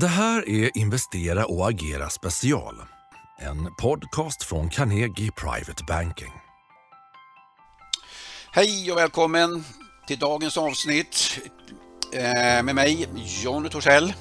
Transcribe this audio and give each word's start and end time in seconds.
Det 0.00 0.06
här 0.06 0.48
är 0.48 0.78
Investera 0.78 1.46
och 1.46 1.68
agera 1.68 2.10
special. 2.10 2.74
En 3.38 3.74
podcast 3.74 4.42
från 4.42 4.70
Carnegie 4.70 5.30
Private 5.30 5.84
Banking. 5.88 6.32
Hej 8.52 8.92
och 8.92 8.98
välkommen 8.98 9.64
till 10.06 10.18
dagens 10.18 10.56
avsnitt 10.56 11.40
eh, 12.12 12.62
med 12.62 12.74
mig 12.74 13.08
Jonny 13.42 13.68
Torssell. 13.68 14.12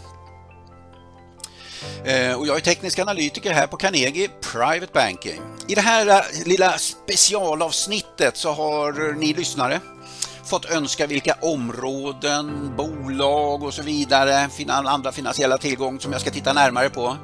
Eh, 2.05 2.39
och 2.39 2.48
jag 2.48 2.55
är 2.55 2.62
teknisk 2.62 3.00
analytiker 3.00 3.54
här 3.54 3.68
på 3.68 3.78
Carnegie 3.78 4.30
Private 4.54 4.91
Banking. 4.94 5.41
I 5.68 5.75
det 5.75 5.82
här 5.82 6.07
eh, 6.07 6.48
lilla 6.48 6.78
specialavsnittet 6.78 8.38
så 8.38 8.52
har 8.52 9.14
ni 9.14 9.34
lyssnare 9.34 9.80
fått 10.48 10.66
önska 10.66 11.07
vilka 11.07 11.36
områden, 11.41 12.73
bolag 12.77 13.64
och 13.64 13.73
så 13.73 13.82
vidare, 13.82 14.50
andra 14.68 15.11
finansiella 15.11 15.57
tillgångar 15.57 16.00
som 16.00 16.11
jag 16.11 16.21
ska 16.21 16.32
titta 16.32 16.54
närmare 16.54 16.89
på. 16.89 17.18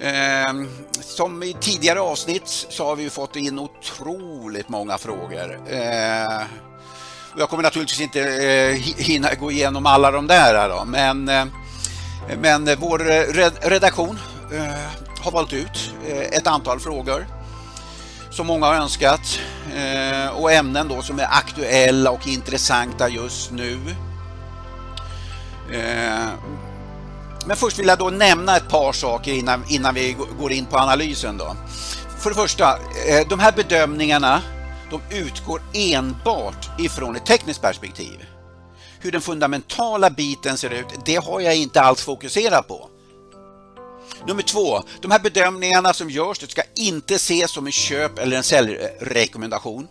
Ehm, 0.00 0.68
som 1.00 1.42
i 1.42 1.56
tidigare 1.60 2.00
avsnitt 2.00 2.48
så 2.48 2.86
har 2.86 2.96
vi 2.96 3.10
fått 3.10 3.36
in 3.36 3.58
otroligt 3.58 4.68
många 4.68 4.98
frågor. 4.98 5.60
Ehm, 5.70 6.42
jag 7.38 7.48
kommer 7.48 7.62
naturligtvis 7.62 8.00
inte 8.00 8.20
eh, 8.20 8.74
hinna 8.96 9.34
gå 9.34 9.50
igenom 9.50 9.86
alla 9.86 10.10
de 10.10 10.26
där 10.26 10.68
då, 10.68 10.84
men, 10.84 11.28
eh, 11.28 11.44
men 12.40 12.68
vår 12.78 13.10
eh, 13.10 13.22
redaktion 13.60 14.18
har 15.20 15.30
valt 15.30 15.52
ut 15.52 15.94
ett 16.32 16.46
antal 16.46 16.80
frågor 16.80 17.26
som 18.30 18.46
många 18.46 18.66
har 18.66 18.74
önskat 18.74 19.40
eh, 19.74 20.28
och 20.28 20.52
ämnen 20.52 20.88
då 20.88 21.02
som 21.02 21.18
är 21.18 21.26
aktuella 21.30 22.10
och 22.10 22.28
intressanta 22.28 23.08
just 23.08 23.50
nu. 23.50 23.78
Eh, 25.72 26.28
men 27.46 27.56
först 27.56 27.78
vill 27.78 27.86
jag 27.86 27.98
då 27.98 28.10
nämna 28.10 28.56
ett 28.56 28.68
par 28.68 28.92
saker 28.92 29.32
innan, 29.32 29.64
innan 29.68 29.94
vi 29.94 30.16
går 30.40 30.52
in 30.52 30.66
på 30.66 30.78
analysen. 30.78 31.36
Då. 31.36 31.56
För 32.18 32.30
det 32.30 32.36
första, 32.36 32.72
eh, 33.08 33.28
de 33.28 33.40
här 33.40 33.52
bedömningarna 33.52 34.42
de 34.90 35.16
utgår 35.16 35.62
enbart 35.72 36.70
ifrån 36.78 37.16
ett 37.16 37.26
tekniskt 37.26 37.62
perspektiv. 37.62 38.26
Hur 39.00 39.12
den 39.12 39.20
fundamentala 39.20 40.10
biten 40.10 40.56
ser 40.56 40.70
ut, 40.70 40.86
det 41.04 41.16
har 41.16 41.40
jag 41.40 41.56
inte 41.56 41.80
alls 41.80 42.02
fokuserat 42.02 42.68
på. 42.68 42.88
Nummer 44.26 44.42
två, 44.42 44.82
de 45.00 45.10
här 45.10 45.18
bedömningarna 45.18 45.94
som 45.94 46.10
görs 46.10 46.38
det 46.38 46.50
ska 46.50 46.62
inte 46.76 47.14
ses 47.14 47.50
som 47.50 47.66
en 47.66 47.72
köp 47.72 48.18
eller 48.18 48.36
en 48.36 48.42
säljrekommendation. 48.42 49.88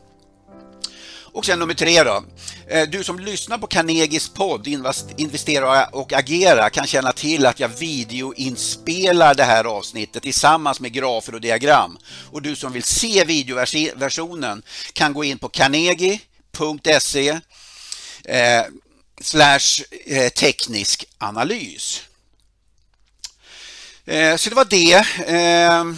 Och 1.32 1.46
sen 1.46 1.60
nummer 1.60 1.74
tre 1.74 2.04
då. 2.04 2.24
Eh, 2.68 2.90
du 2.90 3.04
som 3.04 3.20
lyssnar 3.20 3.58
på 3.58 3.68
Carnegies 3.68 4.30
podd 4.30 4.68
Investera 5.18 5.86
och 5.86 6.14
agera 6.14 6.70
kan 6.70 6.88
känna 6.88 7.12
till 7.12 7.46
att 7.46 7.60
jag 7.60 7.70
videoinspelar 7.70 9.36
det 9.36 9.44
här 9.44 9.64
avsnittet 9.64 10.24
tillsammans 10.24 10.80
med 10.80 10.94
grafer 10.94 11.36
och 11.36 11.42
diagram. 11.42 11.98
Och 12.32 12.42
du 12.42 12.56
som 12.56 12.74
vill 12.74 12.84
se 12.84 13.24
videoversionen 13.24 14.64
kan 14.94 15.14
gå 15.14 15.24
in 15.24 15.38
på 15.38 15.50
carnegie.se 15.50 17.30
eh, 18.26 18.64
slash 19.22 19.84
eh, 20.06 20.30
teknisk 20.30 21.06
analys. 21.18 22.09
Eh, 24.10 24.36
så 24.36 24.50
det 24.50 24.56
var 24.56 24.66
det. 24.66 25.06
Ehm, 25.28 25.98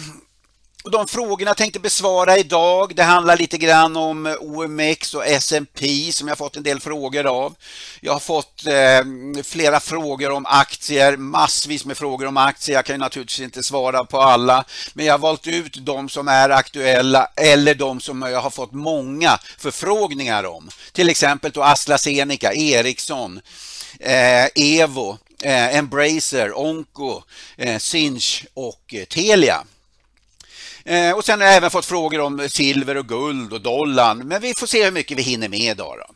och 0.84 0.90
de 0.90 1.08
frågorna 1.08 1.48
jag 1.48 1.56
tänkte 1.56 1.80
besvara 1.80 2.38
idag, 2.38 2.92
det 2.96 3.02
handlar 3.02 3.36
lite 3.36 3.58
grann 3.58 3.96
om 3.96 4.36
OMX 4.40 5.14
och 5.14 5.26
S&P 5.26 6.12
som 6.12 6.28
jag 6.28 6.38
fått 6.38 6.56
en 6.56 6.62
del 6.62 6.80
frågor 6.80 7.26
av. 7.26 7.54
Jag 8.00 8.12
har 8.12 8.20
fått 8.20 8.66
eh, 8.66 9.42
flera 9.44 9.80
frågor 9.80 10.30
om 10.30 10.46
aktier, 10.46 11.16
massvis 11.16 11.84
med 11.84 11.96
frågor 11.96 12.26
om 12.26 12.36
aktier. 12.36 12.76
Jag 12.76 12.84
kan 12.84 13.00
naturligtvis 13.00 13.40
inte 13.40 13.62
svara 13.62 14.04
på 14.04 14.20
alla, 14.20 14.64
men 14.94 15.06
jag 15.06 15.14
har 15.14 15.18
valt 15.18 15.46
ut 15.46 15.76
de 15.86 16.08
som 16.08 16.28
är 16.28 16.50
aktuella 16.50 17.28
eller 17.36 17.74
de 17.74 18.00
som 18.00 18.22
jag 18.22 18.40
har 18.40 18.50
fått 18.50 18.72
många 18.72 19.38
förfrågningar 19.58 20.44
om. 20.44 20.68
Till 20.92 21.08
exempel 21.08 21.50
då 21.50 21.62
AstraZeneca, 21.62 22.52
Ericsson, 22.52 23.40
eh, 24.00 24.46
Evo, 24.54 25.18
eh, 25.42 25.76
Embracer, 25.76 26.58
Onco, 26.58 27.22
eh, 27.56 27.78
Sinch 27.78 28.44
och 28.54 28.94
eh, 28.94 29.04
Telia. 29.04 29.64
Eh, 30.84 31.12
och 31.12 31.24
sen 31.24 31.40
har 31.40 31.46
jag 31.46 31.56
även 31.56 31.70
fått 31.70 31.86
frågor 31.86 32.20
om 32.20 32.48
silver 32.48 32.96
och 32.96 33.08
guld 33.08 33.52
och 33.52 33.60
dollarn, 33.60 34.18
men 34.18 34.42
vi 34.42 34.54
får 34.54 34.66
se 34.66 34.84
hur 34.84 34.90
mycket 34.90 35.18
vi 35.18 35.22
hinner 35.22 35.48
med 35.48 35.60
idag. 35.60 35.96
Då. 35.98 36.14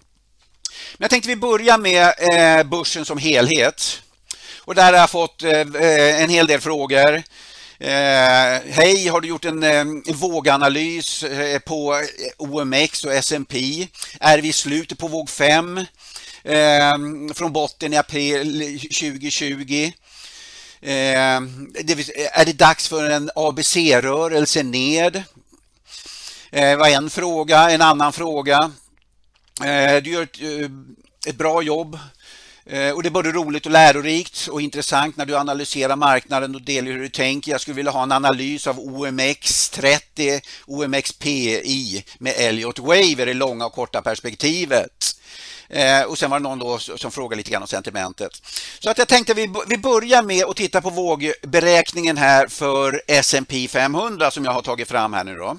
Men 0.98 1.04
jag 1.04 1.10
tänkte 1.10 1.28
vi 1.28 1.36
börjar 1.36 1.78
med 1.78 2.14
eh, 2.18 2.66
börsen 2.66 3.04
som 3.04 3.18
helhet. 3.18 4.02
Och 4.58 4.74
där 4.74 4.92
har 4.92 4.98
jag 4.98 5.10
fått 5.10 5.42
eh, 5.42 5.60
eh 5.60 6.22
en 6.22 6.30
hel 6.30 6.46
del 6.46 6.60
frågor. 6.60 7.22
Eh, 7.78 8.60
hej, 8.70 9.08
har 9.08 9.20
du 9.20 9.28
gjort 9.28 9.44
en 9.44 9.62
eh, 9.62 9.84
våganalys 10.14 11.22
eh, 11.22 11.58
på 11.58 11.94
eh, 11.94 12.02
OMX 12.36 13.04
och 13.04 13.12
S&P? 13.12 13.88
Är 14.20 14.38
vi 14.38 14.48
i 14.48 14.52
slutet 14.52 14.98
på 14.98 15.08
våg 15.08 15.30
5? 15.30 15.80
Ehm, 16.48 17.34
från 17.34 17.52
botten 17.52 17.92
i 17.92 17.96
april 17.96 18.80
2020. 18.80 19.92
Ehm, 20.82 21.72
är 22.32 22.44
det 22.44 22.52
dags 22.52 22.88
för 22.88 23.10
en 23.10 23.30
ABC-rörelse 23.34 24.62
ned? 24.62 25.16
Eh, 25.16 25.22
det 26.50 26.70
eh, 26.70 26.78
var 26.78 26.88
en 26.88 27.10
fråga. 27.10 27.70
En 27.70 27.82
annan 27.82 28.12
fråga. 28.12 28.70
Eh, 29.64 30.02
du 30.02 30.10
gör 30.10 30.22
ett, 30.22 30.42
eh, 30.42 30.70
ett 31.26 31.36
bra 31.36 31.62
jobb 31.62 31.98
eh, 32.66 32.90
och 32.90 33.02
det 33.02 33.08
är 33.08 33.10
både 33.10 33.32
roligt 33.32 33.66
och 33.66 33.72
lärorikt 33.72 34.48
och 34.48 34.60
intressant 34.60 35.16
när 35.16 35.26
du 35.26 35.36
analyserar 35.36 35.96
marknaden 35.96 36.54
och 36.54 36.62
delar 36.62 36.92
hur 36.92 37.00
du 37.00 37.08
tänker. 37.08 37.50
Jag 37.50 37.60
skulle 37.60 37.74
vilja 37.74 37.92
ha 37.92 38.02
en 38.02 38.12
analys 38.12 38.66
av 38.66 38.78
OMX30, 38.78 40.40
OMXPI 40.66 42.04
med 42.18 42.34
Elliot 42.36 42.78
Waver 42.78 43.02
i 43.02 43.14
det 43.14 43.34
långa 43.34 43.66
och 43.66 43.72
korta 43.72 44.02
perspektivet. 44.02 45.15
Eh, 45.68 46.02
och 46.02 46.18
sen 46.18 46.30
var 46.30 46.38
det 46.38 46.42
någon 46.42 46.58
då 46.58 46.78
som 46.78 47.10
frågade 47.10 47.36
lite 47.36 47.50
grann 47.50 47.62
om 47.62 47.68
sentimentet. 47.68 48.42
Så 48.78 48.90
att 48.90 48.98
jag 48.98 49.08
tänkte 49.08 49.34
vi, 49.34 49.54
vi 49.68 49.78
börjar 49.78 50.22
med 50.22 50.44
att 50.44 50.56
titta 50.56 50.80
på 50.80 50.90
vågberäkningen 50.90 52.16
här 52.16 52.46
för 52.46 53.02
S&P 53.06 53.68
500 53.68 54.30
som 54.30 54.44
jag 54.44 54.52
har 54.52 54.62
tagit 54.62 54.88
fram 54.88 55.12
här 55.12 55.24
nu 55.24 55.36
då. 55.36 55.56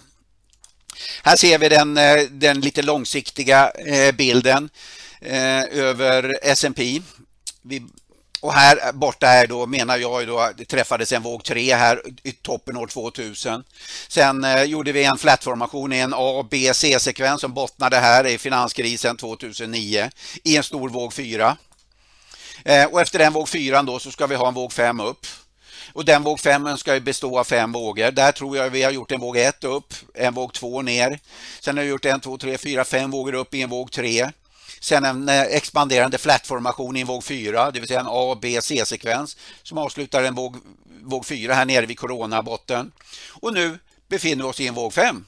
Här 1.23 1.35
ser 1.35 1.57
vi 1.59 1.69
den, 1.69 1.97
eh, 1.97 2.21
den 2.31 2.61
lite 2.61 2.81
långsiktiga 2.81 3.69
eh, 3.69 4.15
bilden 4.15 4.69
eh, 5.21 5.63
över 5.63 6.39
S&P. 6.41 7.01
Vi 7.61 7.83
och 8.41 8.53
här 8.53 8.93
borta 8.93 9.27
är 9.27 9.47
då 9.47 9.65
menar 9.65 9.97
jag 9.97 10.27
då 10.27 10.49
det 10.57 10.65
träffades 10.65 11.11
en 11.11 11.21
våg 11.21 11.43
3 11.43 11.75
här 11.75 12.01
i 12.23 12.31
toppen 12.31 12.77
år 12.77 12.87
2000. 12.87 13.63
Sen 14.07 14.43
eh, 14.43 14.63
gjorde 14.63 14.91
vi 14.91 15.03
en 15.03 15.17
flatformation 15.17 15.93
i 15.93 15.97
en 15.97 16.13
A, 16.15 16.45
B, 16.51 16.71
C-sekvens 16.73 17.41
som 17.41 17.53
bottnade 17.53 17.97
här 17.97 18.27
i 18.27 18.37
finanskrisen 18.37 19.17
2009 19.17 20.09
i 20.43 20.57
en 20.57 20.63
stor 20.63 20.89
våg 20.89 21.13
4. 21.13 21.57
Eh, 22.65 22.85
och 22.85 23.01
efter 23.01 23.19
den 23.19 23.33
våg 23.33 23.49
4 23.49 23.83
då 23.83 23.99
så 23.99 24.11
ska 24.11 24.27
vi 24.27 24.35
ha 24.35 24.47
en 24.47 24.53
våg 24.53 24.73
5 24.73 24.99
upp. 24.99 25.27
Och 25.93 26.05
den 26.05 26.23
våg 26.23 26.39
5 26.39 26.77
ska 26.77 26.99
bestå 26.99 27.39
av 27.39 27.43
fem 27.43 27.71
vågor. 27.71 28.11
Där 28.11 28.31
tror 28.31 28.57
jag 28.57 28.69
vi 28.69 28.83
har 28.83 28.91
gjort 28.91 29.11
en 29.11 29.19
våg 29.19 29.37
1 29.37 29.63
upp, 29.63 29.93
en 30.13 30.33
våg 30.33 30.53
2 30.53 30.81
ner. 30.81 31.19
Sen 31.59 31.77
har 31.77 31.83
vi 31.83 31.89
gjort 31.89 32.05
en, 32.05 32.19
två, 32.19 32.37
tre, 32.37 32.57
fyra, 32.57 32.85
fem 32.85 33.11
vågor 33.11 33.33
upp 33.33 33.53
i 33.53 33.61
en 33.61 33.69
våg 33.69 33.91
3. 33.91 34.31
Sen 34.79 35.05
en 35.05 35.29
eh, 35.29 35.41
expanderande 35.41 36.17
flatformation 36.17 36.97
i 36.97 37.01
en 37.01 37.07
våg 37.07 37.23
4, 37.23 37.71
det 37.71 37.79
vill 37.79 37.87
säga 37.87 37.99
en 37.99 38.07
A, 38.09 38.37
B, 38.41 38.59
C-sekvens 38.61 39.37
som 39.63 39.77
avslutar 39.77 40.23
en 40.23 40.35
våg, 40.35 40.55
våg 41.03 41.25
4 41.25 41.53
här 41.53 41.65
nere 41.65 41.85
vid 41.85 41.99
coronabotten. 41.99 42.91
Och 43.29 43.53
nu 43.53 43.79
befinner 44.07 44.43
vi 44.43 44.49
oss 44.49 44.59
i 44.59 44.67
en 44.67 44.73
våg 44.73 44.93
5 44.93 45.25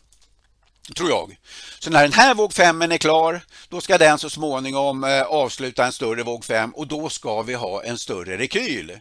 tror 0.96 1.10
jag. 1.10 1.38
Så 1.80 1.90
när 1.90 2.02
den 2.02 2.14
här 2.14 2.36
våg 2.36 2.54
5 2.54 2.82
är 2.82 2.98
klar, 2.98 3.42
då 3.70 3.82
ska 3.82 3.98
den 3.98 4.20
så 4.20 4.30
småningom 4.30 5.04
eh, 5.04 5.22
avsluta 5.22 5.86
en 5.86 5.92
större 5.92 6.24
våg 6.24 6.46
5 6.46 6.72
och 6.72 6.88
då 6.88 7.10
ska 7.10 7.42
vi 7.42 7.54
ha 7.54 7.84
en 7.84 7.98
större 7.98 8.38
rekyl. 8.38 9.00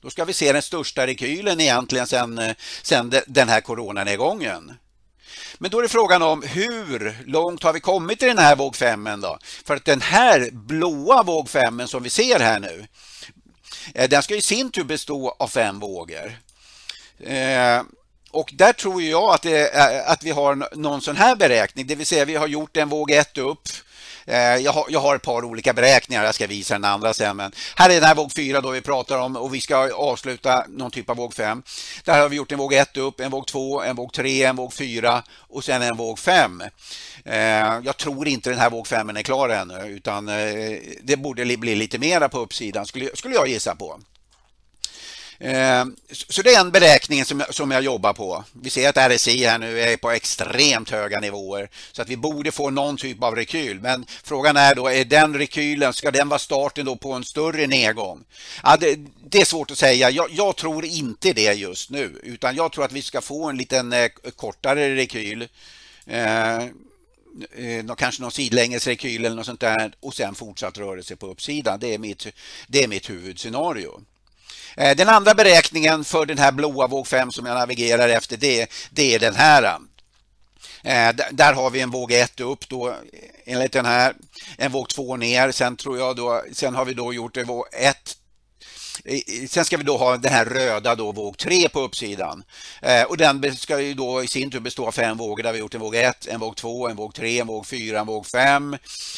Då 0.00 0.10
ska 0.10 0.24
vi 0.24 0.32
se 0.32 0.52
den 0.52 0.62
största 0.62 1.06
rekylen 1.06 1.60
egentligen 1.60 2.06
sedan 2.06 2.54
sen 2.82 3.12
eh, 3.12 3.20
den 3.26 3.48
här 3.48 3.60
coronanedgången. 3.60 4.74
Men 5.58 5.70
då 5.70 5.78
är 5.78 5.82
det 5.82 5.88
frågan 5.88 6.22
om 6.22 6.42
hur 6.42 7.16
långt 7.26 7.62
har 7.62 7.72
vi 7.72 7.80
kommit 7.80 8.22
i 8.22 8.26
den 8.26 8.38
här 8.38 8.56
våg 8.56 8.76
5 8.76 9.20
då? 9.22 9.38
För 9.64 9.76
att 9.76 9.84
den 9.84 10.00
här 10.00 10.50
blåa 10.52 11.22
våg 11.22 11.48
5 11.48 11.86
som 11.86 12.02
vi 12.02 12.10
ser 12.10 12.40
här 12.40 12.60
nu, 12.60 12.86
eh, 13.94 14.08
den 14.08 14.22
ska 14.22 14.36
i 14.36 14.42
sin 14.42 14.70
tur 14.70 14.84
bestå 14.84 15.36
av 15.38 15.48
fem 15.48 15.78
vågor. 15.78 16.38
Eh, 17.20 17.82
och 18.30 18.50
där 18.52 18.72
tror 18.72 19.02
jag 19.02 19.34
att, 19.34 19.42
det, 19.42 19.72
att 20.06 20.24
vi 20.24 20.30
har 20.30 20.76
någon 20.76 21.00
sån 21.00 21.16
här 21.16 21.36
beräkning, 21.36 21.86
det 21.86 21.94
vill 21.94 22.06
säga 22.06 22.24
vi 22.24 22.36
har 22.36 22.46
gjort 22.46 22.76
en 22.76 22.88
våg 22.88 23.10
1 23.10 23.38
upp, 23.38 23.68
Eh, 24.28 24.56
jag 24.56 24.72
har, 24.72 24.84
jag 24.88 25.00
har 25.00 25.16
ett 25.16 25.22
par 25.22 25.44
olika 25.44 25.72
beräkningar, 25.72 26.24
jag 26.24 26.34
ska 26.34 26.46
visa 26.46 26.74
den 26.74 26.84
andra 26.84 27.14
sen. 27.14 27.36
Men 27.36 27.52
här 27.76 27.90
är 27.90 27.94
den 27.94 28.04
här 28.04 28.14
våg 28.14 28.32
4 28.32 28.60
då 28.60 28.70
vi 28.70 28.80
pratar 28.80 29.18
om 29.18 29.36
och 29.36 29.54
vi 29.54 29.60
ska 29.60 29.94
avsluta 29.94 30.64
någon 30.68 30.90
typ 30.90 31.10
av 31.10 31.16
våg 31.16 31.34
5. 31.34 31.62
Där 32.04 32.20
har 32.20 32.28
vi 32.28 32.36
gjort 32.36 32.52
en 32.52 32.58
våg 32.58 32.72
1 32.72 32.96
upp, 32.96 33.20
en 33.20 33.30
våg 33.30 33.46
2, 33.46 33.82
en 33.82 33.96
våg 33.96 34.12
3, 34.12 34.44
en 34.44 34.56
våg 34.56 34.72
4 34.72 35.22
och 35.38 35.64
sen 35.64 35.82
en 35.82 35.96
våg 35.96 36.18
5. 36.18 36.62
Eh, 37.24 37.38
jag 37.84 37.96
tror 37.96 38.28
inte 38.28 38.50
den 38.50 38.58
här 38.58 38.70
våg 38.70 38.86
5 38.86 39.08
är 39.08 39.22
klar 39.22 39.48
ännu 39.48 39.88
utan 39.88 40.28
eh, 40.28 40.78
det 41.02 41.16
borde 41.16 41.56
bli 41.56 41.74
lite 41.74 41.98
mera 41.98 42.28
på 42.28 42.38
uppsidan 42.38 42.86
skulle, 42.86 43.10
skulle 43.14 43.34
jag 43.34 43.48
gissa 43.48 43.74
på. 43.74 44.00
Eh, 45.40 45.84
så 46.10 46.42
det 46.42 46.54
är 46.54 46.60
en 46.60 46.70
beräkning 46.70 47.24
som 47.24 47.40
jag, 47.40 47.54
som 47.54 47.70
jag 47.70 47.82
jobbar 47.82 48.12
på. 48.12 48.44
Vi 48.52 48.70
ser 48.70 48.88
att 48.88 49.10
RSI 49.10 49.44
här 49.44 49.58
nu 49.58 49.80
är 49.80 49.96
på 49.96 50.10
extremt 50.10 50.90
höga 50.90 51.20
nivåer 51.20 51.68
så 51.92 52.02
att 52.02 52.08
vi 52.08 52.16
borde 52.16 52.50
få 52.50 52.70
någon 52.70 52.96
typ 52.96 53.22
av 53.22 53.36
rekyl. 53.36 53.80
Men 53.80 54.06
frågan 54.22 54.56
är 54.56 54.74
då, 54.74 54.88
är 54.88 55.04
den 55.04 55.38
rekylen, 55.38 55.92
ska 55.92 56.10
den 56.10 56.28
vara 56.28 56.38
starten 56.38 56.86
då 56.86 56.96
på 56.96 57.12
en 57.12 57.24
större 57.24 57.66
nedgång? 57.66 58.24
Ja, 58.62 58.76
det, 58.80 58.98
det 59.24 59.40
är 59.40 59.44
svårt 59.44 59.70
att 59.70 59.78
säga. 59.78 60.10
Jag, 60.10 60.30
jag, 60.30 60.56
tror 60.56 60.84
inte 60.84 61.32
det 61.32 61.52
just 61.52 61.90
nu 61.90 62.20
utan 62.22 62.56
jag 62.56 62.72
tror 62.72 62.84
att 62.84 62.92
vi 62.92 63.02
ska 63.02 63.20
få 63.20 63.48
en 63.48 63.56
liten 63.56 63.92
eh, 63.92 64.08
kortare 64.36 64.94
rekyl. 64.94 65.48
Eh, 66.06 66.56
eh 66.56 67.94
kanske 67.98 68.22
någon 68.22 68.32
sidlänges 68.32 68.86
rekyl 68.86 69.24
eller 69.24 69.36
något 69.36 69.46
sånt 69.46 69.60
där 69.60 69.92
och 70.00 70.14
sen 70.14 70.34
fortsatt 70.34 70.78
rörelse 70.78 71.16
på 71.16 71.26
uppsidan. 71.26 71.80
Det 71.80 71.94
är 71.94 71.98
mitt, 71.98 72.26
det 72.66 72.84
är 72.84 72.88
mitt 72.88 73.10
huvudscenario. 73.10 74.00
Eh, 74.76 74.96
den 74.96 75.08
andra 75.08 75.34
beräkningen 75.34 76.04
för 76.04 76.26
den 76.26 76.38
här 76.38 76.52
blåa 76.52 76.86
våg 76.86 77.06
5 77.06 77.32
som 77.32 77.46
jag 77.46 77.54
navigerar 77.54 78.08
efter 78.08 78.36
det, 78.36 78.70
det 78.90 79.14
är 79.14 79.18
den 79.18 79.34
här. 79.34 79.78
Eh, 80.82 81.14
där 81.30 81.52
har 81.52 81.70
vi 81.70 81.80
en 81.80 81.90
våg 81.90 82.12
1 82.12 82.40
upp 82.40 82.68
då 82.68 82.94
enligt 83.44 83.72
den 83.72 83.86
här, 83.86 84.14
en 84.56 84.72
våg 84.72 84.88
2 84.88 85.16
ner. 85.16 85.52
Sen 85.52 85.76
tror 85.76 85.98
jag 85.98 86.16
då, 86.16 86.42
sen 86.52 86.74
har 86.74 86.84
vi 86.84 86.94
då 86.94 87.14
gjort 87.14 87.36
våg 87.36 87.64
1 87.72 88.17
Sen 89.48 89.64
ska 89.64 89.76
vi 89.76 89.84
då 89.84 89.96
ha 89.96 90.16
den 90.16 90.32
här 90.32 90.44
röda 90.44 90.94
då, 90.94 91.12
våg 91.12 91.38
3 91.38 91.68
på 91.68 91.80
uppsidan. 91.80 92.44
Eh, 92.82 93.02
och 93.02 93.16
den 93.16 93.56
ska 93.56 93.80
ju 93.80 93.94
då 93.94 94.24
i 94.24 94.28
sin 94.28 94.50
tur 94.50 94.60
bestå 94.60 94.86
av 94.86 94.92
fem 94.92 95.16
vågor 95.16 95.42
där 95.42 95.52
vi 95.52 95.58
har 95.58 95.60
gjort 95.60 95.74
en 95.74 95.80
våg 95.80 95.94
1, 95.94 96.26
en 96.26 96.40
våg 96.40 96.56
2, 96.56 96.88
en 96.88 96.96
våg 96.96 97.14
3, 97.14 97.40
en 97.40 97.46
våg 97.46 97.66
4, 97.66 98.00
en 98.00 98.06
våg 98.06 98.26
5. 98.26 98.76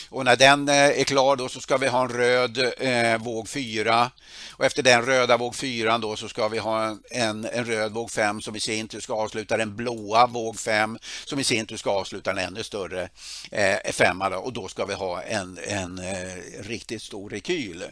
Och 0.08 0.24
när 0.24 0.36
den 0.36 0.68
eh, 0.68 0.74
är 0.74 1.04
klar 1.04 1.36
då 1.36 1.48
så 1.48 1.60
ska 1.60 1.76
vi 1.76 1.88
ha 1.88 2.02
en 2.02 2.08
röd 2.08 2.72
eh, 2.78 3.18
våg 3.18 3.48
4. 3.48 4.10
Och 4.50 4.64
efter 4.64 4.82
den 4.82 5.02
röda 5.02 5.36
våg 5.36 5.54
4 5.54 5.98
då 5.98 6.16
så 6.16 6.28
ska 6.28 6.48
vi 6.48 6.58
ha 6.58 6.84
en, 6.84 7.00
en, 7.10 7.44
en 7.44 7.64
röd 7.64 7.92
våg 7.92 8.10
5 8.10 8.40
som 8.40 8.56
i 8.56 8.60
sin 8.60 8.88
tur 8.88 9.00
ska 9.00 9.14
avsluta 9.14 9.56
den 9.56 9.76
blåa 9.76 10.26
våg 10.26 10.60
5 10.60 10.98
som 11.24 11.38
i 11.38 11.44
sin 11.44 11.66
tur 11.66 11.76
ska 11.76 11.90
avsluta 11.90 12.30
en 12.30 12.38
ännu 12.38 12.62
större 12.62 13.08
eh, 13.50 13.92
femma 13.92 14.30
då, 14.30 14.36
och 14.36 14.52
då 14.52 14.68
ska 14.68 14.84
vi 14.84 14.94
ha 14.94 15.22
en, 15.22 15.58
en 15.66 15.98
eh, 15.98 16.62
riktigt 16.62 17.02
stor 17.02 17.30
rekyl. 17.30 17.84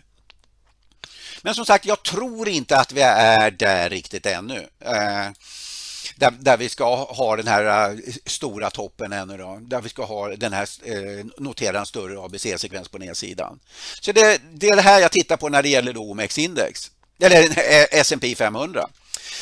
Men 1.48 1.54
som 1.54 1.66
sagt, 1.66 1.84
jag 1.84 2.02
tror 2.02 2.48
inte 2.48 2.76
att 2.78 2.92
vi 2.92 3.00
är 3.00 3.50
där 3.50 3.90
riktigt 3.90 4.26
ännu. 4.26 4.68
Eh, 4.80 5.30
där, 6.16 6.30
där, 6.40 6.56
vi 6.56 6.68
ska 6.68 7.04
ha 7.04 7.36
den 7.36 7.48
här 7.48 7.90
eh, 7.90 7.98
stora 8.26 8.70
toppen 8.70 9.12
ännu 9.12 9.36
då, 9.36 9.58
där 9.60 9.80
vi 9.80 9.88
ska 9.88 10.04
ha 10.04 10.28
den 10.28 10.52
här, 10.52 10.68
eh, 10.84 11.26
notera 11.38 11.78
en 11.78 11.86
större 11.86 12.20
ABC-sekvens 12.20 12.88
på 12.88 12.98
nedsidan. 12.98 13.60
Så 14.00 14.12
det, 14.12 14.40
det, 14.52 14.68
är 14.68 14.76
det 14.76 14.82
här 14.82 15.00
jag 15.00 15.12
tittar 15.12 15.36
på 15.36 15.48
när 15.48 15.62
det 15.62 15.68
gäller 15.68 15.96
OMX-index, 15.96 16.90
eller 17.20 17.42
eh, 17.42 17.86
S&P 17.90 18.34
500. 18.34 18.88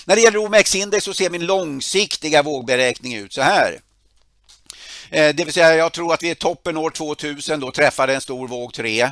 När 0.05 0.17
det 0.17 0.23
gäller 0.23 0.38
OMX-index 0.38 1.05
så 1.05 1.14
ser 1.14 1.31
min 1.31 1.47
långsiktiga 1.47 2.43
vågberäkning 2.43 3.14
ut 3.14 3.32
så 3.32 3.43
här. 3.43 3.81
Eh, 5.11 5.35
det 5.35 5.44
vill 5.44 5.55
säga 5.55 5.76
jag 5.76 5.93
tror 5.93 6.14
att 6.14 6.23
vi 6.23 6.31
är 6.31 6.35
toppen 6.35 6.76
år 6.76 6.91
2000, 6.91 7.61
då 7.61 7.70
träffade 7.70 8.14
en 8.14 8.20
stor 8.20 8.49
våg 8.49 8.75
3. 8.75 9.11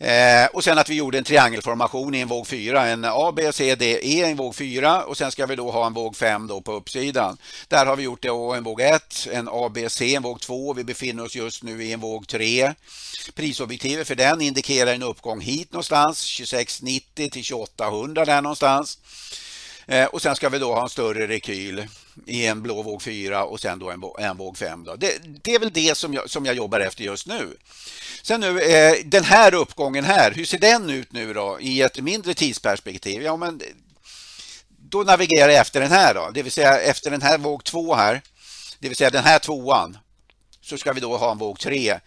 Eh, 0.00 0.46
och 0.52 0.64
sen 0.64 0.78
att 0.78 0.88
vi 0.88 0.94
gjorde 0.94 1.18
en 1.18 1.24
triangelformation 1.24 2.14
i 2.14 2.20
en 2.20 2.28
våg 2.28 2.46
4, 2.46 2.86
en 2.86 3.04
A, 3.04 3.32
B, 3.36 3.52
C, 3.52 3.74
D, 3.74 3.86
E 3.86 3.98
i 4.02 4.22
en 4.22 4.36
våg 4.36 4.54
4 4.54 5.04
och 5.04 5.16
sen 5.16 5.32
ska 5.32 5.46
vi 5.46 5.56
då 5.56 5.70
ha 5.70 5.86
en 5.86 5.92
våg 5.92 6.16
5 6.16 6.46
då 6.46 6.60
på 6.60 6.72
uppsidan. 6.72 7.36
Där 7.68 7.86
har 7.86 7.96
vi 7.96 8.02
gjort 8.02 8.22
det 8.22 8.28
en 8.28 8.64
våg 8.64 8.80
1, 8.80 9.28
en 9.32 9.48
A, 9.52 9.68
B, 9.74 9.88
C, 9.90 10.14
en 10.14 10.22
våg 10.22 10.40
2. 10.40 10.72
Vi 10.72 10.84
befinner 10.84 11.24
oss 11.24 11.36
just 11.36 11.62
nu 11.62 11.84
i 11.84 11.92
en 11.92 12.00
våg 12.00 12.28
3. 12.28 12.74
Prisobjektivet 13.34 14.08
för 14.08 14.14
den 14.14 14.40
indikerar 14.40 14.94
en 14.94 15.02
uppgång 15.02 15.40
hit 15.40 15.72
någonstans, 15.72 16.36
2690 16.36 17.30
till 17.30 17.44
2800 17.44 18.24
där 18.24 18.42
någonstans. 18.42 18.98
Eh, 19.86 20.06
och 20.06 20.22
sen 20.22 20.36
ska 20.36 20.48
vi 20.48 20.58
då 20.58 20.74
ha 20.74 20.82
en 20.82 20.88
större 20.88 21.26
rekyl 21.26 21.86
i 22.26 22.46
en 22.46 22.62
blå 22.62 22.82
våg 22.82 23.02
4 23.02 23.44
och 23.44 23.60
sen 23.60 23.78
då 23.78 23.90
en, 23.90 24.02
en 24.18 24.36
våg 24.36 24.58
5. 24.58 24.84
Då. 24.84 24.96
Det, 24.96 25.18
det, 25.42 25.54
är 25.54 25.58
väl 25.58 25.72
det 25.72 25.96
som 25.96 26.14
jag, 26.14 26.30
som 26.30 26.46
jag 26.46 26.54
jobbar 26.54 26.80
efter 26.80 27.04
just 27.04 27.26
nu. 27.26 27.56
Sen 28.22 28.40
nu, 28.40 28.60
eh, 28.60 28.94
den 29.04 29.24
här 29.24 29.54
uppgången 29.54 30.04
här, 30.04 30.32
hur 30.32 30.44
ser 30.44 30.58
den 30.58 30.90
ut 30.90 31.12
nu 31.12 31.32
då 31.32 31.58
i 31.60 31.82
ett 31.82 32.00
mindre 32.00 32.34
tidsperspektiv? 32.34 33.22
Ja, 33.22 33.36
men 33.36 33.60
då 34.90 35.02
navigerar 35.02 35.48
jag 35.48 35.60
efter 35.60 35.80
den 35.80 35.90
här 35.90 36.14
då, 36.14 36.30
det 36.34 36.42
vill 36.42 36.52
säga 36.52 36.80
efter 36.80 37.10
den 37.10 37.22
här 37.22 37.38
våg 37.38 37.64
2 37.64 37.94
här, 37.94 38.22
det 38.78 38.88
vill 38.88 38.96
säga 38.96 39.10
den 39.10 39.24
här 39.24 39.38
tvåan, 39.38 39.98
så 40.62 40.78
ska 40.78 40.92
vi 40.92 41.00
då 41.00 41.16
ha 41.16 41.32
en 41.32 41.38
våg 41.38 41.58
3 41.58 42.00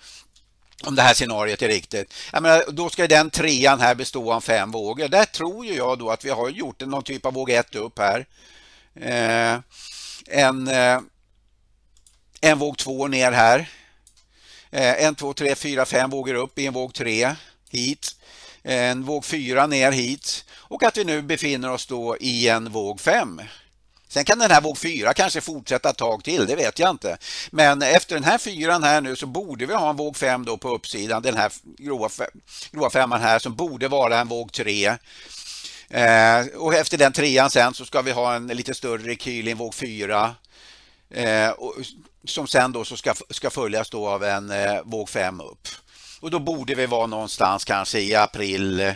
om 0.85 0.95
det 0.95 1.01
här 1.01 1.13
scenariot 1.13 1.61
är 1.61 1.67
riktigt. 1.67 2.13
Jag 2.31 2.43
menar, 2.43 2.63
då 2.71 2.89
ska 2.89 3.07
den 3.07 3.29
trean 3.29 3.79
här 3.79 3.95
bestå 3.95 4.33
av 4.33 4.41
fem 4.41 4.71
vågor. 4.71 5.07
Där 5.07 5.25
tror 5.25 5.65
jag 5.65 5.99
då 5.99 6.09
att 6.09 6.25
vi 6.25 6.29
har 6.29 6.49
gjort 6.49 6.81
någon 6.81 7.03
typ 7.03 7.25
av 7.25 7.33
våg 7.33 7.49
1 7.49 7.75
upp 7.75 7.99
här. 7.99 8.25
Eh, 8.95 9.59
en, 10.27 10.67
eh, 10.67 10.99
en 12.41 12.59
våg 12.59 12.77
2 12.77 13.07
ner 13.07 13.31
här. 13.31 13.69
Eh, 14.71 15.05
en, 15.05 15.15
två, 15.15 15.33
tre, 15.33 15.55
fyra, 15.55 15.85
fem 15.85 16.09
vågor 16.09 16.33
upp 16.33 16.59
i 16.59 16.65
en 16.65 16.73
våg 16.73 16.93
3 16.93 17.35
hit. 17.69 18.15
En 18.63 19.03
våg 19.03 19.25
4 19.25 19.67
ner 19.67 19.91
hit 19.91 20.45
och 20.73 20.83
att 20.83 20.97
vi 20.97 21.03
nu 21.03 21.21
befinner 21.21 21.71
oss 21.71 21.85
då 21.85 22.17
i 22.17 22.49
en 22.49 22.71
våg 22.71 23.01
5. 23.01 23.41
Sen 24.13 24.25
kan 24.25 24.39
den 24.39 24.51
här 24.51 24.61
våg 24.61 24.77
4 24.77 25.13
kanske 25.13 25.41
fortsätta 25.41 25.89
ett 25.89 25.97
tag 25.97 26.23
till, 26.23 26.45
det 26.45 26.55
vet 26.55 26.79
jag 26.79 26.89
inte. 26.89 27.17
Men 27.51 27.81
efter 27.81 28.15
den 28.15 28.23
här 28.23 28.37
fyran 28.37 28.83
här 28.83 29.01
nu 29.01 29.15
så 29.15 29.25
borde 29.25 29.65
vi 29.65 29.73
ha 29.73 29.89
en 29.89 29.95
våg 29.95 30.17
5 30.17 30.45
då 30.45 30.57
på 30.57 30.69
uppsidan, 30.69 31.21
den 31.21 31.37
här 31.37 31.51
gråa 32.71 32.89
femman 32.89 33.21
här 33.21 33.39
som 33.39 33.55
borde 33.55 33.87
vara 33.87 34.19
en 34.19 34.27
våg 34.27 34.51
3. 34.51 34.97
Eh, 35.93 36.45
och 36.55 36.73
efter 36.73 36.97
den 36.97 37.13
trean 37.13 37.49
sen 37.49 37.73
så 37.73 37.85
ska 37.85 38.01
vi 38.01 38.11
ha 38.11 38.35
en 38.35 38.47
lite 38.47 38.73
större 38.73 39.03
rekyl 39.03 39.47
i 39.47 39.51
en 39.51 39.57
våg 39.57 39.75
4. 39.75 40.35
Eh, 41.09 41.49
och, 41.49 41.75
som 42.25 42.47
sen 42.47 42.71
då 42.71 42.85
så 42.85 42.97
ska, 42.97 43.13
ska 43.29 43.49
följas 43.49 43.89
då 43.89 44.07
av 44.07 44.23
en 44.23 44.51
eh, 44.51 44.81
våg 44.83 45.09
5 45.09 45.41
upp. 45.41 45.67
Och 46.19 46.31
då 46.31 46.39
borde 46.39 46.75
vi 46.75 46.85
vara 46.85 47.07
någonstans 47.07 47.65
kanske 47.65 47.99
i 47.99 48.15
april, 48.15 48.93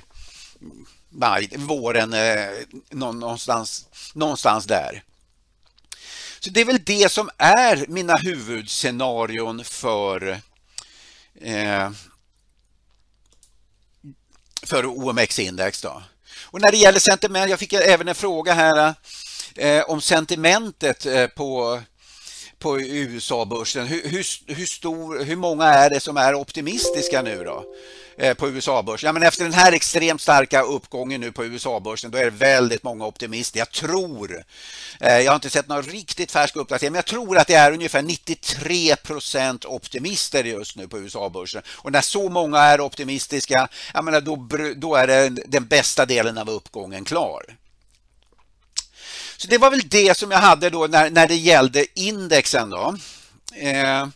maj, 1.10 1.50
våren, 1.58 2.14
eh, 2.14 2.50
någonstans, 2.92 3.88
någonstans 4.14 4.66
där. 4.66 5.04
Så 6.40 6.50
det 6.50 6.62
är 6.62 6.66
väl 6.66 6.84
det 6.84 7.12
som 7.12 7.30
är 7.38 7.86
mina 7.88 8.16
huvudscenarion 8.16 9.64
för 9.64 10.42
eh, 11.42 11.92
för 14.64 14.86
OMX-index. 14.86 15.82
Då. 15.82 16.04
Och 16.50 16.62
när 16.62 16.72
det 16.72 16.78
gäller 16.78 17.00
sentiment, 17.00 17.50
jag 17.50 17.60
fick 17.60 17.74
även 17.74 18.08
en 18.08 18.16
fråga 18.16 18.54
här 18.54 18.94
eh, 19.56 19.84
om 19.84 20.02
sentimentet 20.02 21.06
eh, 21.06 21.28
på 21.28 21.82
på 22.60 22.80
USA-börsen. 22.80 23.88
Hur, 23.88 24.02
hur, 24.10 24.54
hur, 24.56 24.66
stor, 24.66 25.24
hur 25.24 25.36
många 25.36 25.66
är 25.66 25.90
det 25.90 26.00
som 26.00 26.18
är 26.18 26.36
optimistiska 26.36 27.22
nu 27.22 27.44
då? 27.44 27.64
Eh, 28.20 28.34
på 28.34 28.50
USA-börsen. 28.50 29.08
Ja, 29.08 29.14
men 29.14 29.24
efter 29.24 29.44
den 29.44 29.54
här 29.54 29.72
extremt 29.72 30.22
starka 30.22 30.62
uppgången 30.62 31.22
nu 31.22 31.32
på 31.32 31.46
USA-börsen 31.46 32.12
då 32.12 32.18
är 32.18 32.24
det 32.24 32.30
väldigt 32.30 32.84
många 32.84 33.06
optimister. 33.06 33.60
Jag 33.60 33.72
tror, 33.72 34.44
eh, 35.00 35.18
jag 35.18 35.32
har 35.32 35.36
inte 35.36 35.50
sett 35.50 35.68
någon 35.68 35.84
riktigt 35.84 36.32
färsk 36.32 36.56
uppdatering, 36.56 36.92
men 36.92 36.98
jag 36.98 37.06
tror 37.06 37.38
att 37.38 37.48
det 37.48 37.54
är 37.54 37.72
ungefär 37.72 38.02
93 38.02 38.96
procent 38.96 39.66
optimister 39.66 40.44
just 40.44 40.76
nu 40.76 40.88
på 40.88 41.00
USA-börsen. 41.00 41.62
Och 41.68 41.92
när 41.92 42.02
så 42.02 42.30
många 42.30 42.60
är 42.60 42.82
optimistiska, 42.82 43.68
jag 43.94 44.06
menar, 44.06 44.22
då, 44.22 44.48
då 44.76 44.96
är 44.96 45.08
det 45.08 45.30
den 45.30 45.68
bästa 45.68 46.06
delen 46.06 46.38
av 46.38 46.50
uppgången 46.50 47.06
klar. 47.06 47.44
Så 49.38 49.48
det 49.48 49.58
var 49.58 49.72
väl 49.72 49.90
det 49.90 50.18
som 50.18 50.32
jag 50.32 50.40
hade 50.40 50.70
då 50.70 50.88
när, 50.88 51.10
när 51.10 51.28
det 51.28 51.36
gällde 51.36 52.00
indexen. 52.00 52.70
Då. 52.70 52.98
Eh, 53.56 54.08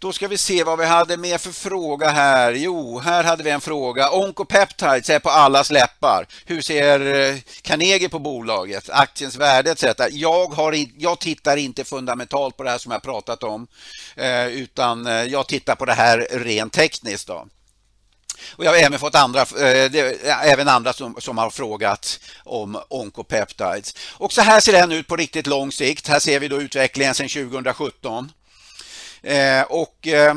då 0.00 0.12
ska 0.12 0.28
vi 0.28 0.38
se 0.38 0.64
vad 0.64 0.78
vi 0.78 0.84
hade 0.84 1.16
med 1.16 1.40
för 1.40 1.52
fråga 1.52 2.08
här. 2.08 2.52
Jo, 2.52 2.98
här 2.98 3.24
hade 3.24 3.42
vi 3.42 3.50
en 3.50 3.60
fråga. 3.60 4.10
Oncopeptides 4.10 5.10
är 5.10 5.18
på 5.18 5.30
allas 5.30 5.70
läppar. 5.70 6.26
Hur 6.44 6.62
ser 6.62 7.14
eh, 7.14 7.36
Carnegie 7.62 8.08
på 8.08 8.18
bolaget? 8.18 8.90
Aktiens 8.90 9.36
värde 9.36 9.70
etc. 9.70 9.84
Jag, 10.10 10.46
har 10.46 10.72
in, 10.72 10.94
jag 10.98 11.18
tittar 11.18 11.56
inte 11.56 11.84
fundamentalt 11.84 12.56
på 12.56 12.62
det 12.62 12.70
här 12.70 12.78
som 12.78 12.92
jag 12.92 13.02
pratat 13.02 13.42
om, 13.42 13.66
eh, 14.16 14.46
utan 14.46 15.06
eh, 15.06 15.24
jag 15.24 15.46
tittar 15.46 15.74
på 15.74 15.84
det 15.84 15.94
här 15.94 16.28
rent 16.30 16.72
tekniskt. 16.72 17.26
Då. 17.26 17.46
Och 18.56 18.64
jag 18.64 18.70
har 18.70 18.78
även 18.78 18.98
fått 18.98 19.14
andra, 19.14 19.40
eh, 19.40 20.50
även 20.52 20.68
andra 20.68 20.92
som, 20.92 21.16
som 21.18 21.38
har 21.38 21.50
frågat 21.50 22.20
om 22.44 22.80
oncopeptides. 22.88 23.94
Och 24.12 24.32
så 24.32 24.40
här 24.40 24.60
ser 24.60 24.72
den 24.72 24.92
ut 24.92 25.06
på 25.06 25.16
riktigt 25.16 25.46
lång 25.46 25.72
sikt. 25.72 26.08
Här 26.08 26.18
ser 26.18 26.40
vi 26.40 26.48
då 26.48 26.62
utvecklingen 26.62 27.14
sedan 27.14 27.28
2017. 27.28 28.32
Eh, 29.22 29.62
och 29.62 30.08
eh, 30.08 30.36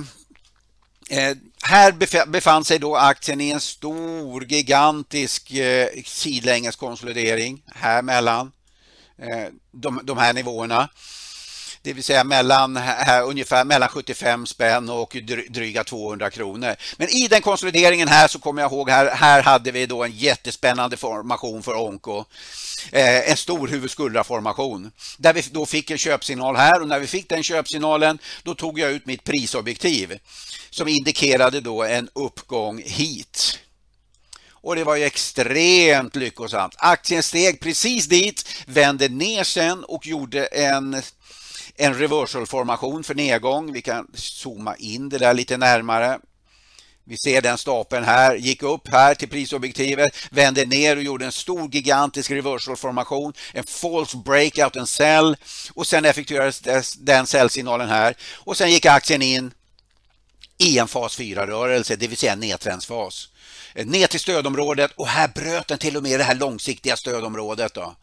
eh 1.10 1.38
här 1.66 2.26
befann 2.26 2.66
sig 2.66 2.80
då 2.80 2.96
aktien 2.96 3.42
i 3.42 3.52
en 3.52 3.62
stor 3.62 4.44
gigantisk 4.44 5.52
eh, 5.52 5.88
sidlänges 6.06 6.76
konsolidering 6.76 7.62
här 7.76 8.02
mellan 8.02 8.52
eh, 9.18 9.48
de, 9.72 10.02
de 10.04 10.18
här 10.18 10.34
nivåerna 10.34 10.90
det 11.84 11.94
vill 11.94 12.04
säga 12.04 12.24
mellan, 12.24 12.78
här, 12.78 13.24
ungefär 13.24 13.66
mellan 13.66 13.90
75 13.90 14.46
spänn 14.46 14.90
och 14.90 15.18
dryga 15.50 15.84
200 15.84 16.30
kronor. 16.30 16.76
Men 16.98 17.10
i 17.10 17.28
den 17.28 17.42
konsolideringen 17.42 18.08
här 18.08 18.28
så 18.28 18.40
kommer 18.40 18.62
jag 18.62 18.72
ihåg 18.72 18.90
här, 18.90 19.16
här 19.16 19.44
hade 19.44 19.72
vi 19.72 19.86
då 19.86 20.04
en 20.04 20.12
jättespännande 20.12 20.98
formation 20.98 21.64
för 21.64 21.76
Onko. 21.82 22.26
Eh, 22.92 23.30
en 23.30 23.38
stor 23.38 23.68
huvudskuldraformation 23.68 24.92
där 25.18 25.34
vi 25.34 25.44
då 25.52 25.66
fick 25.66 25.92
en 25.92 25.98
köpsignal 25.98 26.56
här 26.56 26.82
och 26.82 26.88
när 26.88 27.00
vi 27.00 27.08
fick 27.08 27.30
den 27.30 27.44
köpsignalen 27.44 28.20
då 28.44 28.56
tog 28.56 28.80
jag 28.80 28.92
ut 28.92 29.06
mitt 29.06 29.24
prisobjektiv 29.24 30.20
som 30.70 30.88
indikerade 30.88 31.62
då 31.62 31.84
en 31.84 32.10
uppgång 32.14 32.82
hit. 32.86 33.60
Och 34.52 34.76
det 34.76 34.84
var 34.84 34.96
ju 34.96 35.04
extremt 35.04 36.16
lyckosamt. 36.16 36.76
Aktien 36.78 37.24
steg 37.24 37.60
precis 37.60 38.06
dit, 38.06 38.50
vände 38.66 39.10
ner 39.10 39.44
sen 39.44 39.84
och 39.84 40.08
gjorde 40.08 40.46
en 40.46 41.02
en 41.78 41.94
reversalformation 41.94 43.04
för 43.04 43.16
nedgång. 43.16 43.74
Vi 43.74 43.82
kan 43.82 44.08
zooma 44.14 44.76
in 44.76 45.10
det 45.10 45.18
där 45.18 45.34
lite 45.34 45.58
närmare. 45.58 46.20
Vi 47.06 47.18
ser 47.18 47.42
den 47.42 47.58
stapeln 47.58 48.04
här, 48.04 48.36
gick 48.36 48.64
upp 48.64 48.88
här 48.88 49.16
till 49.16 49.30
prisobjektivet, 49.30 50.14
vände 50.32 50.66
ner 50.66 50.98
och 50.98 51.04
gjorde 51.04 51.26
en 51.26 51.32
stor 51.32 51.70
gigantisk 51.70 52.32
reversalformation, 52.32 53.34
en 53.54 53.64
false 53.64 54.18
breakout, 54.18 54.76
en 54.76 54.88
sell 54.88 55.36
och 55.74 55.88
sen 55.88 56.06
effektuerades 56.06 56.94
den 56.94 57.28
säljsignalen 57.28 57.90
här 57.90 58.16
och 58.34 58.58
sen 58.58 58.72
gick 58.72 58.86
aktien 58.86 59.22
in 59.22 59.54
i 60.58 60.78
en 60.78 60.88
fas 60.88 61.20
4-rörelse, 61.20 61.96
det 61.96 62.08
vill 62.08 62.18
säga 62.18 62.34
en 62.34 62.40
nedtrendsfas. 62.40 63.30
Eh, 63.74 63.86
ner 63.86 64.08
till 64.08 64.20
stödområdet 64.20 64.92
och 64.96 65.08
här 65.08 65.28
bröt 65.28 65.68
den 65.68 65.78
till 65.78 65.98
och 65.98 66.04
med 66.04 66.20
det 66.20 66.24
här 66.24 66.36
långsiktiga 66.36 66.98
stödområdet. 66.98 67.74
Då. 67.74 67.96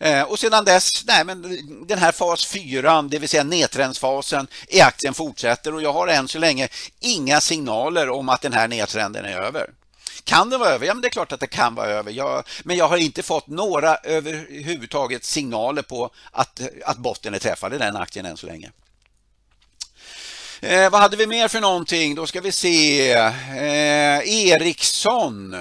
Eh, 0.00 0.22
och 0.22 0.38
sedan 0.38 0.64
dess, 0.64 1.04
nej 1.06 1.24
men 1.24 1.42
den 1.86 1.98
här 1.98 2.12
fas 2.12 2.46
4, 2.46 3.02
det 3.02 3.18
vill 3.18 3.28
säga 3.28 3.44
nedtrendsfasen 3.44 4.46
i 4.68 4.80
aktien 4.80 5.14
fortsätter 5.14 5.74
och 5.74 5.82
jag 5.82 5.92
har 5.92 6.08
än 6.08 6.28
så 6.28 6.38
länge 6.38 6.68
inga 7.00 7.40
signaler 7.40 8.10
om 8.10 8.28
att 8.28 8.40
den 8.40 8.52
här 8.52 8.68
nedtrenden 8.68 9.24
är 9.24 9.36
över. 9.38 9.70
Kan 10.24 10.50
det 10.50 10.58
vara 10.58 10.68
över? 10.68 10.86
Ja, 10.86 10.94
men 10.94 11.00
det 11.00 11.08
är 11.08 11.10
klart 11.10 11.32
att 11.32 11.40
det 11.40 11.46
kan 11.46 11.74
vara 11.74 11.86
över. 11.86 12.12
Jag, 12.12 12.44
men 12.64 12.76
jag 12.76 12.88
har 12.88 12.96
inte 12.96 13.22
fått 13.22 13.46
några 13.46 13.96
överhuvudtaget 13.96 15.24
signaler 15.24 15.82
på 15.82 16.10
att, 16.30 16.60
att 16.84 16.96
botten 16.96 17.34
är 17.34 17.38
träffad 17.38 17.74
i 17.74 17.78
den 17.78 17.96
aktien 17.96 18.26
än 18.26 18.36
så 18.36 18.46
länge. 18.46 18.70
Eh, 20.60 20.90
vad 20.90 21.00
hade 21.00 21.16
vi 21.16 21.26
mer 21.26 21.48
för 21.48 21.60
någonting? 21.60 22.14
Då 22.14 22.26
ska 22.26 22.40
vi 22.40 22.52
se. 22.52 23.12
Eh, 23.12 24.20
Ericsson. 24.28 25.56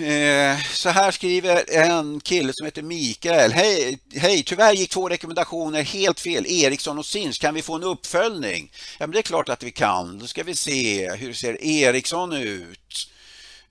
Eh, 0.00 0.58
så 0.72 0.88
här 0.88 1.10
skriver 1.10 1.64
en 1.70 2.20
kille 2.20 2.52
som 2.54 2.64
heter 2.64 2.82
Mikael. 2.82 3.52
Hej, 3.52 3.98
hej, 4.14 4.42
tyvärr 4.42 4.72
gick 4.72 4.90
två 4.90 5.08
rekommendationer 5.08 5.82
helt 5.82 6.20
fel. 6.20 6.46
Ericsson 6.46 6.98
och 6.98 7.06
Sinch, 7.06 7.40
kan 7.40 7.54
vi 7.54 7.62
få 7.62 7.74
en 7.74 7.82
uppföljning? 7.82 8.72
Ja, 8.98 9.06
men 9.06 9.10
det 9.10 9.18
är 9.18 9.22
klart 9.22 9.48
att 9.48 9.62
vi 9.62 9.70
kan. 9.70 10.18
Då 10.18 10.26
ska 10.26 10.42
vi 10.42 10.54
se, 10.54 11.10
hur 11.14 11.32
ser 11.32 11.64
Ericsson 11.64 12.32
ut? 12.32 13.08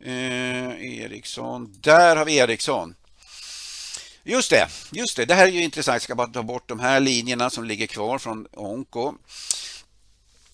Eh, 0.06 1.02
Eriksson, 1.02 1.74
där 1.82 2.16
har 2.16 2.26
vi 2.26 2.38
Ericsson. 2.38 2.96
Just 4.24 4.50
det, 4.50 4.68
just 4.92 5.18
det, 5.18 5.26
det 5.26 5.36
här 5.36 5.48
är 5.48 5.52
ju 5.52 5.64
intressant. 5.64 5.96
Jag 5.96 6.02
ska 6.02 6.16
bara 6.16 6.28
ta 6.28 6.44
bort 6.44 6.70
de 6.70 6.80
här 6.80 7.00
linjerna 7.00 7.50
som 7.50 7.66
ligger 7.66 7.88
kvar 7.88 8.20
från 8.20 8.48
Onko. 8.54 9.14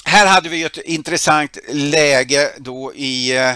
Här 0.06 0.28
hade 0.28 0.50
vi 0.50 0.64
ett 0.64 0.78
intressant 0.78 1.58
läge 1.70 2.52
då 2.58 2.94
i 2.96 3.38
eh, 3.38 3.56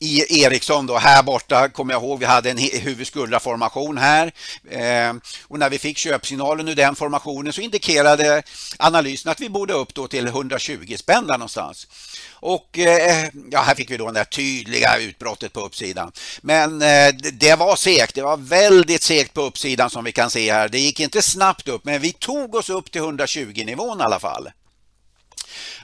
i 0.00 0.42
Ericsson 0.42 0.86
då, 0.86 0.98
här 0.98 1.22
borta 1.22 1.68
kommer 1.68 1.94
jag 1.94 2.02
ihåg 2.02 2.18
vi 2.18 2.26
hade 2.26 2.50
en 2.50 2.58
huvudskuldraformation 2.58 3.98
här 3.98 4.32
eh, 4.70 5.14
och 5.48 5.58
när 5.58 5.70
vi 5.70 5.78
fick 5.78 5.98
köpsignalen 5.98 6.68
ur 6.68 6.74
den 6.74 6.94
formationen 6.94 7.52
så 7.52 7.60
indikerade 7.60 8.42
analysen 8.76 9.32
att 9.32 9.40
vi 9.40 9.48
borde 9.48 9.72
upp 9.72 9.94
då 9.94 10.08
till 10.08 10.26
120 10.26 10.96
spänn 10.96 11.26
där 11.26 11.38
någonstans. 11.38 11.86
Och 12.32 12.78
eh, 12.78 13.28
ja, 13.50 13.60
här 13.60 13.74
fick 13.74 13.90
vi 13.90 13.96
då 13.96 14.10
det 14.10 14.24
tydliga 14.24 14.98
utbrottet 14.98 15.52
på 15.52 15.60
uppsidan. 15.60 16.12
Men 16.40 16.82
eh, 16.82 17.14
det 17.32 17.58
var 17.58 17.76
segt, 17.76 18.14
det 18.14 18.22
var 18.22 18.36
väldigt 18.36 19.02
segt 19.02 19.34
på 19.34 19.40
uppsidan 19.42 19.90
som 19.90 20.04
vi 20.04 20.12
kan 20.12 20.30
se 20.30 20.52
här. 20.52 20.68
Det 20.68 20.78
gick 20.78 21.00
inte 21.00 21.22
snabbt 21.22 21.68
upp 21.68 21.84
men 21.84 22.00
vi 22.00 22.12
tog 22.12 22.54
oss 22.54 22.70
upp 22.70 22.90
till 22.90 23.00
120 23.00 23.62
nivån 23.66 24.00
i 24.00 24.02
alla 24.02 24.20
fall. 24.20 24.48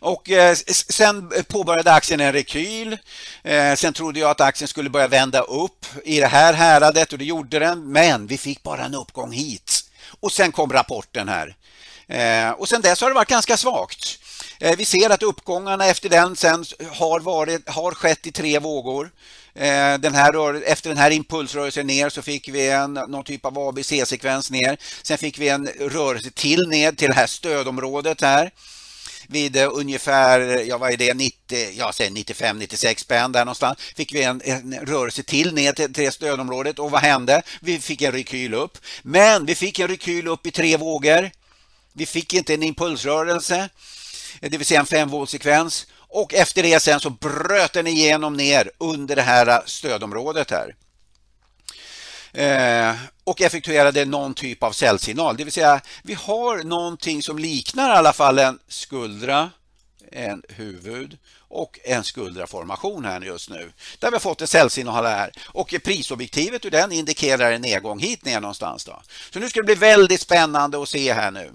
Och 0.01 0.31
eh, 0.31 0.55
sen 0.89 1.33
påbörjade 1.49 1.93
aktien 1.93 2.21
en 2.21 2.33
rekyl. 2.33 2.99
Eh, 3.43 3.75
sen 3.75 3.93
trodde 3.93 4.21
jag 4.21 4.31
att 4.31 4.41
aktien 4.41 4.69
skulle 4.69 4.91
börja 4.91 5.09
vända 5.09 5.41
upp 5.41 5.87
i 6.05 6.21
det 6.21 6.27
här 6.27 6.53
häradet 6.53 7.13
och 7.13 7.19
det 7.19 7.25
gjorde 7.25 7.59
den. 7.59 7.93
Men 7.93 8.27
vi 8.27 8.39
fick 8.39 8.63
bara 8.63 8.85
en 8.85 8.95
uppgång 8.95 9.33
hit. 9.33 9.85
Och 10.21 10.33
sen 10.33 10.53
kom 10.53 10.73
rapporten 10.73 11.29
här. 11.29 11.57
Eh, 12.09 12.51
och 12.51 12.69
sen 12.69 12.81
dess 12.81 13.01
har 13.01 13.09
det 13.09 13.15
varit 13.15 13.29
ganska 13.29 13.57
svagt. 13.57 14.19
Vi 14.77 14.85
ser 14.85 15.11
att 15.11 15.23
uppgångarna 15.23 15.87
efter 15.87 16.09
den 16.09 16.37
sen 16.37 16.65
har, 16.93 17.21
varit, 17.21 17.69
har 17.69 17.93
skett 17.93 18.27
i 18.27 18.33
tre 18.33 18.59
vågor. 18.59 19.11
Den 19.99 20.15
här, 20.15 20.63
efter 20.63 20.89
den 20.91 20.99
här 20.99 21.11
impulsrörelsen 21.11 21.87
ner 21.87 22.09
så 22.09 22.23
fick 22.23 22.49
vi 22.49 22.71
en, 22.71 22.95
någon 22.95 23.25
typ 23.25 23.45
av 23.45 23.59
ABC-sekvens 23.59 24.51
ner. 24.51 24.79
Sen 25.03 25.19
fick 25.19 25.39
vi 25.39 25.49
en 25.49 25.67
rörelse 25.67 26.31
till 26.31 26.69
ner 26.69 26.93
till 26.93 27.09
det 27.09 27.15
här 27.15 27.27
stödområdet 27.27 28.21
här 28.21 28.51
vid 29.29 29.57
eh, 29.57 29.69
ungefär, 29.73 30.41
eh, 30.41 30.63
ja 30.63 30.79
vad 30.79 30.93
är 30.93 30.97
det, 30.97 31.15
90, 31.15 31.69
ja, 31.77 31.91
95-96 31.91 33.01
spänn 33.01 33.33
där 33.33 33.45
någonstans 33.45 33.79
fick 33.97 34.15
vi 34.15 34.23
en, 34.23 34.41
en 34.45 34.75
rörelse 34.75 35.23
till 35.23 35.55
ner 35.55 35.73
till, 35.73 35.93
till 35.93 36.13
stödområdet 36.13 36.79
och 36.79 36.91
vad 36.91 37.01
hände? 37.01 37.43
Vi 37.61 37.79
fick 37.79 38.03
en 38.03 38.13
rekyl 38.13 38.55
upp. 38.55 38.79
Men 39.03 39.47
vi 39.47 39.55
fick 39.55 39.79
en 39.79 39.89
rekyl 39.89 40.29
upp 40.29 40.47
i 40.47 40.51
tre 40.51 40.77
vågor. 40.77 41.31
Vi 41.93 42.07
fick 42.07 42.35
inte 42.35 42.55
en 42.55 42.63
impulsrörelse, 42.63 43.69
eh, 44.41 44.51
det 44.51 44.59
vill 44.59 44.67
säga 44.67 44.81
en 44.81 44.87
femvågssekvens. 44.87 45.87
och 46.09 46.35
efter 46.35 46.63
det 46.63 46.81
sen 46.81 47.01
så 47.01 47.11
bröt 47.11 47.73
den 47.73 47.87
igenom 47.87 48.37
ner 48.37 48.71
under 48.79 49.17
det 49.17 49.23
här 49.23 49.63
stödområdet 49.67 50.51
här. 50.51 50.75
Eh, 52.37 52.95
och 53.25 53.41
effektuerade 53.41 54.05
någon 54.05 54.35
typ 54.35 54.63
av 54.63 54.73
cellsignal. 54.73 55.37
Det 55.37 55.45
vill 55.45 55.53
säga 55.53 55.81
vi 56.03 56.15
har 56.15 56.65
någonting 56.65 57.23
som 57.23 57.39
liknar 57.39 57.89
i 57.89 57.93
alla 57.93 58.13
fall 58.13 58.39
en 58.39 58.59
skuldra, 58.69 59.51
en 60.13 60.43
huvud 60.49 61.19
och 61.49 61.79
en 61.85 62.05
skuldraformation 62.05 63.05
här 63.05 63.21
just 63.21 63.51
nu. 63.51 63.73
Där 63.99 64.11
vi 64.11 64.15
har 64.15 64.21
fått 64.21 64.41
en 64.41 64.49
cellsignal 64.49 65.05
här 65.05 65.33
och 65.45 65.75
prisobjektivet 65.85 66.65
ur 66.65 66.71
den 66.71 66.93
indikerar 66.93 67.53
en 67.53 67.63
nedgång 67.63 67.99
hit 67.99 68.25
ner 68.25 68.41
någonstans. 68.41 68.85
Då. 68.85 69.03
Så 69.33 69.39
nu 69.39 69.49
ska 69.49 69.61
det 69.61 69.67
bli 69.67 69.75
väldigt 69.75 70.21
spännande 70.21 70.83
att 70.83 70.89
se 70.89 71.13
här 71.13 71.31
nu. 71.31 71.53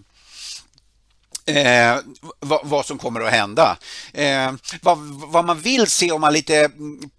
Eh, 1.45 1.97
vad, 2.39 2.59
vad, 2.63 2.85
som 2.85 2.97
kommer 2.97 3.21
att 3.21 3.31
hända. 3.31 3.77
Eh, 4.13 4.53
vad, 4.81 4.97
vad, 5.31 5.45
man 5.45 5.59
vill 5.59 5.87
se 5.87 6.11
om 6.11 6.21
man 6.21 6.33
lite 6.33 6.57
mm, 6.57 7.09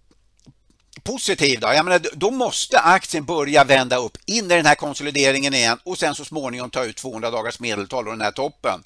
positiv 1.03 1.61
då? 1.61 1.67
Jag 1.67 1.85
menar, 1.85 2.01
då 2.13 2.31
måste 2.31 2.81
aktien 2.81 3.25
börja 3.25 3.65
vända 3.65 3.97
upp 3.97 4.19
in 4.27 4.45
i 4.45 4.49
den 4.49 4.67
här 4.67 4.75
konsolideringen 4.75 5.55
igen 5.55 5.79
och 5.85 5.99
sen 5.99 6.15
så 6.15 6.25
småningom 6.25 6.71
ta 6.71 6.85
ut 6.85 6.97
200 6.97 7.31
dagars 7.31 7.61
medeltal 7.61 8.07
och 8.07 8.13
den 8.13 8.21
här 8.21 8.31
toppen. 8.31 8.83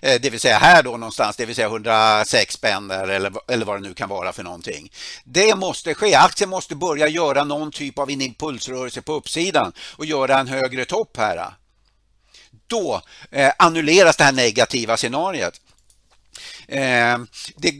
Eh, 0.00 0.20
det 0.20 0.30
vill 0.30 0.40
säga 0.40 0.58
här 0.58 0.82
då 0.82 0.90
någonstans, 0.90 1.36
det 1.36 1.46
vill 1.46 1.54
säga 1.54 1.66
106 1.66 2.54
spänn 2.54 2.90
eller, 2.90 3.32
eller 3.52 3.66
vad 3.66 3.82
det 3.82 3.88
nu 3.88 3.94
kan 3.94 4.08
vara 4.08 4.32
för 4.32 4.42
någonting. 4.42 4.92
Det 5.24 5.54
måste 5.54 5.94
ske. 5.94 6.14
Aktien 6.14 6.50
måste 6.50 6.74
börja 6.74 7.08
göra 7.08 7.44
någon 7.44 7.72
typ 7.72 7.98
av 7.98 8.10
en 8.10 8.20
impulsrörelse 8.20 9.02
på 9.02 9.12
uppsidan 9.12 9.72
och 9.96 10.06
göra 10.06 10.38
en 10.38 10.48
högre 10.48 10.84
topp 10.84 11.16
här. 11.16 11.54
Då 12.66 13.02
eh, 13.30 13.52
annulleras 13.58 14.16
det 14.16 14.24
här 14.24 14.32
negativa 14.32 14.96
scenariet. 14.96 15.60
Eh, 16.68 17.18
det, 17.56 17.74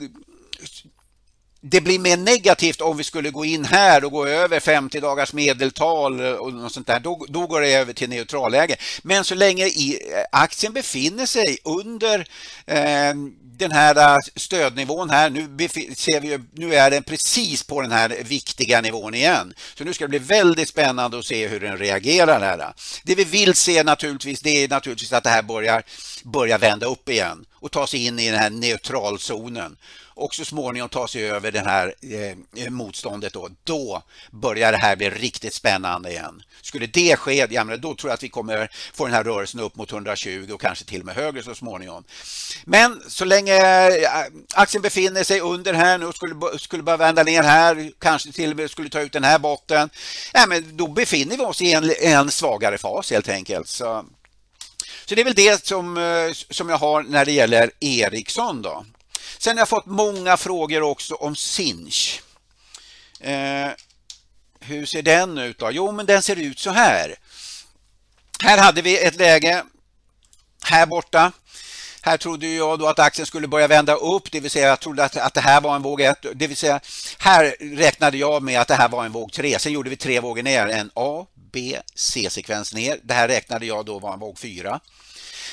det 1.61 1.81
blir 1.81 1.99
mer 1.99 2.17
negativt 2.17 2.81
om 2.81 2.97
vi 2.97 3.05
skulle 3.05 3.31
gå 3.31 3.45
in 3.45 3.65
här 3.65 4.05
och 4.05 4.13
gå 4.13 4.27
över 4.27 4.61
50 4.61 5.01
dagars 5.01 5.33
medeltal 5.33 6.21
och 6.21 6.53
något 6.53 6.73
sånt 6.73 6.87
där. 6.87 7.01
Då, 7.01 7.27
då 7.29 7.47
går 7.47 7.61
det 7.61 7.75
över 7.75 7.93
till 7.93 8.09
neutralläge. 8.09 8.77
Men 9.03 9.25
så 9.25 9.35
länge 9.35 9.67
i, 9.67 9.99
eh, 10.15 10.25
aktien 10.33 10.73
befinner 10.73 11.27
sig 11.27 11.59
under 11.65 12.19
eh, 12.67 13.15
den 13.59 13.73
här 13.73 14.13
eh, 14.15 14.17
stödnivån 14.37 15.11
här, 15.11 15.31
nu 15.31 15.69
ser 15.95 16.21
vi 16.21 16.39
nu 16.53 16.75
är 16.75 16.91
den 16.91 17.03
precis 17.03 17.63
på 17.63 17.81
den 17.81 17.93
här 17.93 18.17
viktiga 18.25 18.81
nivån 18.81 19.15
igen. 19.15 19.55
Så 19.79 19.85
nu 19.85 19.95
ska 19.95 20.05
det 20.05 20.09
bli 20.09 20.19
väldigt 20.19 20.69
spännande 20.69 21.19
att 21.19 21.25
se 21.25 21.49
hur 21.49 21.61
den 21.61 21.79
reagerar 21.79 22.41
här. 22.41 22.73
Det 23.05 23.15
vi 23.15 23.25
vill 23.25 23.55
se 23.55 23.83
naturligtvis, 23.83 24.41
det 24.41 24.65
är 24.65 24.69
naturligtvis 24.69 25.13
att 25.13 25.25
det 25.25 25.31
här 25.31 25.43
börjar, 25.43 25.83
börjar 26.25 26.59
vända 26.59 26.87
upp 26.87 27.09
igen 27.09 27.45
och 27.53 27.73
ta 27.73 27.87
sig 27.87 28.07
in 28.07 28.19
i 28.19 28.31
den 28.31 28.39
här 28.39 28.51
neutralzonen 28.51 29.77
och 30.19 30.35
så 30.35 30.45
småningom 30.45 30.89
ta 30.89 31.09
sig 31.09 31.31
över 31.31 31.53
det 31.53 31.61
här 31.61 31.95
eh, 32.03 32.65
eh, 32.65 32.71
motståndet 32.71 33.33
då, 33.33 33.49
då 33.65 34.03
börjar 34.31 34.73
det 34.73 34.79
här 34.79 34.97
bli 34.97 35.11
riktigt 35.11 35.55
spännande 35.55 36.11
igen. 36.11 36.43
Skulle 36.63 36.87
det 36.87 37.17
ske, 37.17 37.47
ja, 37.51 37.65
men 37.65 37.81
då 37.81 37.95
tror 37.95 38.11
jag 38.11 38.15
att 38.15 38.23
vi 38.23 38.29
kommer 38.29 38.71
få 38.95 39.05
den 39.05 39.15
här 39.15 39.25
rörelsen 39.25 39.61
upp 39.61 39.77
mot 39.77 39.93
120 39.93 40.49
och 40.53 40.61
kanske 40.61 40.85
till 40.85 41.01
och 41.01 41.07
med 41.07 41.15
högre 41.15 41.43
så 41.43 41.55
småningom. 41.55 42.05
Men 42.65 43.03
så 43.09 43.25
länge 43.25 43.89
eh, 43.89 44.11
aktien 44.55 44.83
befinner 44.83 45.25
sig 45.25 45.41
under 45.41 45.75
här 45.75 45.99
nu 45.99 46.07
och 46.07 46.15
skulle, 46.15 46.35
skulle 46.59 46.83
börja 46.83 46.97
vända 46.97 47.23
ner 47.23 47.43
här, 47.43 47.93
kanske 47.99 48.33
till 48.33 48.51
och 48.51 48.57
med 48.57 48.71
skulle 48.71 48.89
ta 48.89 49.01
ut 49.01 49.13
den 49.13 49.25
här 49.25 49.39
botten, 49.39 49.91
ja, 50.33 50.47
men 50.49 50.77
då 50.77 50.87
befinner 50.87 51.37
vi 51.37 51.45
oss 51.45 51.63
i 51.63 51.73
en, 51.73 51.93
en 52.01 52.31
svagare 52.31 52.79
fas 52.79 53.11
helt 53.11 53.29
enkelt. 53.29 53.69
Så 53.69 54.05
Så 55.07 55.15
det 55.15 55.21
är 55.21 55.25
väl 55.25 55.35
det 55.35 55.67
som, 55.67 55.97
eh, 55.97 56.33
som 56.51 56.69
jag 56.69 56.79
har 56.79 57.03
när 57.03 57.25
det 57.25 57.33
gäller 57.33 57.71
Ericsson. 57.81 58.63
Då. 58.63 58.85
Sen 59.39 59.57
har 59.57 59.61
jag 59.61 59.69
fått 59.69 59.87
många 59.87 60.37
frågor 60.37 60.83
också 60.83 61.15
om 61.15 61.37
Sinch. 61.37 62.21
Eh, 63.21 63.69
hur 64.61 64.87
ser 64.87 65.03
den 65.03 65.39
ut 65.39 65.59
då? 65.59 65.71
Jo, 65.73 65.93
men 65.93 66.07
den 66.07 66.23
ser 66.23 66.37
ut 66.37 66.59
så 66.59 66.71
här. 66.71 67.15
Här 68.43 68.59
hade 68.59 68.83
vi 68.83 68.99
ett 68.99 69.17
läge 69.17 69.65
här 70.65 70.87
borta. 70.87 71.33
Här 72.03 72.17
trodde 72.17 72.49
jag 72.49 72.79
då 72.79 72.87
att 72.87 72.99
aktien 72.99 73.27
skulle 73.27 73.49
börja 73.49 73.69
vända 73.69 73.95
upp, 73.95 74.31
det 74.31 74.41
vill 74.41 74.51
säga 74.51 74.69
jag 74.69 74.81
trodde 74.81 75.05
att, 75.05 75.17
att 75.17 75.35
det 75.35 75.41
här 75.41 75.61
var 75.61 75.77
en 75.77 75.83
våg 75.83 76.01
1. 76.01 76.27
Det 76.35 76.47
vill 76.47 76.57
säga 76.57 76.81
här 77.19 77.57
räknade 77.61 78.17
jag 78.17 78.43
med 78.43 78.61
att 78.61 78.69
det 78.69 78.75
här 78.75 78.89
var 78.89 79.05
en 79.05 79.13
våg 79.13 79.33
3. 79.33 79.59
Sen 79.59 79.73
gjorde 79.73 79.91
vi 79.91 79.97
tre 79.97 80.21
vågor 80.21 80.43
ner, 80.43 80.67
en 80.67 80.91
A, 80.95 81.27
B, 81.53 81.79
C-sekvens 81.95 82.75
ner. 82.75 82.99
Det 83.03 83.15
här 83.15 83.29
räknade 83.29 83.67
jag 83.67 83.87
då 83.87 83.99
var 83.99 84.13
en 84.13 84.19
våg 84.19 84.39
4. 84.39 84.81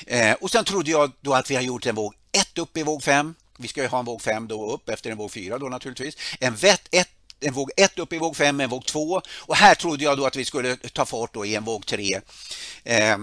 Eh, 0.07 0.33
och 0.33 0.51
sen 0.51 0.65
trodde 0.65 0.91
jag 0.91 1.11
då 1.21 1.33
att 1.33 1.51
vi 1.51 1.55
har 1.55 1.63
gjort 1.63 1.85
en 1.85 1.95
våg 1.95 2.13
1 2.31 2.57
upp 2.57 2.77
i 2.77 2.83
våg 2.83 3.03
5. 3.03 3.35
Vi 3.57 3.67
ska 3.67 3.81
ju 3.81 3.87
ha 3.87 3.99
en 3.99 4.05
våg 4.05 4.21
5 4.21 4.47
då 4.47 4.71
upp 4.71 4.89
efter 4.89 5.11
en 5.11 5.17
våg 5.17 5.31
4 5.31 5.57
då 5.57 5.69
naturligtvis. 5.69 6.17
En 6.39 6.55
vett 6.55 6.87
ett, 6.91 7.09
en 7.39 7.53
våg 7.53 7.71
1 7.77 7.99
upp 7.99 8.13
i 8.13 8.17
våg 8.17 8.37
5, 8.37 8.59
en 8.59 8.69
våg 8.69 8.85
2 8.85 9.21
och 9.37 9.55
här 9.55 9.75
trodde 9.75 10.03
jag 10.03 10.17
då 10.17 10.25
att 10.25 10.35
vi 10.35 10.45
skulle 10.45 10.75
ta 10.75 11.05
fart 11.05 11.33
då 11.33 11.45
i 11.45 11.55
en 11.55 11.63
våg 11.63 11.85
3. 11.85 12.21
Eh, 12.83 13.17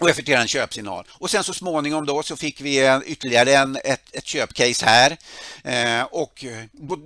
och 0.00 0.10
effektuera 0.10 0.40
en 0.40 0.48
köpsignal. 0.48 1.04
Och 1.10 1.30
sen 1.30 1.44
så 1.44 1.54
småningom 1.54 2.06
då 2.06 2.22
så 2.22 2.36
fick 2.36 2.60
vi 2.60 2.86
eh, 2.86 2.98
ytterligare 3.06 3.54
en, 3.54 3.76
ett, 3.84 4.16
ett 4.16 4.26
köpcase 4.26 4.86
här 4.86 5.16
eh, 5.64 6.04
och 6.04 6.44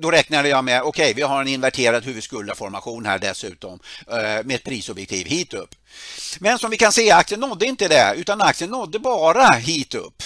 då 0.00 0.10
räknade 0.10 0.48
jag 0.48 0.64
med, 0.64 0.82
okej 0.82 1.04
okay, 1.04 1.14
vi 1.14 1.22
har 1.22 1.40
en 1.40 1.48
inverterad 1.48 2.04
huvudskuldaformation 2.04 3.06
här 3.06 3.18
dessutom 3.18 3.78
eh, 4.10 4.16
med 4.18 4.50
ett 4.50 4.64
prisobjektiv 4.64 5.26
hit 5.26 5.54
upp. 5.54 5.74
Men 6.38 6.58
som 6.58 6.70
vi 6.70 6.76
kan 6.76 6.92
se 6.92 7.10
aktien 7.10 7.40
nådde 7.40 7.66
inte 7.66 7.88
det 7.88 8.14
utan 8.16 8.40
aktien 8.40 8.70
nådde 8.70 8.98
bara 8.98 9.50
hit 9.50 9.94
upp. 9.94 10.22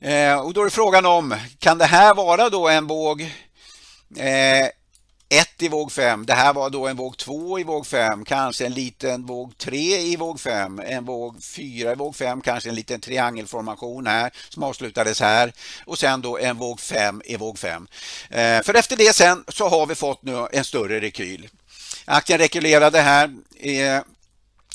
Eh, 0.00 0.40
och 0.40 0.52
då 0.52 0.64
är 0.64 0.70
frågan 0.70 1.06
om, 1.06 1.34
kan 1.58 1.78
det 1.78 1.84
här 1.84 2.14
vara 2.14 2.50
då 2.50 2.68
en 2.68 2.86
våg 2.86 3.20
eh, 4.16 4.68
1 5.28 5.62
i 5.62 5.68
våg 5.68 5.92
5. 5.92 6.26
Det 6.26 6.32
här 6.32 6.52
var 6.52 6.70
då 6.70 6.86
en 6.86 6.96
våg 6.96 7.16
2 7.16 7.58
i 7.58 7.64
våg 7.64 7.86
5, 7.86 8.24
kanske 8.24 8.66
en 8.66 8.72
liten 8.72 9.26
våg 9.26 9.58
3 9.58 9.78
i 9.78 10.16
våg 10.16 10.40
5, 10.40 10.80
en 10.86 11.04
våg 11.04 11.42
4 11.42 11.92
i 11.92 11.94
våg 11.94 12.16
5, 12.16 12.40
kanske 12.40 12.68
en 12.68 12.74
liten 12.74 13.00
triangelformation 13.00 14.06
här 14.06 14.30
som 14.48 14.62
avslutades 14.62 15.20
här 15.20 15.52
och 15.84 15.98
sen 15.98 16.20
då 16.20 16.38
en 16.38 16.56
våg 16.56 16.80
5 16.80 17.22
i 17.24 17.36
våg 17.36 17.58
5. 17.58 17.88
Eh, 18.30 18.62
för 18.62 18.74
efter 18.74 18.96
det 18.96 19.16
sen 19.16 19.44
så 19.48 19.68
har 19.68 19.86
vi 19.86 19.94
fått 19.94 20.22
nu 20.22 20.46
en 20.52 20.64
större 20.64 21.00
rekyl. 21.00 21.48
Aktien 22.04 22.38
rekylerade 22.38 23.00
här 23.00 23.24
eh, 23.60 24.00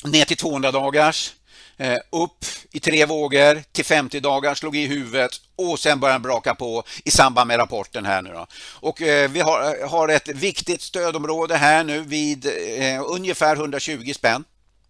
ner 0.04 0.24
till 0.24 0.36
200 0.36 0.70
dagars 0.70 1.32
Eh, 1.82 1.98
upp 2.10 2.44
i 2.72 2.80
tre 2.80 3.06
vågor 3.06 3.62
till 3.72 3.84
50 3.84 4.20
dagar, 4.20 4.54
slog 4.54 4.76
i 4.76 4.86
huvudet 4.86 5.30
och 5.56 5.78
sen 5.78 6.00
började 6.00 6.14
den 6.14 6.22
braka 6.22 6.54
på 6.54 6.84
i 7.04 7.10
samband 7.10 7.48
med 7.48 7.58
rapporten 7.58 8.06
här 8.06 8.22
nu 8.22 8.30
då. 8.32 8.46
Och 8.62 9.02
eh, 9.02 9.30
vi 9.30 9.40
har, 9.40 9.82
eh, 9.82 9.90
har 9.90 10.08
ett 10.08 10.28
viktigt 10.28 10.82
stödområde 10.82 11.56
här 11.56 11.84
nu 11.84 12.00
vid 12.00 12.46
eh, 12.46 13.02
ungefär 13.06 13.56
120 13.56 14.12
spänn. 14.14 14.44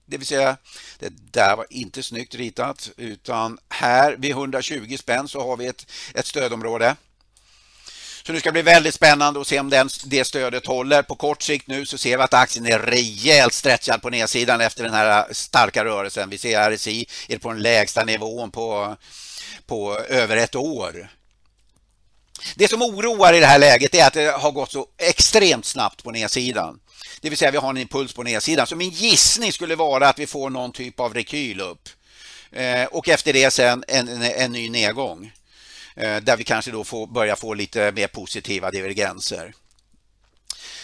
Det 0.06 0.16
vill 0.16 0.26
säga, 0.26 0.56
det 0.98 1.12
där 1.32 1.56
var 1.56 1.66
inte 1.70 2.02
snyggt 2.02 2.34
ritat 2.34 2.90
utan 2.96 3.58
här 3.68 4.16
vid 4.18 4.30
120 4.30 4.96
spänn 4.98 5.28
så 5.28 5.40
har 5.40 5.56
vi 5.56 5.66
ett, 5.66 5.86
ett 6.14 6.26
stödområde. 6.26 6.96
Så 8.26 8.32
det 8.32 8.40
ska 8.40 8.52
bli 8.52 8.62
väldigt 8.62 8.94
spännande 8.94 9.40
att 9.40 9.46
se 9.46 9.60
om 9.60 9.70
den, 9.70 9.88
det 10.04 10.24
stödet 10.24 10.66
håller. 10.66 11.02
På 11.02 11.14
kort 11.14 11.42
sikt 11.42 11.68
nu 11.68 11.86
så 11.86 11.98
ser 11.98 12.16
vi 12.16 12.22
att 12.22 12.34
aktien 12.34 12.66
är 12.66 12.78
rejält 12.78 13.52
stretchad 13.52 14.02
på 14.02 14.10
nedsidan 14.10 14.60
efter 14.60 14.84
den 14.84 14.94
här 14.94 15.26
starka 15.30 15.84
rörelsen. 15.84 16.30
Vi 16.30 16.38
ser 16.38 16.70
RSI 16.70 17.06
är 17.28 17.38
på 17.38 17.48
den 17.48 17.62
lägsta 17.62 18.04
nivån 18.04 18.50
på, 18.50 18.96
på 19.66 19.98
över 19.98 20.36
ett 20.36 20.54
år. 20.54 21.08
Det 22.54 22.68
som 22.68 22.82
oroar 22.82 23.34
i 23.34 23.40
det 23.40 23.46
här 23.46 23.58
läget 23.58 23.94
är 23.94 24.06
att 24.06 24.12
det 24.12 24.30
har 24.30 24.52
gått 24.52 24.72
så 24.72 24.86
extremt 24.98 25.66
snabbt 25.66 26.04
på 26.04 26.10
nedsidan. 26.10 26.80
Det 27.20 27.28
vill 27.28 27.38
säga 27.38 27.50
vi 27.50 27.58
har 27.58 27.70
en 27.70 27.78
impuls 27.78 28.12
på 28.12 28.22
nedsidan. 28.22 28.66
Så 28.66 28.76
min 28.76 28.90
gissning 28.90 29.52
skulle 29.52 29.76
vara 29.76 30.08
att 30.08 30.18
vi 30.18 30.26
får 30.26 30.50
någon 30.50 30.72
typ 30.72 31.00
av 31.00 31.14
rekyl 31.14 31.60
upp. 31.60 31.88
Eh, 32.52 32.84
och 32.84 33.08
efter 33.08 33.32
det 33.32 33.50
sen 33.50 33.84
en, 33.88 34.08
en, 34.08 34.22
en 34.22 34.52
ny 34.52 34.70
nedgång. 34.70 35.32
Eh, 35.96 36.16
där 36.16 36.36
vi 36.36 36.44
kanske 36.44 36.70
då 36.70 36.84
får 36.84 37.06
börja 37.06 37.36
få 37.36 37.54
lite 37.54 37.92
mer 37.92 38.06
positiva 38.06 38.70
divergenser. 38.70 39.54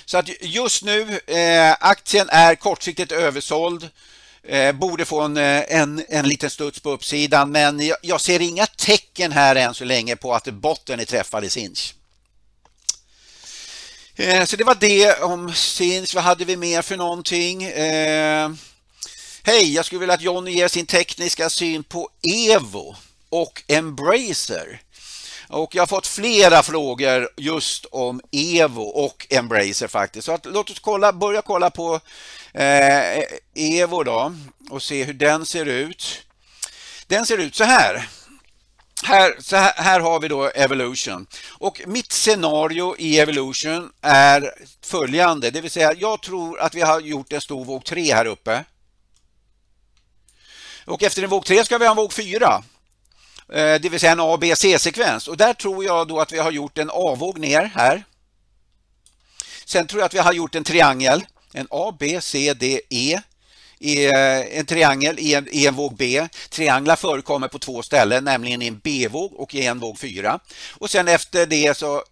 Så 0.05 0.19
att 0.19 0.29
just 0.41 0.83
nu, 0.83 1.21
eh, 1.27 1.77
aktien 1.81 2.29
är 2.31 2.55
kortsiktigt 2.55 3.13
översåld. 3.13 3.89
Eh, 4.43 4.73
borde 4.73 5.05
få 5.05 5.21
en, 5.21 5.37
eh, 5.37 5.65
en, 5.69 6.05
en 6.09 6.29
liten 6.29 6.51
studs 6.51 6.81
på 6.81 6.91
uppsidan 6.91 7.53
men 7.53 7.87
jag, 7.87 7.97
jag, 8.03 8.21
ser 8.21 8.41
inga 8.41 8.67
tecken 8.67 9.33
här 9.33 9.57
än 9.57 9.75
så 9.75 9.85
länge 9.85 10.17
på 10.17 10.35
att 10.35 10.45
botten 10.45 11.01
är 11.01 11.05
träffad 11.05 11.45
i 11.45 11.51
Sinch. 11.51 11.95
Eh, 14.17 14.45
så 14.45 14.57
det 14.57 14.65
var 14.65 14.75
det 14.75 15.23
om 15.23 15.55
Sinch. 15.55 16.15
Vad 16.15 16.25
hade 16.25 16.45
vi 16.45 16.57
mer 16.57 16.83
för 16.83 16.97
någonting? 16.97 17.63
Eh, 17.65 18.51
Hej, 19.49 19.75
jag 19.75 19.85
skulle 19.85 19.99
vilja 19.99 20.15
att 20.15 20.23
Jonny 20.23 20.51
ger 20.51 20.69
sin 20.69 20.87
tekniska 20.87 21.51
syn 21.51 21.85
på 21.85 22.09
Evo 22.51 22.97
och 23.29 23.63
Embracer. 23.69 24.81
Och 25.49 25.75
jag 25.75 25.83
har 25.83 25.87
fått 25.87 26.07
flera 26.07 26.63
frågor 26.63 27.29
just 27.37 27.85
om 27.85 28.21
Evo 28.33 28.83
och 28.83 29.27
Embracer 29.31 29.89
faktiskt. 29.89 30.27
Så 30.27 30.33
att, 30.33 30.47
låt 30.47 30.71
oss 30.71 30.79
kolla, 30.79 31.13
börja 31.13 31.43
kolla 31.43 31.71
på 31.71 32.01
eh, 32.53 33.25
Evo 33.55 34.03
då 34.03 34.35
och 34.71 34.83
se 34.83 35.05
hur 35.05 35.15
den 35.15 35.47
ser 35.47 35.67
ut. 35.67 36.23
Den 37.07 37.27
ser 37.27 37.39
ut 37.39 37.55
så 37.55 37.65
här. 37.65 38.09
Här, 39.05 39.37
så 39.39 39.57
här, 39.57 39.73
här, 39.77 40.01
har 40.01 40.21
vi 40.21 40.29
då 40.29 40.49
Evolution 40.49 41.27
och 41.51 41.81
mitt 41.87 42.13
scenario 42.13 42.97
i 42.99 43.19
Evolution 43.19 43.93
är 44.01 44.55
följande, 44.85 45.51
det 45.51 45.61
vill 45.61 45.71
säga 45.71 45.93
jag 45.93 46.23
tror 46.23 46.61
att 46.61 46.75
vi 46.75 46.81
har 46.81 47.01
gjort 47.01 47.33
en 47.33 47.41
stor 47.41 47.65
våg 47.65 47.85
3 47.85 48.15
här 48.15 48.25
uppe. 48.25 48.65
Och 50.85 51.03
efter 51.03 51.23
en 51.23 51.31
våg 51.31 51.45
3 51.45 51.65
ska 51.65 51.79
vi 51.79 51.85
ha 51.85 51.91
en 51.91 51.97
våg 51.97 52.13
4. 52.13 52.63
Eh, 53.53 53.81
det 53.81 53.89
vill 53.89 54.01
säga 54.01 54.13
en 54.13 54.21
A, 54.21 54.37
B, 54.41 54.57
C-sekvens. 54.57 55.29
Och 55.29 55.37
där 55.37 55.55
tror 55.55 55.85
jag 55.85 56.09
då 56.09 56.21
att 56.21 56.33
vi 56.33 56.39
har 56.39 56.53
gjort 56.53 56.79
en 56.79 56.91
A-våg 56.93 57.39
ner 57.39 57.71
här. 57.75 58.05
Sen 59.65 59.87
tror 59.87 60.01
jag 60.01 60.07
att 60.07 60.15
vi 60.15 60.19
har 60.19 60.33
gjort 60.33 60.55
en 60.55 60.65
triangel, 60.65 61.27
en 61.53 61.67
A, 61.71 61.97
B, 61.99 62.21
C, 62.21 62.55
D, 62.55 62.81
E 62.91 63.21
i 63.79 64.07
en 64.51 64.67
triangel 64.67 65.19
i 65.19 65.35
en, 65.35 65.49
i 65.51 65.67
en 65.67 65.75
våg 65.75 65.97
B. 65.97 66.29
Trianglar 66.51 66.97
förekommer 66.97 67.49
på 67.49 67.59
två 67.59 67.83
ställen, 67.83 68.25
nämligen 68.25 68.63
i 68.63 68.67
en 68.67 68.79
B-våg 68.79 69.33
och 69.35 69.55
i 69.55 69.67
en 69.67 69.79
våg 69.79 69.99
4. 69.99 70.41
Och 70.71 70.91
sen 70.91 71.09
efter 71.09 71.47
det 71.47 71.77
så 71.77 72.03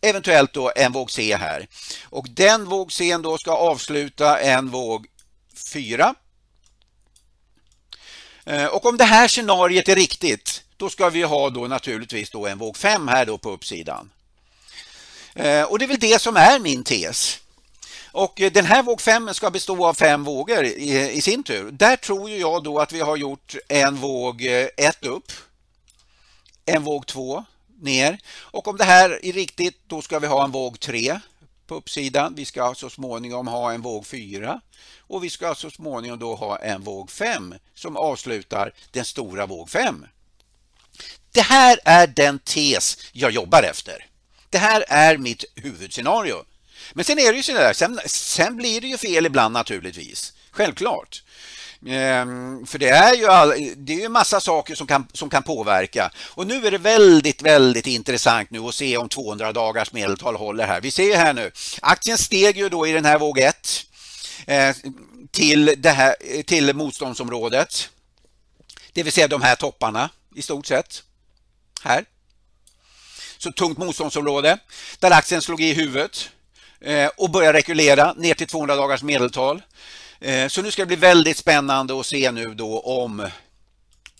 eventuellt 0.00 0.52
då 0.52 0.72
en 0.76 0.92
våg 0.92 1.10
C 1.10 1.36
här. 1.36 1.66
Och 2.04 2.26
den 2.30 2.64
våg 2.64 2.92
C 2.92 3.16
då 3.16 3.38
ska 3.38 3.52
avsluta 3.52 4.40
en 4.40 4.70
våg 4.70 5.06
4 5.72 6.14
Eh, 8.44 8.66
och 8.66 8.86
om 8.86 8.96
det 8.96 9.04
här 9.04 9.28
scenariet 9.28 9.88
är 9.88 9.94
riktigt, 9.94 10.62
då 10.76 10.90
ska 10.90 11.10
vi 11.10 11.22
ha 11.22 11.50
då 11.50 11.66
naturligtvis 11.66 12.30
då 12.30 12.46
en 12.46 12.58
våg 12.58 12.76
5 12.76 13.08
här 13.08 13.26
då 13.26 13.38
på 13.38 13.50
uppsidan. 13.50 14.10
Eh, 15.34 15.62
och 15.62 15.78
det 15.78 15.84
är 15.84 15.88
väl 15.88 15.98
det 15.98 16.20
som 16.20 16.36
är 16.36 16.58
min 16.58 16.84
tes. 16.84 17.38
Och 18.12 18.40
eh, 18.40 18.52
den 18.52 18.64
här 18.64 18.82
våg 18.82 19.00
5 19.00 19.34
ska 19.34 19.50
bestå 19.50 19.86
av 19.86 19.94
fem 19.94 20.24
vågor 20.24 20.64
i, 20.64 21.10
i 21.10 21.20
sin 21.20 21.42
tur. 21.42 21.70
Där 21.70 21.96
tror 21.96 22.30
jag 22.30 22.62
då 22.62 22.78
att 22.80 22.92
vi 22.92 23.00
har 23.00 23.16
gjort 23.16 23.56
en 23.68 23.96
våg 23.96 24.42
1 24.76 25.04
upp, 25.04 25.32
en 26.64 26.82
våg 26.82 27.06
2 27.06 27.44
ner 27.80 28.18
och 28.40 28.68
om 28.68 28.76
det 28.76 28.84
här 28.84 29.24
är 29.24 29.32
riktigt 29.32 29.80
då 29.86 30.02
ska 30.02 30.18
vi 30.18 30.26
ha 30.26 30.44
en 30.44 30.50
våg 30.50 30.80
3 30.80 31.20
på 31.72 31.76
uppsidan. 31.76 32.34
Vi 32.34 32.44
ska 32.44 32.74
så 32.74 32.90
småningom 32.90 33.48
ha 33.48 33.72
en 33.72 33.82
våg 33.82 34.06
4 34.06 34.60
och 34.98 35.24
vi 35.24 35.30
ska 35.30 35.54
så 35.54 35.70
småningom 35.70 36.18
då 36.18 36.34
ha 36.34 36.58
en 36.58 36.82
våg 36.82 37.10
5 37.10 37.54
som 37.74 37.96
avslutar 37.96 38.72
den 38.90 39.04
stora 39.04 39.46
våg 39.46 39.70
5. 39.70 40.06
Det 41.32 41.40
här 41.40 41.78
är 41.84 42.06
den 42.06 42.38
tes 42.38 42.98
jag 43.12 43.30
jobbar 43.30 43.62
efter. 43.62 44.06
Det 44.50 44.58
här 44.58 44.84
är 44.88 45.18
mitt 45.18 45.44
huvudscenario. 45.54 46.44
Men 46.92 47.04
sen 47.04 47.18
är 47.18 47.32
det 47.32 47.36
ju 47.36 47.42
sådär, 47.42 47.72
sen, 47.72 48.00
sen 48.06 48.56
blir 48.56 48.80
det 48.80 48.86
ju 48.86 48.98
fel 48.98 49.26
ibland 49.26 49.52
naturligtvis. 49.52 50.32
Självklart. 50.50 51.22
Ehm, 51.86 52.66
för 52.66 52.78
det 52.78 52.88
är 52.88 53.14
ju 53.14 53.26
all, 53.26 53.48
det 53.76 53.92
är 53.92 54.00
ju 54.00 54.08
massa 54.08 54.40
saker 54.40 54.74
som 54.74 54.86
kan, 54.86 55.06
som 55.12 55.30
kan 55.30 55.42
påverka. 55.42 56.10
Och 56.16 56.46
nu 56.46 56.66
är 56.66 56.70
det 56.70 56.78
väldigt, 56.78 57.42
väldigt 57.42 57.86
intressant 57.86 58.50
nu 58.50 58.58
att 58.58 58.74
se 58.74 58.96
om 58.96 59.08
200 59.08 59.52
dagars 59.52 59.92
medeltal 59.92 60.36
håller 60.36 60.66
här. 60.66 60.80
Vi 60.80 60.90
ser 60.90 61.16
här 61.16 61.32
nu, 61.32 61.50
aktien 61.82 62.18
steg 62.18 62.56
ju 62.56 62.68
då 62.68 62.86
i 62.86 62.92
den 62.92 63.04
här 63.04 63.18
våg 63.18 63.38
1 63.38 63.86
eh, 64.46 64.76
till, 65.30 65.74
det 65.78 65.90
här, 65.90 66.42
till 66.42 66.74
motståndsområdet. 66.74 67.88
Det 68.92 69.02
vill 69.02 69.12
säga 69.12 69.28
de 69.28 69.42
här 69.42 69.56
topparna 69.56 70.10
i 70.34 70.42
stort 70.42 70.66
sett. 70.66 71.02
Här. 71.82 72.04
Så 73.38 73.52
tungt 73.52 73.78
motståndsområde 73.78 74.58
där 74.98 75.10
aktien 75.10 75.42
slog 75.42 75.60
i 75.60 75.72
huvudet 75.72 76.30
eh, 76.80 77.10
och 77.16 77.30
började 77.30 77.58
rekulera 77.58 78.12
ner 78.12 78.34
till 78.34 78.46
200 78.46 78.76
dagars 78.76 79.02
medeltal. 79.02 79.62
Eh, 80.22 80.48
så 80.48 80.62
nu 80.62 80.70
ska 80.70 80.82
det 80.82 80.86
bli 80.86 80.96
väldigt 80.96 81.36
spännande 81.36 82.00
att 82.00 82.06
se 82.06 82.32
nu 82.32 82.54
då 82.54 82.80
om 82.80 83.28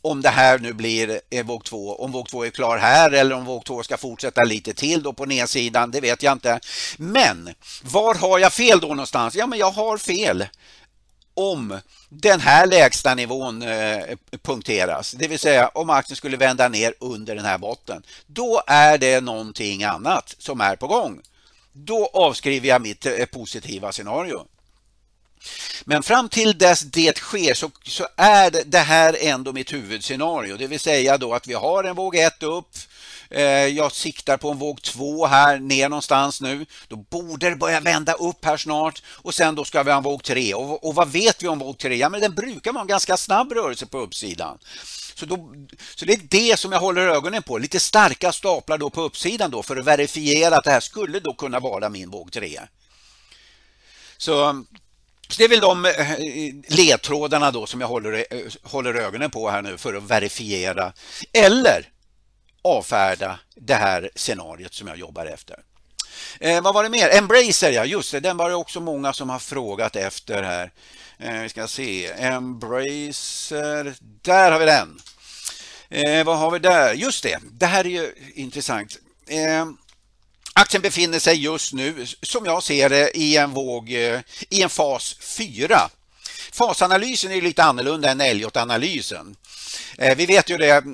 om 0.05 0.23
det 0.23 0.29
här 0.29 0.59
nu 0.59 0.73
blir 0.73 1.21
eh, 1.31 1.47
våg 1.47 1.65
2, 1.65 1.97
om 1.97 2.13
våg 2.13 2.29
2 2.29 2.45
är 2.45 2.51
klar 2.51 2.79
här 2.79 3.11
eller 3.11 3.35
om 3.35 3.45
våg 3.45 3.65
2 3.65 3.83
ska 3.83 3.97
fortsätta 3.97 4.45
lite 4.45 4.75
till 4.75 5.03
då 5.03 5.13
på 5.13 5.25
nedsidan, 5.25 5.91
det 5.91 6.01
vet 6.01 6.23
jag 6.23 6.33
inte. 6.33 6.61
Men 6.97 7.55
var 7.83 8.15
har 8.15 8.39
jag 8.39 8.53
fel 8.53 8.81
då 8.81 8.89
någonstans? 8.89 9.35
Ja, 9.35 9.47
men 9.47 9.59
jag 9.59 9.71
har 9.71 9.99
fel 9.99 10.47
om 11.35 11.79
den 12.09 12.41
här 12.41 12.67
lägsta 12.67 13.15
nivån 13.15 13.63
eh, 13.63 14.03
punkteras, 14.43 15.13
det 15.13 15.29
vill 15.29 15.39
säga 15.39 15.69
om 15.69 15.91
aktien 15.91 16.17
skulle 16.17 16.37
vända 16.37 16.69
ner 16.69 16.95
under 17.01 17.37
den 17.37 17.45
här 17.45 17.59
botten, 17.59 18.03
då 18.27 18.63
är 18.67 18.99
det 18.99 19.21
någonting 19.21 19.85
annat 19.85 20.35
som 20.39 20.61
är 20.61 20.77
på 20.77 20.87
gång. 20.87 21.21
Då 21.73 22.11
avskriver 22.13 22.69
jag 22.69 22.83
mitt 22.83 23.31
positiva 23.33 23.93
scenario. 23.93 24.47
Men 25.85 26.03
fram 26.03 26.29
till 26.29 26.59
dess 26.59 26.81
det 26.81 27.19
sker 27.19 27.55
så, 27.55 27.71
så 27.85 28.07
är 28.17 28.51
det, 28.51 28.63
det 28.63 28.79
här 28.79 29.17
ändå 29.21 29.53
mitt 29.53 29.73
huvudscenario, 29.73 30.57
det 30.57 30.67
vill 30.67 30.81
säga 30.81 31.19
då 31.19 31.35
att 31.35 31.47
vi 31.47 31.55
har 31.55 31.85
en 31.85 31.97
våg 31.97 32.17
1 32.17 32.43
upp, 32.43 32.77
eh, 33.31 33.43
jag 33.67 33.93
siktar 33.93 34.37
på 34.37 34.51
en 34.51 34.59
våg 34.59 34.83
2 34.83 35.27
här 35.27 35.59
ner 35.59 35.89
någonstans 35.89 36.41
nu. 36.41 36.67
Då 36.89 36.97
borde 36.97 37.51
det 37.51 37.57
börja 37.57 37.81
vända 37.81 38.13
upp 38.13 38.45
här 38.45 38.57
snart 38.57 39.03
och 39.07 39.35
sen 39.35 39.55
då 39.55 39.65
ska 39.65 39.83
vi 39.83 39.91
ha 39.91 39.99
en 39.99 40.05
våg 40.05 40.23
3. 40.23 40.55
Och, 40.55 40.85
och 40.89 40.95
vad 40.95 41.09
vet 41.13 41.43
vi 41.43 41.49
om 41.49 41.59
våg 41.59 41.79
3? 41.79 41.97
Ja, 41.97 42.09
men 42.09 42.21
den 42.21 42.35
brukar 42.35 42.73
vara 42.73 42.83
en 42.83 42.89
ganska 42.89 43.17
snabb 43.17 43.53
rörelse 43.53 43.87
på 43.87 43.99
uppsidan. 43.99 44.59
Så, 45.15 45.27
då, 45.27 45.55
så 45.95 46.05
det 46.05 46.13
är 46.13 46.21
det 46.29 46.59
som 46.59 46.73
jag 46.73 46.81
håller 46.81 47.09
ögonen 47.09 47.43
på. 47.43 47.59
Lite 47.59 47.81
starka 47.81 48.33
staplar 48.33 48.79
då 48.79 48.91
på 48.91 49.03
uppsidan 49.03 49.51
då 49.51 49.63
för 49.63 49.77
att 49.77 49.85
verifiera 49.85 50.57
att 50.57 50.65
det 50.65 50.71
här 50.71 50.81
skulle 50.81 51.21
då 51.21 51.35
kunna 51.35 51.61
vara 51.61 51.89
min 51.89 52.11
våg 52.11 52.33
3. 52.33 52.61
Så 54.17 54.65
så 55.33 55.39
det 55.39 55.45
är 55.45 55.49
väl 55.49 55.61
de 55.61 55.85
eh, 55.85 56.77
ledtrådarna 56.77 57.51
då 57.51 57.67
som 57.67 57.81
jag 57.81 57.89
håller, 57.89 58.13
eh, 58.13 58.41
håller 58.63 58.95
ögonen 58.95 59.31
på 59.31 59.51
här 59.51 59.63
nu 59.63 59.79
för 59.79 59.95
att 59.95 60.03
verifiera 60.03 60.93
eller 61.33 61.89
avfärda 62.63 63.39
det 63.57 63.75
här 63.75 64.11
scenariot 64.15 64.75
som 64.75 64.89
jag 64.89 64.97
jobbar 64.97 65.27
efter. 65.27 65.57
Eh, 66.41 66.63
vad 66.63 66.75
var 66.75 66.83
det 66.83 66.89
mer? 66.89 67.17
Embracer, 67.17 67.71
ja 67.71 67.85
just 67.85 68.13
det, 68.13 68.21
den 68.21 68.37
var 68.37 68.49
det 68.49 68.57
också 68.57 68.81
många 68.81 69.13
som 69.13 69.31
har 69.31 69.39
frågat 69.39 69.97
efter 69.97 70.43
här. 70.43 70.71
Eh, 71.19 71.43
vi 71.43 71.49
ska 71.49 71.67
se, 71.67 72.13
Embracer, 72.13 73.95
där 74.23 74.53
har 74.53 74.59
vi 74.59 74.67
den. 74.67 75.01
Eh, 75.89 76.25
vad 76.25 76.39
har 76.39 76.51
vi 76.51 76.59
där? 76.59 76.95
Just 76.95 77.23
det, 77.23 77.39
det 77.53 77.67
här 77.67 77.85
är 77.85 77.91
ju 77.91 78.15
intressant. 78.35 78.99
Eh, 79.27 79.67
Aktien 80.55 80.83
befinner 80.83 81.19
sig 81.19 81.45
just 81.45 81.73
nu, 81.73 82.07
som 82.23 82.45
jag 82.45 82.63
ser 82.63 82.89
det, 82.89 83.19
i 83.19 83.37
en 83.37 83.51
våg 83.51 83.93
eh, 83.93 84.21
i 84.49 84.63
en 84.63 84.69
fas 84.69 85.17
4. 85.21 85.91
Fasanalysen 86.53 87.33
är 87.33 87.41
lite 87.41 87.63
annorlunda 87.63 88.11
än 88.11 88.21
Elliot-analysen. 88.21 89.37
Eh, 89.99 90.17
vi 90.17 90.27
vet 90.27 90.51
ju 90.51 90.57
det, 90.57 90.85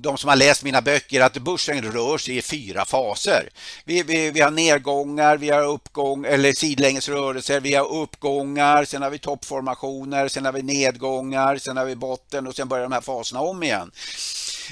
de 0.00 0.18
som 0.18 0.28
har 0.28 0.36
läst 0.36 0.62
mina 0.62 0.82
böcker, 0.82 1.20
att 1.20 1.38
börsen 1.38 1.92
rör 1.92 2.18
sig 2.18 2.36
i 2.36 2.42
fyra 2.42 2.84
faser. 2.84 3.48
Vi, 3.84 4.02
vi, 4.02 4.30
vi 4.30 4.40
har 4.40 4.50
nedgångar, 4.50 5.36
vi 5.36 5.50
har 5.50 5.64
uppgång, 5.64 6.24
eller 6.24 6.52
sidlängesrörelser, 6.52 7.60
vi 7.60 7.74
har 7.74 7.92
uppgångar, 7.92 8.84
sen 8.84 9.02
har 9.02 9.10
vi 9.10 9.18
toppformationer, 9.18 10.28
sen 10.28 10.44
har 10.44 10.52
vi 10.52 10.62
nedgångar, 10.62 11.56
sen 11.56 11.76
har 11.76 11.84
vi 11.84 11.96
botten 11.96 12.46
och 12.46 12.56
sen 12.56 12.68
börjar 12.68 12.84
de 12.84 12.92
här 12.92 13.00
faserna 13.00 13.40
om 13.40 13.62
igen. 13.62 13.90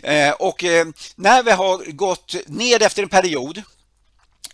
Eh, 0.02 0.31
och 0.31 0.64
när 1.16 1.42
vi 1.42 1.50
har 1.50 1.92
gått 1.92 2.35
ned 2.46 2.83
efter 2.83 3.02
en 3.02 3.09
period 3.09 3.62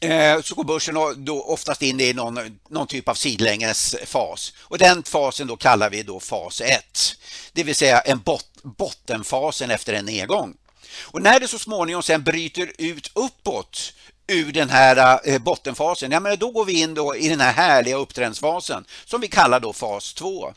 Eh, 0.00 0.40
så 0.42 0.54
går 0.54 0.64
börsen 0.64 0.94
då 1.16 1.42
oftast 1.42 1.82
in 1.82 2.00
i 2.00 2.12
någon, 2.12 2.58
någon 2.68 2.86
typ 2.86 3.08
av 3.08 3.14
sidlängesfas. 3.14 4.52
Och 4.60 4.78
den 4.78 5.02
fasen 5.02 5.46
då 5.46 5.56
kallar 5.56 5.90
vi 5.90 6.02
då 6.02 6.20
fas 6.20 6.60
1. 6.60 7.16
Det 7.52 7.62
vill 7.62 7.74
säga 7.74 8.00
en 8.00 8.18
bot, 8.18 8.46
bottenfasen 8.62 9.70
efter 9.70 9.92
en 9.92 10.04
nedgång. 10.04 10.54
Och 11.00 11.22
när 11.22 11.40
det 11.40 11.48
så 11.48 11.58
småningom 11.58 12.02
sen 12.02 12.22
bryter 12.22 12.72
ut 12.78 13.10
uppåt 13.14 13.92
ur 14.26 14.52
den 14.52 14.70
här 14.70 15.20
eh, 15.24 15.38
bottenfasen, 15.38 16.10
ja 16.10 16.20
men 16.20 16.38
då 16.38 16.50
går 16.50 16.64
vi 16.64 16.80
in 16.80 16.94
då 16.94 17.16
i 17.16 17.28
den 17.28 17.40
här 17.40 17.52
härliga 17.52 17.96
upptrendsfasen 17.96 18.84
som 19.04 19.20
vi 19.20 19.28
kallar 19.28 19.60
då 19.60 19.72
fas 19.72 20.14
2. 20.14 20.54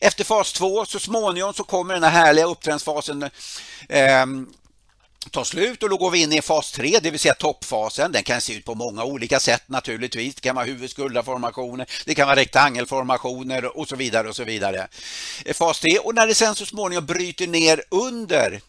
Efter 0.00 0.24
fas 0.24 0.52
2 0.52 0.84
så 0.84 0.98
småningom 0.98 1.54
så 1.54 1.64
kommer 1.64 1.94
den 1.94 2.02
här 2.02 2.10
härliga 2.10 2.46
upptrendsfasen 2.46 3.22
eh, 3.88 4.26
tar 5.30 5.44
slut 5.44 5.82
och 5.82 5.90
då 5.90 5.96
går 5.96 6.10
vi 6.10 6.22
in 6.22 6.32
i 6.32 6.42
fas 6.42 6.72
3, 6.72 6.98
det 7.02 7.10
vill 7.10 7.20
säga 7.20 7.34
toppfasen. 7.34 8.12
Den 8.12 8.22
kan 8.22 8.40
se 8.40 8.54
ut 8.54 8.64
på 8.64 8.74
många 8.74 9.04
olika 9.04 9.40
sätt 9.40 9.62
naturligtvis. 9.66 10.34
Det 10.34 10.40
kan 10.40 10.54
vara 10.54 10.64
huvudskuldraformationer, 10.64 11.86
det 12.04 12.14
kan 12.14 12.26
vara 12.26 12.36
rektangelformationer 12.36 13.78
och 13.78 13.88
så 13.88 13.96
vidare 13.96 14.28
och 14.28 14.36
så 14.36 14.44
vidare. 14.44 14.88
Eh, 15.44 15.54
fas 15.54 15.80
3 15.80 15.98
och 15.98 16.14
när 16.14 16.26
det 16.26 16.34
sen 16.34 16.54
så 16.54 16.66
småningom 16.66 17.06
bryter 17.06 17.46
ner 17.46 17.82
under 17.90 18.60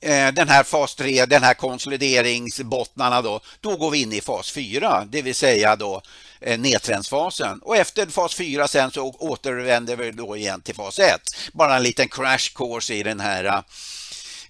eh, 0.00 0.32
den 0.32 0.48
här 0.48 0.62
fas 0.62 0.94
3, 0.94 1.26
den 1.26 1.42
här 1.42 1.54
konsolideringsbottnarna 1.54 3.22
då, 3.22 3.40
då 3.60 3.76
går 3.76 3.90
vi 3.90 4.02
in 4.02 4.12
i 4.12 4.20
fas 4.20 4.50
4, 4.50 5.04
det 5.10 5.22
vill 5.22 5.34
säga 5.34 5.76
då 5.76 6.02
eh, 6.40 6.58
nedtrendsfasen. 6.58 7.58
Och 7.62 7.76
efter 7.76 8.06
fas 8.06 8.34
4 8.34 8.68
sen 8.68 8.90
så 8.90 9.16
återvänder 9.18 9.96
vi 9.96 10.10
då 10.10 10.36
igen 10.36 10.60
till 10.60 10.74
fas 10.74 10.98
1. 10.98 11.20
Bara 11.52 11.76
en 11.76 11.82
liten 11.82 12.08
crash 12.08 12.52
course 12.54 12.94
i 12.94 13.02
den 13.02 13.20
här 13.20 13.64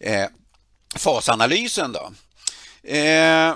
eh, 0.01 0.27
fasanalysen. 0.99 1.93
Då. 1.93 2.13
Eh, 2.91 3.55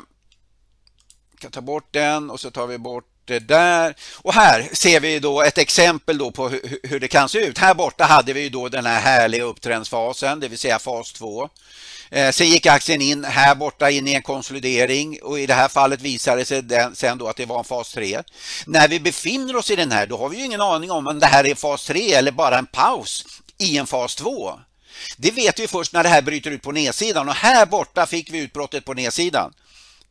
kan 1.40 1.50
ta 1.50 1.60
bort 1.60 1.88
den 1.90 2.30
och 2.30 2.40
så 2.40 2.50
tar 2.50 2.66
vi 2.66 2.78
bort 2.78 3.04
det 3.24 3.38
där. 3.38 3.94
Och 4.16 4.34
här 4.34 4.68
ser 4.72 5.00
vi 5.00 5.18
då 5.18 5.42
ett 5.42 5.58
exempel 5.58 6.18
då 6.18 6.30
på 6.30 6.48
hur, 6.82 7.00
det 7.00 7.08
kan 7.08 7.28
se 7.28 7.38
ut. 7.38 7.58
Här 7.58 7.74
borta 7.74 8.04
hade 8.04 8.32
vi 8.32 8.48
då 8.48 8.68
den 8.68 8.86
här 8.86 9.00
härliga 9.00 9.44
upptrendsfasen, 9.44 10.40
det 10.40 10.48
vill 10.48 10.58
säga 10.58 10.78
fas 10.78 11.12
2. 11.12 11.48
Eh, 12.10 12.30
sen 12.30 12.46
gick 12.46 12.66
aktien 12.66 13.00
in 13.00 13.24
här 13.24 13.54
borta 13.54 13.90
in 13.90 14.08
i 14.08 14.14
en 14.14 14.22
konsolidering 14.22 15.18
och 15.22 15.40
i 15.40 15.46
det 15.46 15.54
här 15.54 15.68
fallet 15.68 16.00
visade 16.00 16.40
det 16.40 16.44
sig 16.44 16.62
den, 16.62 16.96
sen 16.96 17.18
då 17.18 17.28
att 17.28 17.36
det 17.36 17.46
var 17.46 17.58
en 17.58 17.64
fas 17.64 17.92
3. 17.92 18.22
När 18.66 18.88
vi 18.88 19.00
befinner 19.00 19.56
oss 19.56 19.70
i 19.70 19.76
den 19.76 19.92
här 19.92 20.06
då 20.06 20.16
har 20.16 20.28
vi 20.28 20.36
ju 20.36 20.44
ingen 20.44 20.60
aning 20.60 20.90
om 20.90 21.06
om 21.06 21.18
det 21.18 21.26
här 21.26 21.46
är 21.46 21.54
fas 21.54 21.84
3 21.84 22.12
eller 22.12 22.32
bara 22.32 22.58
en 22.58 22.66
paus 22.66 23.24
i 23.58 23.78
en 23.78 23.86
fas 23.86 24.14
2. 24.14 24.58
Det 25.16 25.30
vet 25.30 25.60
vi 25.60 25.68
först 25.68 25.92
när 25.92 26.02
det 26.02 26.08
här 26.08 26.22
bryter 26.22 26.50
ut 26.50 26.62
på 26.62 26.72
nedsidan 26.72 27.28
och 27.28 27.34
här 27.34 27.66
borta 27.66 28.06
fick 28.06 28.30
vi 28.30 28.38
utbrottet 28.38 28.84
på 28.84 28.94
nedsidan. 28.94 29.52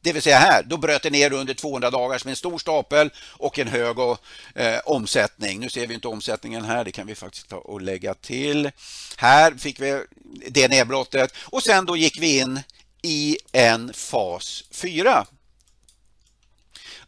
Det 0.02 0.14
vill 0.14 0.22
säga 0.22 0.38
här, 0.38 0.64
då 0.64 0.78
bröt 0.78 1.04
det 1.04 1.10
ner 1.10 1.34
under 1.34 1.54
200 1.54 1.90
dagar 1.92 2.18
som 2.18 2.30
en 2.30 2.36
stor 2.36 2.58
stapel 2.58 3.10
och 3.28 3.60
en 3.60 3.68
hög 3.68 4.00
och, 4.00 4.20
eh, 4.56 4.80
omsättning. 4.86 5.60
Nu 5.60 5.70
ser 5.70 5.88
vi 5.88 5.94
inte 5.94 6.08
omsättningen 6.08 6.66
här, 6.66 6.84
det 6.84 6.92
kan 6.92 7.08
vi 7.08 7.16
faktiskt 7.16 7.50
ta 7.50 7.56
och 7.56 7.82
lägga 7.82 8.14
till. 8.14 8.72
Här 9.18 9.52
fick 9.52 9.80
vi 9.80 10.04
det 10.48 10.68
nedbrottet 10.68 11.34
och 11.42 11.64
sen 11.64 11.86
då 11.86 11.98
gick 11.98 12.20
vi 12.20 12.40
in 12.40 12.60
i 13.02 13.38
en 13.52 13.94
fas 13.94 14.64
4. 14.72 15.26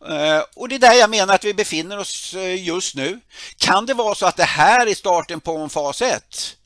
Eh, 0.10 0.44
och 0.56 0.70
det 0.70 0.76
är 0.76 0.80
där 0.80 0.94
jag 0.94 1.10
menar 1.10 1.36
att 1.36 1.44
vi 1.44 1.54
befinner 1.54 1.98
oss 1.98 2.34
eh, 2.34 2.63
just 2.63 2.96
nu. 2.96 3.20
Kan 3.58 3.86
det 3.86 3.94
vara 3.94 4.15
så 4.15 4.26
att 4.26 4.38
det 4.38 4.44
här 4.44 4.88
är 4.88 4.96
starten 4.96 5.39
på 5.39 5.58
en 5.58 5.70
fas 5.70 6.02
1? 6.02 6.58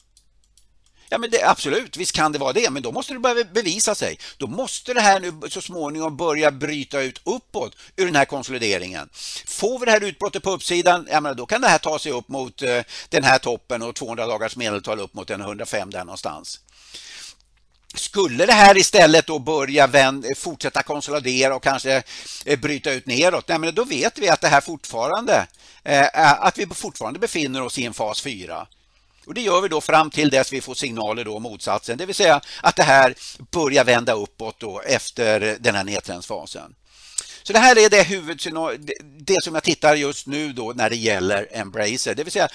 Ja, 1.15 1.19
men 1.19 1.29
det, 1.29 1.43
absolut, 1.43 1.97
visst 1.97 2.15
kan 2.15 2.31
det 2.31 2.39
vara 2.39 2.53
det, 2.53 2.69
men 2.69 2.83
då 2.83 2.91
måste 2.91 3.13
det 3.13 3.19
börja 3.19 3.43
bevisa 3.43 3.95
sig. 3.95 4.19
Då 4.37 4.47
måste 4.47 4.93
det 4.93 5.01
här 5.01 5.19
nu 5.19 5.49
så 5.49 5.61
småningom 5.61 6.17
börja 6.17 6.51
bryta 6.51 7.01
ut 7.01 7.21
uppåt 7.23 7.75
ur 7.95 8.05
den 8.05 8.15
här 8.15 8.25
konsolideringen. 8.25 9.09
Får 9.45 9.79
vi 9.79 9.85
det 9.85 9.91
här 9.91 10.03
utbrottet 10.03 10.43
på 10.43 10.51
uppsidan, 10.51 11.07
ja, 11.11 11.21
men 11.21 11.35
då 11.35 11.45
kan 11.45 11.61
det 11.61 11.67
här 11.67 11.77
ta 11.77 11.99
sig 11.99 12.11
upp 12.11 12.27
mot 12.27 12.61
eh, 12.61 12.81
den 13.09 13.23
här 13.23 13.37
toppen 13.37 13.81
och 13.81 13.95
200 13.95 14.27
dagars 14.27 14.55
medeltal 14.55 14.99
upp 14.99 15.13
mot 15.13 15.27
den 15.27 15.41
105 15.41 15.89
där 15.89 16.05
någonstans. 16.05 16.59
Skulle 17.93 18.45
det 18.45 18.53
här 18.53 18.77
istället 18.77 19.27
då 19.27 19.39
börja 19.39 19.89
fortsätta 20.37 20.83
konsolidera 20.83 21.55
och 21.55 21.63
kanske 21.63 22.03
eh, 22.45 22.59
bryta 22.59 22.91
ut 22.91 23.05
neråt, 23.05 23.47
nej, 23.47 23.59
men 23.59 23.75
då 23.75 23.83
vet 23.83 24.17
vi 24.17 24.29
att 24.29 24.41
det 24.41 24.47
här 24.47 24.61
fortfarande 24.61 25.47
eh, 25.83 26.45
att 26.45 26.57
vi 26.57 26.67
fortfarande 26.67 27.19
befinner 27.19 27.61
oss 27.61 27.79
i 27.79 27.85
en 27.85 27.93
fas 27.93 28.21
4. 28.21 28.67
Och 29.25 29.33
Det 29.33 29.41
gör 29.41 29.61
vi 29.61 29.67
då 29.67 29.81
fram 29.81 30.09
till 30.09 30.29
dess 30.29 30.53
vi 30.53 30.61
får 30.61 30.75
signaler 30.75 31.25
då 31.25 31.39
motsatsen, 31.39 31.97
det 31.97 32.05
vill 32.05 32.15
säga 32.15 32.41
att 32.61 32.75
det 32.75 32.83
här 32.83 33.15
börjar 33.51 33.83
vända 33.83 34.13
uppåt 34.13 34.59
då 34.59 34.81
efter 34.81 35.57
den 35.59 35.75
här 35.75 35.83
nedtrendsfasen. 35.83 36.75
Så 37.47 37.53
det 37.53 37.59
här 37.59 37.77
är 37.77 37.89
det 37.89 38.07
det 39.17 39.43
som 39.43 39.53
jag 39.53 39.63
tittar 39.63 39.95
just 39.95 40.27
nu 40.27 40.53
då 40.53 40.73
när 40.75 40.89
det 40.89 40.95
gäller 40.95 41.47
Embracer. 41.51 42.15
Det 42.15 42.23
vill 42.23 42.33
säga, 42.33 42.47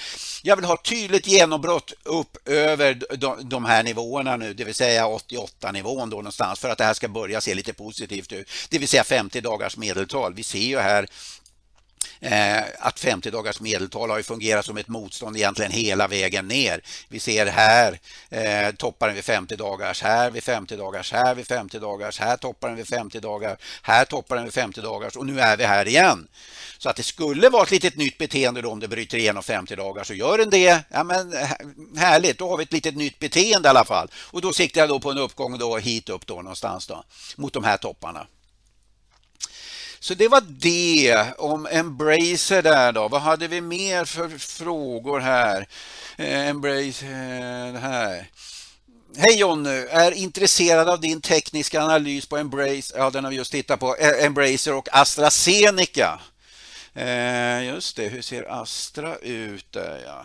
jag 0.42 0.56
vill 0.56 0.64
ha 0.64 0.76
tydligt 0.76 1.26
genombrott 1.26 1.92
upp 2.02 2.48
över 2.48 2.98
de 3.42 3.64
här 3.64 3.82
nivåerna 3.82 4.36
nu, 4.36 4.54
det 4.54 4.64
vill 4.64 4.74
säga 4.74 5.06
88 5.06 5.72
nivån 5.72 6.10
då 6.10 6.16
någonstans 6.16 6.60
för 6.60 6.68
att 6.68 6.78
det 6.78 6.84
här 6.84 6.94
ska 6.94 7.08
börja 7.08 7.40
se 7.40 7.54
lite 7.54 7.72
positivt 7.72 8.32
ut. 8.32 8.50
Det 8.68 8.78
vill 8.78 8.88
säga 8.88 9.04
50 9.04 9.40
dagars 9.40 9.76
medeltal. 9.76 10.34
Vi 10.34 10.42
ser 10.42 10.58
ju 10.58 10.78
här 10.78 11.06
Eh, 12.20 12.62
att 12.78 13.00
50 13.00 13.30
dagars 13.30 13.60
medeltal 13.60 14.10
har 14.10 14.16
ju 14.16 14.22
fungerat 14.22 14.66
som 14.66 14.76
ett 14.76 14.88
motstånd 14.88 15.36
egentligen 15.36 15.72
hela 15.72 16.08
vägen 16.08 16.48
ner. 16.48 16.80
Vi 17.08 17.18
ser 17.18 17.46
här 17.46 17.98
eh, 18.30 18.74
topparen 18.74 19.14
vid 19.14 19.24
50 19.24 19.56
dagars, 19.56 20.02
här 20.02 20.30
vid 20.30 20.44
50 20.44 20.76
dagars, 20.76 21.12
här 21.12 21.34
vid 21.34 21.46
50 21.46 21.78
dagars, 21.78 22.18
här 22.20 22.36
toppar 22.36 22.68
den 22.68 22.76
vid 22.76 22.88
50 22.88 23.20
dagar, 23.20 23.56
här 23.82 24.04
toppar 24.04 24.36
den 24.36 24.44
vid 24.44 24.54
50 24.54 24.80
dagars 24.80 25.16
och 25.16 25.26
nu 25.26 25.40
är 25.40 25.56
vi 25.56 25.64
här 25.64 25.88
igen. 25.88 26.28
Så 26.78 26.88
att 26.88 26.96
det 26.96 27.02
skulle 27.02 27.48
vara 27.48 27.62
ett 27.62 27.70
litet 27.70 27.96
nytt 27.96 28.18
beteende 28.18 28.62
då 28.62 28.70
om 28.70 28.80
det 28.80 28.88
bryter 28.88 29.18
igenom 29.18 29.42
50 29.42 29.76
dagar 29.76 30.04
så 30.04 30.14
gör 30.14 30.38
den 30.38 30.50
det. 30.50 30.84
Ja 30.88 31.04
men 31.04 31.32
eh, 31.32 31.48
härligt, 31.96 32.38
då 32.38 32.48
har 32.48 32.56
vi 32.56 32.62
ett 32.62 32.72
litet 32.72 32.96
nytt 32.96 33.18
beteende 33.18 33.68
i 33.68 33.70
alla 33.70 33.84
fall. 33.84 34.08
Och 34.16 34.40
då 34.40 34.52
siktar 34.52 34.80
jag 34.80 34.88
då 34.88 35.00
på 35.00 35.10
en 35.10 35.18
uppgång 35.18 35.58
då 35.58 35.76
hit 35.76 36.08
upp 36.08 36.26
då 36.26 36.34
någonstans 36.34 36.86
då 36.86 37.04
mot 37.36 37.52
de 37.52 37.64
här 37.64 37.76
topparna. 37.76 38.26
Så 40.02 40.14
det 40.14 40.28
var 40.28 40.40
det 40.40 41.34
om 41.38 41.66
Embracer 41.70 42.62
där 42.62 42.92
då. 42.92 43.08
Vad 43.08 43.20
hade 43.20 43.48
vi 43.48 43.60
mer 43.60 44.04
för 44.04 44.28
frågor 44.38 45.20
här? 45.20 45.66
Eh, 46.16 46.48
Embracer 46.48 47.74
eh, 47.74 47.80
här. 47.80 48.30
Hej 49.16 49.38
Jonny, 49.38 49.86
är 49.90 50.12
intresserad 50.12 50.88
av 50.88 51.00
din 51.00 51.20
tekniska 51.20 51.82
analys 51.82 52.26
på 52.26 52.36
Embracer, 52.36 52.98
ja 52.98 53.10
den 53.10 53.24
har 53.24 53.30
vi 53.30 53.36
just 53.36 53.52
tittat 53.52 53.80
på, 53.80 53.96
eh, 53.96 54.24
Embracer 54.24 54.74
och 54.74 54.88
AstraZeneca. 54.92 56.20
Eh, 56.94 57.64
just 57.64 57.96
det, 57.96 58.08
hur 58.08 58.22
ser 58.22 58.62
Astra 58.62 59.16
ut 59.16 59.72
där 59.72 60.02
ja? 60.06 60.24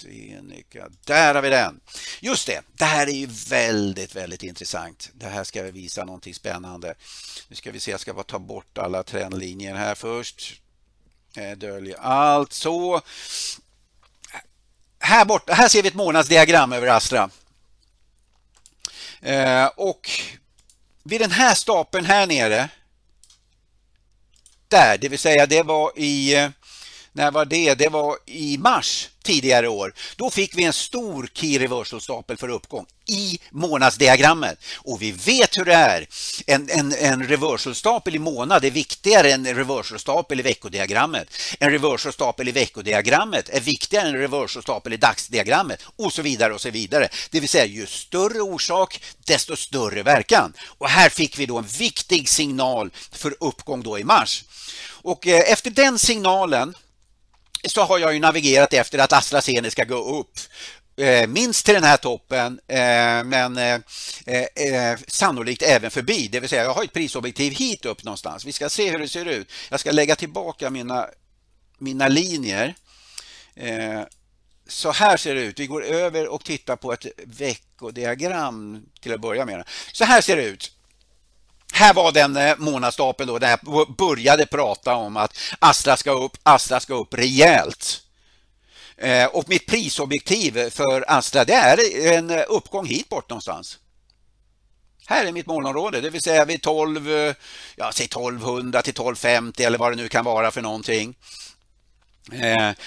AstraZeneca, 0.00 0.88
där 1.04 1.34
har 1.34 1.42
vi 1.42 1.48
den. 1.48 1.80
Just 2.20 2.46
det, 2.46 2.62
det 2.72 2.84
här 2.84 3.06
är 3.06 3.12
ju 3.12 3.26
väldigt, 3.26 4.16
väldigt 4.16 4.42
intressant. 4.42 5.10
Det 5.14 5.26
här 5.26 5.44
ska 5.44 5.62
vi 5.62 5.70
visa 5.70 6.04
någonting 6.04 6.34
spännande. 6.34 6.94
Nu 7.48 7.56
ska 7.56 7.72
vi 7.72 7.80
se, 7.80 7.90
jag 7.90 8.00
ska 8.00 8.14
bara 8.14 8.24
ta 8.24 8.38
bort 8.38 8.78
alla 8.78 9.02
trendlinjer 9.02 9.74
här 9.74 9.94
först. 9.94 10.60
Eh, 11.36 11.50
Dölja 11.58 11.98
allt 11.98 12.52
så. 12.52 13.00
Här, 14.98 15.24
borta, 15.24 15.52
här 15.52 15.68
ser 15.68 15.82
vi 15.82 15.88
ett 15.88 15.94
månadsdiagram 15.94 16.72
över 16.72 16.86
Astra. 16.86 17.30
Eh, 19.20 19.66
och 19.66 20.10
vid 21.02 21.20
den 21.20 21.30
här 21.30 21.54
stapeln 21.54 22.04
här 22.04 22.26
nere 22.26 22.68
där, 24.68 24.98
det 24.98 25.08
vill 25.08 25.18
säga 25.18 25.46
det 25.46 25.62
var 25.62 25.92
i, 25.96 26.36
eh, 26.36 26.50
när 27.12 27.30
var 27.30 27.44
det? 27.44 27.74
Det 27.74 27.88
var 27.88 28.16
i 28.26 28.58
mars 28.58 29.08
tidigare 29.22 29.68
år. 29.68 29.94
Då 30.16 30.30
fick 30.30 30.58
vi 30.58 30.64
en 30.64 30.72
stor 30.72 31.28
key 31.34 31.58
reversal 31.58 32.00
stapel 32.00 32.36
för 32.36 32.48
uppgång 32.48 32.86
i 33.10 33.38
månadsdiagrammet. 33.50 34.58
Och 34.76 35.02
vi 35.02 35.12
vet 35.12 35.58
hur 35.58 35.64
det 35.64 35.74
är. 35.74 36.06
En, 36.46 36.70
en, 36.70 36.94
en 36.94 37.28
reversal 37.28 37.74
stapel 37.74 38.16
i 38.16 38.18
månad 38.18 38.64
är 38.64 38.70
viktigare 38.70 39.32
än 39.32 39.46
en 39.46 39.54
reversal 39.54 39.98
stapel 39.98 40.40
i 40.40 40.42
veckodiagrammet. 40.42 41.28
En 41.58 41.70
reversal 41.70 42.12
stapel 42.12 42.48
i 42.48 42.52
veckodiagrammet 42.52 43.48
är 43.48 43.60
viktigare 43.60 44.08
än 44.08 44.14
en 44.14 44.20
reversal 44.20 44.62
stapel 44.62 44.92
i 44.92 44.96
dagsdiagrammet 44.96 45.82
och 45.96 46.12
så 46.12 46.22
vidare 46.22 46.54
och 46.54 46.60
så 46.60 46.70
vidare. 46.70 47.08
Det 47.30 47.40
vill 47.40 47.48
säga 47.48 47.64
ju 47.64 47.86
större 47.86 48.40
orsak 48.40 49.02
desto 49.24 49.56
större 49.56 50.02
verkan. 50.02 50.52
Och 50.66 50.88
här 50.88 51.08
fick 51.08 51.38
vi 51.38 51.46
då 51.46 51.58
en 51.58 51.66
viktig 51.78 52.28
signal 52.28 52.90
för 53.12 53.36
uppgång 53.40 53.82
då 53.82 53.98
i 53.98 54.04
mars. 54.04 54.44
Och 55.02 55.26
eh, 55.26 55.52
efter 55.52 55.70
den 55.70 55.98
signalen 55.98 56.74
så 57.68 57.82
har 57.82 57.98
jag 57.98 58.14
ju 58.14 58.20
navigerat 58.20 58.72
efter 58.72 58.98
att 58.98 59.12
AstraZeneca 59.12 59.70
ska 59.70 59.84
gå 59.84 60.18
upp 60.18 60.38
eh, 60.96 61.26
minst 61.26 61.64
till 61.64 61.74
den 61.74 61.84
här 61.84 61.96
toppen 61.96 62.60
eh, 62.68 63.24
men 63.24 63.56
eh, 63.56 64.98
sannolikt 65.06 65.62
även 65.62 65.90
förbi. 65.90 66.28
Det 66.28 66.40
vill 66.40 66.48
säga 66.48 66.64
jag 66.64 66.74
har 66.74 66.84
ett 66.84 66.92
prisobjektiv 66.92 67.52
hit 67.52 67.84
upp 67.84 68.04
någonstans. 68.04 68.44
Vi 68.44 68.52
ska 68.52 68.68
se 68.68 68.90
hur 68.90 68.98
det 68.98 69.08
ser 69.08 69.24
ut. 69.24 69.52
Jag 69.70 69.80
ska 69.80 69.90
lägga 69.90 70.16
tillbaka 70.16 70.70
mina, 70.70 71.06
mina 71.78 72.08
linjer. 72.08 72.74
Så 74.68 74.92
här 74.92 75.16
ser 75.16 75.34
det 75.34 75.42
ut. 75.42 75.58
Vi 75.58 75.66
går 75.66 75.84
över 75.84 76.28
och 76.28 76.44
tittar 76.44 76.76
på 76.76 76.92
ett 76.92 77.06
veckodiagram 77.24 78.82
till 79.00 79.14
att 79.14 79.20
börja 79.20 79.44
med. 79.44 79.68
Så 79.92 80.04
här 80.04 80.20
ser 80.20 80.36
det 80.36 80.44
ut. 80.44 80.72
Här 81.72 81.94
var 81.94 82.12
den 82.12 82.36
eh, 82.36 82.56
månadsstapeln 82.58 83.28
då 83.28 83.38
där 83.38 83.48
jag 83.48 83.94
började 83.98 84.46
prata 84.46 84.94
om 84.94 85.16
att 85.16 85.38
Astra 85.58 85.96
ska 85.96 86.10
upp, 86.10 86.36
Astra 86.42 86.80
ska 86.80 86.94
upp 86.94 87.14
rejält. 87.14 88.02
Eh, 88.96 89.26
och 89.26 89.48
mitt 89.48 89.66
prisobjektiv 89.66 90.70
för 90.70 91.04
Astra 91.08 91.44
det 91.44 91.54
är 91.54 92.12
en 92.12 92.30
eh, 92.30 92.42
uppgång 92.48 92.86
hit 92.86 93.08
bort 93.08 93.30
någonstans. 93.30 93.78
Här 95.06 95.24
är 95.24 95.32
mitt 95.32 95.46
målområde, 95.46 96.00
det 96.00 96.10
vill 96.10 96.22
säga 96.22 96.44
vid 96.44 96.62
12, 96.62 97.34
ja, 97.76 97.92
säg 97.92 98.06
1200 98.06 98.82
till 98.82 98.90
1250 98.90 99.62
eller 99.62 99.78
vad 99.78 99.92
det 99.92 99.96
nu 99.96 100.08
kan 100.08 100.24
vara 100.24 100.50
för 100.50 100.62
någonting. 100.62 101.14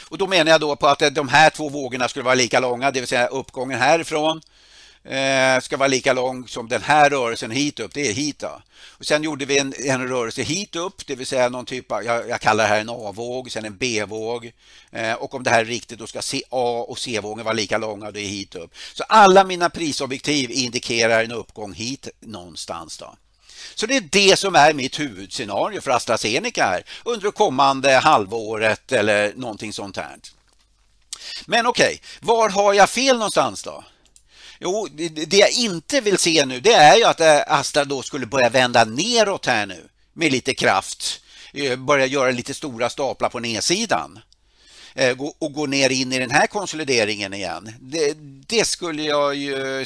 och 0.10 0.18
då 0.18 0.28
menar 0.28 0.52
jag 0.52 0.62
då 0.62 0.76
på 0.76 0.88
att 0.88 1.16
de 1.16 1.28
här 1.28 1.50
två 1.50 1.70
vågorna 1.70 2.08
skulle 2.10 2.26
vara 2.26 2.36
lika 2.36 2.60
långa, 2.60 2.92
det 2.92 3.00
vill 3.00 3.10
säga 3.10 3.28
uppgången 3.28 3.80
härifrån 3.80 4.42
eh, 5.04 5.60
ska 5.62 5.78
vara 5.78 5.88
lika 5.88 6.14
lång 6.14 6.48
som 6.48 6.68
den 6.68 6.82
här 6.82 7.10
rörelsen 7.10 7.52
hit 7.52 7.80
upp, 7.80 7.94
det 7.94 8.10
är 8.10 8.14
hit. 8.14 8.44
Och 8.98 9.06
sen 9.06 9.24
gjorde 9.24 9.46
vi 9.46 9.60
en, 9.60 9.74
en 9.86 10.08
rörelse 10.08 10.42
hit 10.42 10.76
upp, 10.76 11.08
det 11.08 11.16
vill 11.16 11.28
säga 11.28 11.50
någon 11.50 11.66
typ 11.66 11.92
av, 11.92 12.04
jag, 12.04 12.30
jag 12.30 12.42
kallar 12.42 12.64
det 12.64 12.70
här 12.70 12.80
en 12.80 12.90
A-våg, 12.90 13.52
sen 13.52 13.66
en 13.66 13.78
B-våg. 13.78 14.52
Eh, 14.92 15.14
och 15.14 15.34
om 15.34 15.44
det 15.44 15.50
här 15.50 15.62
är 15.62 15.66
riktigt 15.66 16.00
då 16.00 16.08
ska 16.08 16.22
C, 16.22 16.42
A 16.50 16.86
och 16.88 17.00
C-vågen 17.00 17.46
vara 17.46 17.54
lika 17.54 17.78
långa 17.78 18.08
och 18.08 18.14
det 18.14 18.22
är 18.22 18.28
hit 18.28 18.56
upp. 18.56 18.72
Så 18.94 19.04
alla 19.04 19.44
mina 19.44 19.70
prisobjektiv 19.70 20.52
indikerar 20.52 21.24
en 21.24 21.32
uppgång 21.32 21.74
hit 21.74 22.08
någonstans. 22.20 22.98
Då. 22.98 23.16
Så 23.76 23.86
det 23.86 23.98
är 23.98 24.08
det 24.12 24.40
som 24.40 24.56
är 24.56 24.74
mitt 24.74 25.00
huvudscenario 25.00 25.82
för 25.82 25.92
AstraZeneca 25.92 26.64
här 26.64 26.84
under 27.04 27.26
det 27.26 27.32
kommande 27.32 27.92
halvåret 27.92 28.92
eller 28.92 29.34
någonting 29.36 29.74
sånt 29.74 29.98
här. 29.98 30.18
Men 31.46 31.66
okej, 31.66 31.86
okay, 31.86 32.00
var 32.20 32.50
har 32.50 32.74
jag 32.74 32.90
fel 32.90 33.18
någonstans 33.18 33.64
då? 33.64 33.84
Jo, 34.66 34.88
det 35.28 35.38
jag 35.38 35.52
inte 35.52 36.02
vill 36.02 36.18
se 36.18 36.46
nu 36.46 36.60
det 36.60 36.74
är 36.74 36.98
ju 36.98 37.04
att 37.04 37.20
eh, 37.20 37.42
Astra 37.48 37.86
då 37.86 38.02
skulle 38.02 38.26
börja 38.26 38.50
vända 38.50 38.86
neråt 38.86 39.46
här 39.46 39.66
nu 39.66 39.90
med 40.14 40.32
lite 40.32 40.54
kraft. 40.54 41.22
Eh, 41.54 41.76
börja 41.76 42.06
göra 42.06 42.32
lite 42.32 42.54
stora 42.54 42.90
staplar 42.90 43.30
på 43.30 43.40
nedsidan 43.40 44.20
eh, 44.94 45.18
och 45.40 45.54
gå 45.54 45.66
ner 45.66 45.90
in 45.90 46.14
i 46.14 46.20
den 46.20 46.32
här 46.32 46.48
konsolideringen 46.48 47.34
igen. 47.34 47.74
Det, 47.80 48.14
det 48.48 48.66
skulle 48.66 49.04
jag 49.04 49.36
ju... 49.36 49.86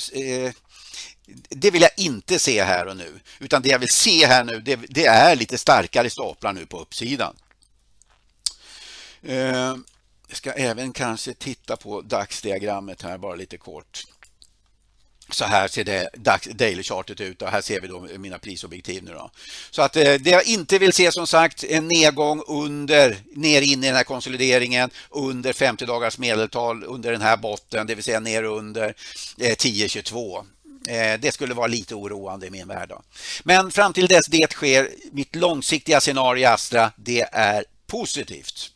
Det 1.49 1.71
vill 1.71 1.81
jag 1.81 1.91
inte 1.97 2.39
se 2.39 2.63
här 2.63 2.85
och 2.87 2.97
nu. 2.97 3.19
Utan 3.39 3.61
det 3.61 3.69
jag 3.69 3.79
vill 3.79 3.89
se 3.89 4.25
här 4.25 4.43
nu 4.43 4.59
det, 4.59 4.75
det 4.75 5.05
är 5.05 5.35
lite 5.35 5.57
starkare 5.57 6.09
staplar 6.09 6.53
nu 6.53 6.65
på 6.65 6.79
uppsidan. 6.79 7.35
Jag 10.27 10.37
ska 10.37 10.51
även 10.51 10.93
kanske 10.93 11.33
titta 11.33 11.77
på 11.77 12.01
dagsdiagrammet 12.01 13.01
här 13.01 13.17
bara 13.17 13.35
lite 13.35 13.57
kort. 13.57 14.03
Så 15.29 15.45
här 15.45 15.67
ser 15.67 15.83
det 15.83 16.09
daily 16.53 16.83
chartet 16.83 17.21
ut 17.21 17.41
och 17.41 17.47
här 17.47 17.61
ser 17.61 17.81
vi 17.81 17.87
då 17.87 18.07
mina 18.17 18.39
prisobjektiv 18.39 19.03
nu 19.03 19.11
då. 19.11 19.31
Så 19.71 19.81
att 19.81 19.95
eh, 19.95 20.13
det 20.13 20.29
jag 20.29 20.45
inte 20.45 20.79
vill 20.79 20.93
se 20.93 21.11
som 21.11 21.27
sagt 21.27 21.63
en 21.63 21.87
nedgång 21.87 22.43
under, 22.47 23.17
ner 23.35 23.61
in 23.61 23.83
i 23.83 23.87
den 23.87 23.95
här 23.95 24.03
konsolideringen 24.03 24.89
under 25.09 25.53
50 25.53 25.85
dagars 25.85 26.17
medeltal 26.17 26.83
under 26.83 27.11
den 27.11 27.21
här 27.21 27.37
botten, 27.37 27.87
det 27.87 27.95
vill 27.95 28.03
säga 28.03 28.19
ner 28.19 28.43
under 28.43 28.93
eh, 29.37 29.55
10-22. 29.55 30.45
Eh, 30.87 31.19
det 31.19 31.33
skulle 31.33 31.53
vara 31.53 31.67
lite 31.67 31.95
oroande 31.95 32.47
i 32.47 32.49
min 32.49 32.67
värld. 32.67 32.89
Då. 32.89 33.01
Men 33.43 33.71
fram 33.71 33.93
till 33.93 34.07
dess 34.07 34.27
det 34.27 34.51
sker, 34.51 34.89
mitt 35.11 35.35
långsiktiga 35.35 36.01
scenario 36.01 36.41
i 36.41 36.45
Astra, 36.45 36.91
det 36.95 37.29
är 37.31 37.65
positivt. 37.87 38.71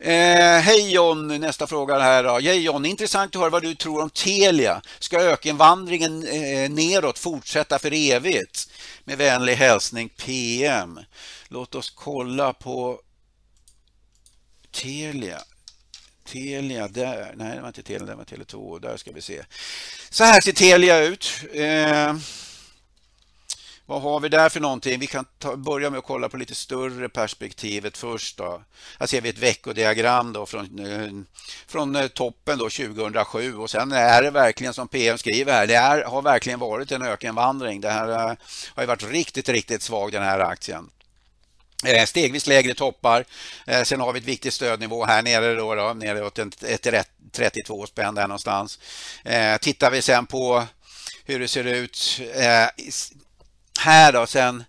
Eh, 0.00 0.60
hej 0.60 0.92
John, 0.92 1.40
nästa 1.40 1.66
fråga 1.66 1.98
här 1.98 2.24
då. 2.24 2.38
Hej 2.38 2.62
John, 2.62 2.84
intressant 2.84 3.36
att 3.36 3.40
höra 3.40 3.50
vad 3.50 3.62
du 3.62 3.74
tror 3.74 4.02
om 4.02 4.10
Telia. 4.10 4.82
Ska 4.98 5.20
ökenvandringen 5.20 6.26
eh, 6.26 6.70
neråt 6.70 7.18
fortsätta 7.18 7.78
för 7.78 7.92
evigt? 7.92 8.70
Med 9.04 9.18
vänlig 9.18 9.54
hälsning 9.54 10.08
PM. 10.08 11.00
Låt 11.48 11.74
oss 11.74 11.90
kolla 11.90 12.52
på 12.52 13.00
Telia. 14.70 15.42
Telia 16.24 16.88
där, 16.88 17.34
nej 17.36 17.54
det 17.54 17.60
var 17.60 17.68
inte 17.68 17.82
Telia, 17.82 18.06
det 18.06 18.14
var 18.14 18.24
Tele2, 18.24 18.80
där 18.80 18.96
ska 18.96 19.12
vi 19.12 19.22
se. 19.22 19.42
Så 20.10 20.24
här 20.24 20.40
ser 20.40 20.52
Telia 20.52 20.98
ut. 20.98 21.30
Eh, 21.52 22.16
vad 23.86 24.02
har 24.02 24.20
vi 24.20 24.28
där 24.28 24.48
för 24.48 24.60
någonting? 24.60 25.00
Vi 25.00 25.06
kan 25.06 25.24
ta, 25.38 25.56
börja 25.56 25.90
med 25.90 25.98
att 25.98 26.04
kolla 26.04 26.28
på 26.28 26.36
lite 26.36 26.54
större 26.54 27.08
perspektivet 27.08 27.96
först. 27.96 28.36
Då. 28.36 28.62
Här 29.00 29.06
ser 29.06 29.20
vi 29.20 29.28
ett 29.28 29.38
veckodiagram 29.38 30.32
då 30.32 30.46
från, 30.46 30.78
eh, 30.78 31.10
från 31.66 31.96
eh, 31.96 32.06
toppen 32.06 32.58
då 32.58 32.70
2007 32.70 33.56
och 33.56 33.70
sen 33.70 33.92
är 33.92 34.22
det 34.22 34.30
verkligen 34.30 34.74
som 34.74 34.88
PM 34.88 35.18
skriver 35.18 35.52
här, 35.52 35.66
det 35.66 35.74
är, 35.74 36.04
har 36.04 36.22
verkligen 36.22 36.58
varit 36.58 36.92
en 36.92 37.02
ökenvandring. 37.02 37.80
Det 37.80 37.90
här 37.90 38.08
eh, 38.08 38.36
har 38.74 38.82
ju 38.82 38.86
varit 38.86 39.10
riktigt, 39.10 39.48
riktigt 39.48 39.82
svag 39.82 40.12
den 40.12 40.22
här 40.22 40.40
aktien. 40.40 40.90
Stegvis 42.06 42.46
lägre 42.46 42.74
toppar. 42.74 43.24
Sen 43.84 44.00
har 44.00 44.12
vi 44.12 44.18
ett 44.18 44.24
viktigt 44.24 44.54
stödnivå 44.54 45.04
här 45.04 45.22
nere 45.22 45.54
då, 45.54 45.74
då 45.74 45.92
nere 45.94 46.24
åt 46.24 46.38
ett 46.38 46.86
32 47.32 47.86
spänn 47.86 48.14
där 48.14 48.28
någonstans. 48.28 48.78
Tittar 49.60 49.90
vi 49.90 50.02
sen 50.02 50.26
på 50.26 50.66
hur 51.24 51.40
det 51.40 51.48
ser 51.48 51.64
ut 51.64 52.20
här 53.78 54.12
då 54.12 54.26
sen 54.26 54.64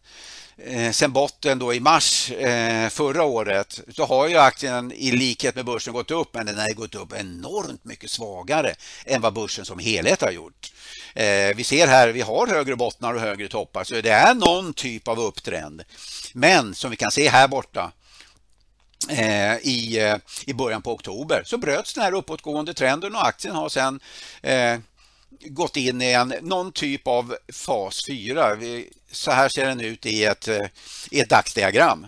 eh, 0.58 0.92
sen 0.92 1.12
botten 1.12 1.60
då 1.60 1.74
i 1.74 1.80
mars 1.80 2.32
eh, 2.32 2.90
förra 2.90 3.24
året 3.24 3.80
så 3.96 4.06
har 4.06 4.28
ju 4.28 4.38
aktien 4.38 4.92
i 4.92 5.12
likhet 5.12 5.56
med 5.56 5.66
börsen 5.66 5.94
gått 5.94 6.12
upp 6.12 6.34
men 6.34 6.46
den 6.46 6.58
har 6.58 6.74
gått 6.74 6.96
upp 6.96 7.14
enormt 7.14 7.86
mycket 7.86 8.12
svagare 8.12 8.76
än 9.06 9.22
vad 9.22 9.34
börsen 9.34 9.66
som 9.66 9.80
helhet 9.80 10.22
har 10.22 10.32
gjort. 10.32 10.72
Eh, 11.14 11.56
vi 11.56 11.64
ser 11.64 11.88
här, 11.88 12.08
vi 12.08 12.22
har 12.22 12.48
högre 12.48 12.76
bottnar 12.76 13.14
och 13.14 13.22
högre 13.22 13.48
toppar 13.48 13.84
så 13.84 14.02
det 14.02 14.10
är 14.10 14.34
någon 14.34 14.74
typ 14.74 15.08
av 15.08 15.20
upptrend. 15.20 15.84
Men 16.34 16.76
som 16.76 16.92
vi 16.92 16.98
kan 16.98 17.12
se 17.12 17.30
här 17.30 17.48
borta 17.48 17.92
eh, 19.10 19.56
i, 19.56 20.00
eh, 20.00 20.18
i 20.46 20.54
början 20.54 20.82
på 20.82 20.94
oktober 20.94 21.44
så 21.46 21.58
bröts 21.58 21.94
den 21.94 22.04
här 22.04 22.14
uppåtgående 22.14 22.74
trenden 22.74 23.16
och 23.16 23.28
aktien 23.28 23.56
har 23.56 23.70
sedan 23.70 24.00
eh, 24.42 24.80
gått 25.46 25.78
in 25.78 26.02
i 26.02 26.12
en, 26.12 26.34
någon 26.42 26.72
typ 26.72 27.08
av 27.08 27.36
fas 27.54 28.06
4. 28.06 28.58
Så 29.12 29.32
här 29.32 29.50
ser 29.50 29.66
den 29.66 29.82
ut 29.82 30.06
i 30.06 30.24
ett, 30.24 30.48
i 31.12 31.20
ett 31.20 31.30
dagsdiagram. 31.30 32.08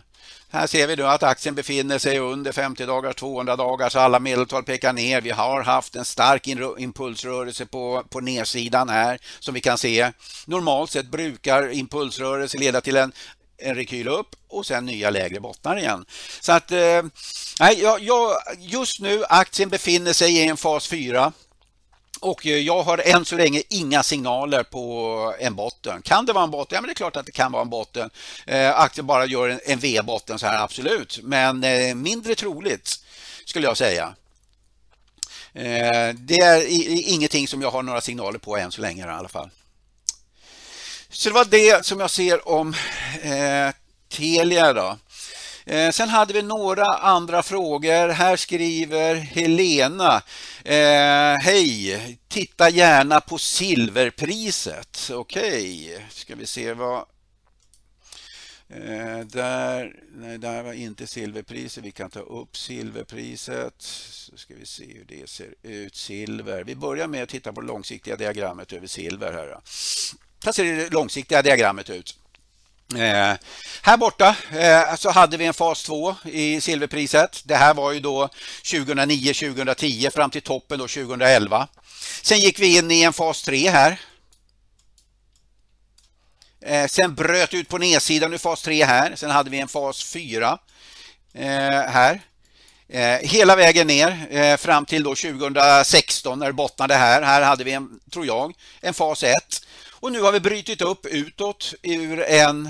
Här 0.51 0.67
ser 0.67 0.87
vi 0.87 0.95
nu 0.95 1.07
att 1.07 1.23
aktien 1.23 1.55
befinner 1.55 1.97
sig 1.97 2.19
under 2.19 2.51
50 2.51 2.85
dagar, 2.85 3.13
200 3.13 3.55
dagar, 3.55 3.89
så 3.89 3.99
alla 3.99 4.19
medeltal 4.19 4.63
pekar 4.63 4.93
ner. 4.93 5.21
Vi 5.21 5.29
har 5.29 5.63
haft 5.63 5.95
en 5.95 6.05
stark 6.05 6.47
impulsrörelse 6.77 7.65
på, 7.65 8.03
på 8.09 8.19
nedsidan 8.19 8.89
här 8.89 9.19
som 9.39 9.53
vi 9.53 9.61
kan 9.61 9.77
se. 9.77 10.11
Normalt 10.45 10.91
sett 10.91 11.11
brukar 11.11 11.71
impulsrörelse 11.71 12.57
leda 12.57 12.81
till 12.81 12.95
en 12.95 13.11
en 13.61 13.75
rekyl 13.75 14.07
upp 14.07 14.35
och 14.47 14.65
sen 14.65 14.85
nya 14.85 15.09
lägre 15.09 15.39
bottnar 15.39 15.77
igen. 15.77 16.05
Så 16.41 16.51
att 16.51 16.71
eh, 16.71 17.01
jag, 17.77 18.01
jag, 18.01 18.37
just 18.59 18.99
nu 18.99 19.23
aktien 19.29 19.69
befinner 19.69 20.13
sig 20.13 20.37
i 20.37 20.47
en 20.47 20.57
fas 20.57 20.87
4 20.87 21.33
och 22.19 22.45
eh, 22.45 22.57
jag 22.57 22.83
har 22.83 22.97
än 22.97 23.25
så 23.25 23.35
länge 23.35 23.63
inga 23.69 24.03
signaler 24.03 24.63
på 24.63 25.33
en 25.39 25.55
botten. 25.55 26.01
Kan 26.01 26.25
det 26.25 26.33
vara 26.33 26.43
en 26.43 26.51
botten? 26.51 26.75
Ja, 26.75 26.81
men 26.81 26.87
det 26.87 26.93
är 26.93 26.95
klart 26.95 27.15
att 27.15 27.25
det 27.25 27.31
kan 27.31 27.51
vara 27.51 27.61
en 27.61 27.69
botten. 27.69 28.09
Eh, 28.47 28.79
aktien 28.79 29.07
bara 29.07 29.25
gör 29.25 29.49
en, 29.49 29.59
en 29.65 29.79
V-botten 29.79 30.39
så 30.39 30.45
här, 30.45 30.63
absolut. 30.63 31.19
Men 31.23 31.63
eh, 31.63 31.95
mindre 31.95 32.35
troligt 32.35 32.99
skulle 33.45 33.67
jag 33.67 33.77
säga. 33.77 34.15
Eh, 35.53 36.13
det 36.15 36.39
är 36.39 36.67
i, 36.67 37.01
ingenting 37.01 37.47
som 37.47 37.61
jag 37.61 37.71
har 37.71 37.83
några 37.83 38.01
signaler 38.01 38.39
på 38.39 38.57
än 38.57 38.71
så 38.71 38.81
länge 38.81 39.05
i 39.05 39.09
alla 39.09 39.29
fall. 39.29 39.49
Så 41.09 41.29
det 41.29 41.35
var 41.35 41.45
det 41.45 41.85
som 41.85 41.99
jag 41.99 42.09
ser 42.09 42.49
om 42.49 42.73
eh, 43.21 43.73
Telia. 44.09 44.73
Då. 44.73 44.97
Eh, 45.69 45.91
sen 45.91 46.09
hade 46.09 46.33
vi 46.33 46.41
några 46.41 46.85
andra 46.85 47.43
frågor. 47.43 48.09
Här 48.09 48.35
skriver 48.35 49.15
Helena. 49.15 50.21
Eh, 50.63 51.35
Hej, 51.41 52.17
titta 52.27 52.69
gärna 52.69 53.21
på 53.21 53.37
silverpriset. 53.37 55.09
Okej, 55.13 55.93
okay. 55.95 56.05
ska 56.09 56.35
vi 56.35 56.45
se 56.45 56.73
vad... 56.73 56.97
Eh, 58.69 59.19
där, 59.25 59.95
nej, 60.15 60.37
där 60.37 60.63
var 60.63 60.73
inte 60.73 61.07
silverpriset. 61.07 61.83
Vi 61.83 61.91
kan 61.91 62.09
ta 62.09 62.19
upp 62.19 62.57
silverpriset. 62.57 63.75
Så 63.77 64.37
ska 64.37 64.53
vi 64.59 64.65
se 64.65 64.85
hur 64.85 65.05
det 65.07 65.29
ser 65.29 65.53
ut. 65.63 65.95
Silver. 65.95 66.63
Vi 66.63 66.75
börjar 66.75 67.07
med 67.07 67.23
att 67.23 67.29
titta 67.29 67.53
på 67.53 67.61
det 67.61 67.67
långsiktiga 67.67 68.15
diagrammet 68.15 68.73
över 68.73 68.87
silver. 68.87 69.33
Här. 69.33 69.59
Här 70.45 70.51
ser 70.51 70.63
det 70.63 70.89
långsiktiga 70.89 71.41
diagrammet 71.41 71.89
ut. 71.89 72.19
Eh, 72.95 73.37
här 73.81 73.97
borta 73.97 74.35
eh, 74.51 74.95
så 74.95 75.09
hade 75.09 75.37
vi 75.37 75.45
en 75.45 75.53
fas 75.53 75.83
2 75.83 76.15
i 76.23 76.61
silverpriset. 76.61 77.41
Det 77.45 77.55
här 77.55 77.73
var 77.73 77.91
ju 77.91 77.99
då 77.99 78.29
2009-2010 78.63 80.09
fram 80.09 80.31
till 80.31 80.41
toppen 80.41 80.79
då 80.79 80.87
2011. 80.87 81.67
Sen 82.21 82.39
gick 82.39 82.59
vi 82.59 82.77
in 82.77 82.91
i 82.91 83.01
en 83.01 83.13
fas 83.13 83.41
3 83.43 83.69
här. 83.69 83.99
Eh, 86.61 86.87
sen 86.87 87.15
bröt 87.15 87.53
ut 87.53 87.69
på 87.69 87.77
nedsidan 87.77 88.33
ur 88.33 88.37
fas 88.37 88.61
3 88.61 88.85
här. 88.85 89.15
Sen 89.15 89.31
hade 89.31 89.49
vi 89.49 89.59
en 89.59 89.67
fas 89.67 90.03
4 90.03 90.57
eh, 91.33 91.47
här. 91.69 92.21
Eh, 92.89 93.29
hela 93.29 93.55
vägen 93.55 93.87
ner 93.87 94.27
eh, 94.29 94.57
fram 94.57 94.85
till 94.85 95.03
då 95.03 95.15
2016 95.15 96.39
när 96.39 96.45
det 96.45 96.53
bottnade 96.53 96.95
här. 96.95 97.21
Här 97.21 97.41
hade 97.41 97.63
vi, 97.63 97.71
en, 97.71 97.99
tror 98.11 98.25
jag, 98.25 98.53
en 98.81 98.93
fas 98.93 99.23
1 99.23 99.35
och 99.99 100.11
nu 100.11 100.21
har 100.21 100.31
vi 100.31 100.39
brytit 100.39 100.81
upp 100.81 101.05
utåt 101.05 101.73
ur, 101.81 102.23
en, 102.23 102.69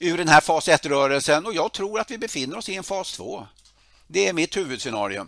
ur 0.00 0.18
den 0.18 0.28
här 0.28 0.40
fas 0.40 0.68
1-rörelsen 0.68 1.46
och 1.46 1.54
jag 1.54 1.72
tror 1.72 2.00
att 2.00 2.10
vi 2.10 2.18
befinner 2.18 2.58
oss 2.58 2.68
i 2.68 2.74
en 2.74 2.84
fas 2.84 3.12
2. 3.12 3.46
Det 4.06 4.28
är 4.28 4.32
mitt 4.32 4.56
huvudscenario 4.56 5.26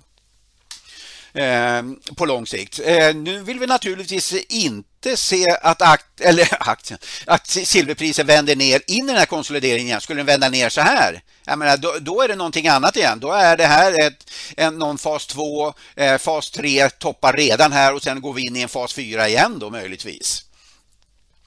eh, 1.33 1.83
på 2.17 2.27
lång 2.27 2.47
sikt. 2.47 2.81
Eh, 2.85 3.15
nu 3.15 3.43
vill 3.43 3.59
vi 3.59 3.67
naturligtvis 3.67 4.35
inte 4.49 5.17
se 5.17 5.51
att, 5.63 5.83
akt, 5.83 6.21
eller 6.21 6.49
aktien, 6.71 6.99
att 7.27 7.47
silverpriset 7.47 8.27
vänder 8.27 8.57
ner 8.57 8.83
in 8.87 9.05
i 9.05 9.07
den 9.07 9.17
här 9.17 9.27
konsolideringen. 9.27 10.01
Skulle 10.01 10.19
den 10.19 10.27
vända 10.27 10.49
ner 10.49 10.69
så 10.69 10.81
här, 10.81 11.23
jag 11.45 11.59
menar, 11.59 11.77
då, 11.77 11.97
då 12.01 12.23
är 12.23 12.29
det 12.29 12.37
någonting 12.37 12.69
annat 12.69 12.97
igen. 12.97 13.21
Då 13.21 13.33
är 13.33 13.57
det 13.57 13.67
här 13.67 14.07
ett, 14.07 14.31
en, 14.57 14.79
någon 14.79 14.99
fas 14.99 15.27
2, 15.27 15.75
eh, 15.97 16.19
fas 16.19 16.51
3 16.51 16.91
toppar 16.91 17.33
redan 17.33 17.73
här 17.73 17.95
och 17.95 18.03
sen 18.03 18.21
går 18.21 18.33
vi 18.33 18.47
in 18.47 18.57
i 18.57 18.61
en 18.61 18.69
fas 18.69 18.93
4 18.93 19.29
igen 19.29 19.59
då 19.59 19.71
möjligtvis. 19.71 20.45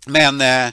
Men, 0.05 0.41
eh, 0.41 0.65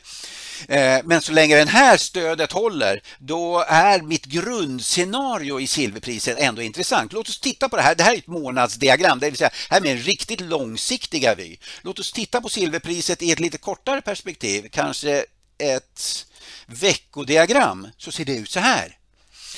eh, 0.68 1.00
men 1.04 1.22
så 1.22 1.32
länge 1.32 1.56
den 1.56 1.68
här 1.68 1.96
stödet 1.96 2.52
håller, 2.52 3.02
då 3.18 3.64
är 3.68 4.02
mitt 4.02 4.24
grundscenario 4.24 5.60
i 5.60 5.66
silverpriset 5.66 6.38
ändå 6.38 6.62
intressant. 6.62 7.12
Låt 7.12 7.28
oss 7.28 7.40
titta 7.40 7.68
på 7.68 7.76
det 7.76 7.82
här. 7.82 7.94
Det 7.94 8.02
här 8.02 8.12
är 8.12 8.18
ett 8.18 8.26
månadsdiagram, 8.26 9.18
det 9.18 9.30
vill 9.30 9.38
säga 9.38 9.50
här 9.70 9.80
med 9.80 9.92
en 9.92 9.98
riktigt 9.98 10.40
långsiktiga 10.40 11.34
vy. 11.34 11.56
Låt 11.82 11.98
oss 11.98 12.12
titta 12.12 12.40
på 12.40 12.48
silverpriset 12.48 13.22
i 13.22 13.32
ett 13.32 13.40
lite 13.40 13.58
kortare 13.58 14.00
perspektiv, 14.00 14.68
kanske 14.72 15.24
ett 15.58 16.26
veckodiagram, 16.66 17.88
så 17.98 18.12
ser 18.12 18.24
det 18.24 18.36
ut 18.36 18.50
så 18.50 18.60
här. 18.60 18.96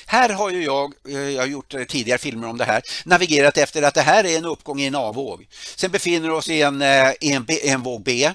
Här 0.06 0.28
har 0.28 0.50
ju 0.50 0.64
jag, 0.64 0.94
eh, 1.08 1.18
jag 1.18 1.42
har 1.42 1.46
gjort 1.46 1.74
tidigare 1.88 2.18
filmer 2.18 2.48
om 2.48 2.58
det 2.58 2.64
här, 2.64 2.82
navigerat 3.04 3.58
efter 3.58 3.82
att 3.82 3.94
det 3.94 4.02
här 4.02 4.24
är 4.24 4.38
en 4.38 4.44
uppgång 4.44 4.80
i 4.80 4.86
en 4.86 4.94
avvåg. 4.94 5.46
Sen 5.76 5.90
befinner 5.90 6.28
vi 6.28 6.34
oss 6.34 6.48
i 6.48 6.62
en, 6.62 6.82
i 7.20 7.32
en, 7.32 7.46
en 7.48 7.82
våg 7.82 8.02
B 8.02 8.30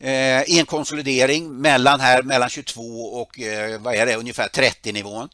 Eh, 0.00 0.58
en 0.58 0.66
konsolidering 0.66 1.60
mellan 1.60 2.00
här 2.00 2.22
mellan 2.22 2.48
22 2.48 2.82
och 3.20 3.40
eh, 3.40 3.80
vad 3.80 3.94
är 3.94 4.06
det, 4.06 4.16
ungefär 4.16 4.48
30 4.48 4.92
nivån. 4.92 5.28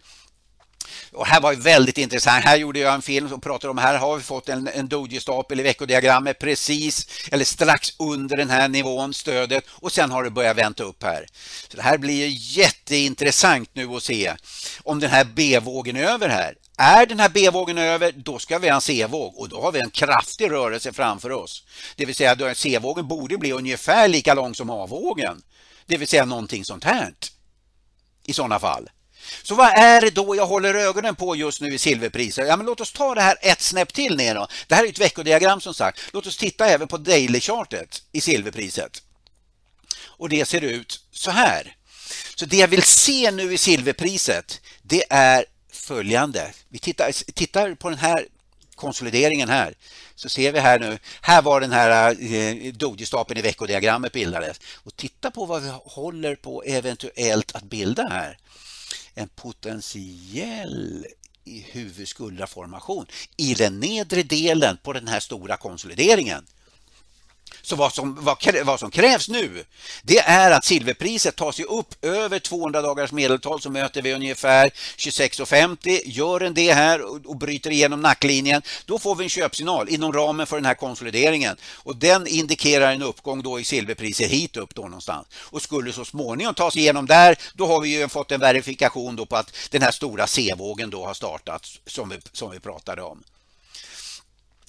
Och 1.12 1.27
här 1.27 1.40
var 1.40 1.55
väldigt 1.55 1.98
intressant. 1.98 2.44
Här 2.44 2.57
gjorde 2.57 2.79
jag 2.79 2.94
en 2.94 3.03
film 3.03 3.29
som 3.29 3.40
pratar 3.40 3.68
om 3.68 3.79
här 3.79 3.98
har 3.98 4.16
vi 4.16 4.22
fått 4.22 4.48
en, 4.48 4.68
en 4.68 4.88
doji-stapel 4.88 5.61
i 5.61 5.62
veckodiagrammet 5.62 6.38
precis 6.38 7.07
eller 7.33 7.44
strax 7.44 7.88
under 7.98 8.37
den 8.37 8.50
här 8.50 8.68
nivån, 8.68 9.14
stödet 9.14 9.64
och 9.70 9.92
sen 9.92 10.11
har 10.11 10.24
det 10.24 10.31
börjat 10.31 10.57
vänta 10.57 10.85
upp 10.85 11.03
här. 11.03 11.27
Så 11.68 11.77
Det 11.77 11.83
här 11.83 11.98
blir 11.98 12.29
jätteintressant 12.59 13.70
nu 13.72 13.88
att 13.88 14.03
se 14.03 14.33
om 14.83 15.00
den 15.00 15.11
här 15.11 15.24
B-vågen 15.35 15.96
är 15.96 16.05
över 16.05 16.29
här. 16.29 16.55
Är 16.77 17.07
den 17.07 17.21
här 17.21 17.29
B-vågen 17.29 17.79
över, 17.79 18.13
då 18.13 18.39
ska 18.39 18.59
vi 18.59 18.69
ha 18.69 18.75
en 18.75 18.81
C-våg 18.81 19.39
och 19.39 19.49
då 19.49 19.61
har 19.63 19.73
vi 19.73 19.81
en 19.81 19.91
kraftig 19.91 20.51
rörelse 20.51 20.93
framför 20.93 21.33
oss. 21.33 21.65
Det 21.97 22.05
vill 22.05 22.15
säga 22.15 22.51
att 22.51 22.59
C-vågen 22.59 23.09
borde 23.09 23.39
bli 23.39 23.53
ungefär 23.53 24.09
lika 24.09 24.35
lång 24.35 24.55
som 24.55 24.71
A-vågen. 24.71 25.43
Det 25.87 25.97
vill 25.97 26.09
säga 26.09 26.25
någonting 26.25 26.65
sånt 26.65 26.85
här 26.85 27.15
i 28.25 28.33
sådana 28.33 28.59
fall. 28.59 28.91
Så 29.43 29.55
vad 29.55 29.79
är 29.79 30.01
det 30.01 30.11
då 30.11 30.37
jag 30.37 30.47
håller 30.47 30.75
ögonen 30.75 31.15
på 31.15 31.37
just 31.37 31.61
nu 31.61 31.75
i 31.75 31.79
silverpriser? 31.79 32.45
Ja, 32.45 32.57
men 32.57 32.67
låt 32.67 32.81
oss 32.81 32.93
ta 32.93 33.15
det 33.15 33.21
här 33.21 33.37
ett 33.41 33.61
snäpp 33.61 33.93
till 33.93 34.17
ner 34.17 34.35
då. 34.35 34.47
Det 34.67 34.75
här 34.75 34.85
är 34.85 34.89
ett 34.89 35.01
veckodiagram 35.01 35.61
som 35.61 35.75
sagt. 35.75 36.01
Låt 36.13 36.27
oss 36.27 36.37
titta 36.37 36.67
även 36.67 36.89
på 36.89 36.97
daily-chartet 36.97 38.03
i 38.13 38.21
silverpriset. 38.21 39.03
Och 40.03 40.29
det 40.29 40.45
ser 40.45 40.61
ut 40.61 41.01
så 41.13 41.31
här. 41.31 41.77
Så 42.35 42.47
det 42.47 42.57
jag 42.57 42.69
vill 42.69 42.83
se 42.83 43.31
nu 43.31 43.55
i 43.55 43.59
silverpriset, 43.59 44.61
det 44.83 45.05
är 45.11 45.45
följande. 45.85 46.53
Vi 46.68 46.79
tittar, 46.79 47.33
tittar 47.33 47.75
på 47.75 47.90
den 47.90 47.99
här 47.99 48.27
konsolideringen 48.75 49.49
här 49.49 49.75
så 50.14 50.29
ser 50.29 50.53
vi 50.53 50.59
här 50.59 50.79
nu, 50.79 50.99
här 51.20 51.42
var 51.42 51.61
den 51.61 51.73
här 51.73 52.11
eh, 52.11 52.73
doji-stapeln 52.73 53.38
i 53.38 53.42
veckodiagrammet 53.42 54.12
bildades. 54.12 54.61
Och 54.75 54.97
titta 54.97 55.31
på 55.31 55.47
vad 55.47 55.62
vi 55.62 55.73
håller 55.85 56.37
på 56.37 56.62
eventuellt 56.62 57.53
att 57.55 57.64
bilda 57.64 58.09
här. 58.11 58.38
En 59.14 59.29
potentiell 59.29 61.07
huvudskuldraformation 61.44 63.07
i 63.37 63.55
den 63.55 63.81
nedre 63.81 64.23
delen 64.23 64.77
på 64.83 64.92
den 64.92 65.09
här 65.09 65.20
stora 65.20 65.57
konsolideringen. 65.57 66.47
Så 67.64 67.77
vad 67.77 67.94
som, 67.94 68.18
vad, 68.20 68.37
vad 68.64 68.81
som 68.81 68.90
krävs 68.90 69.29
nu 69.29 69.64
det 70.03 70.18
är 70.18 70.50
att 70.50 70.64
silverpriset 70.64 71.37
tar 71.37 71.53
sig 71.53 71.64
upp 71.64 72.05
över 72.05 72.38
200 72.38 72.83
dagars 72.83 73.12
medeltal 73.12 73.61
så 73.61 73.70
möter 73.70 74.03
vi 74.03 74.12
ungefär 74.12 74.70
26,50. 74.96 76.00
Gör 76.05 76.40
den 76.40 76.55
det 76.55 76.72
här 76.72 77.00
och, 77.03 77.27
och 77.27 77.37
bryter 77.37 77.70
igenom 77.70 78.00
nacklinjen 78.00 78.62
då 78.87 78.98
får 78.98 79.14
vi 79.14 79.24
en 79.24 79.31
köpsignal 79.31 79.88
inom 79.88 80.12
ramen 80.12 80.46
för 80.46 80.57
den 80.57 80.64
här 80.64 80.74
konsolideringen 80.74 81.56
och 81.73 81.96
den 81.96 82.27
indikerar 82.27 82.92
en 82.92 83.02
uppgång 83.02 83.42
då 83.42 83.60
i 83.60 83.65
silverpriset 83.65 84.31
hit 84.31 84.56
upp 84.56 84.75
då 84.75 84.83
någonstans 84.83 85.27
och 85.35 85.62
skulle 85.62 85.92
så 85.92 86.04
småningom 86.04 86.54
ta 86.54 86.71
sig 86.71 86.81
igenom 86.81 87.06
där 87.06 87.37
då 87.54 87.67
har 87.67 87.81
vi 87.81 87.98
ju 87.98 88.08
fått 88.08 88.33
en 88.33 88.40
verifikation 88.40 89.17
då 89.17 89.27
på 89.27 89.37
att 89.37 89.56
den 89.71 89.83
här 89.83 89.90
stora 89.90 90.27
C-vågen 90.27 90.90
då 90.90 91.06
har 91.06 91.15
startat 91.15 91.67
som 91.87 92.08
vi, 92.08 92.17
som 92.33 92.50
vi 92.50 92.60
pratade 92.60 93.02
om. 93.02 93.23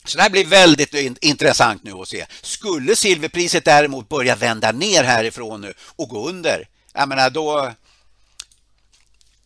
Så 0.06 0.18
det 0.18 0.24
här 0.24 0.30
blir 0.30 0.46
väldigt 0.46 0.94
intressant 1.22 1.84
nu 1.84 1.92
att 1.92 2.08
se. 2.08 2.26
Skulle 2.42 2.96
silverpriset 2.96 3.66
däremot 3.66 4.10
börja 4.10 4.36
vända 4.36 4.72
ner 4.72 5.04
härifrån 5.04 5.62
nu 5.62 5.74
och 5.96 6.10
gå 6.10 6.30
under, 6.30 6.68
jag 6.94 7.10
menar 7.10 7.30
då, 7.30 7.72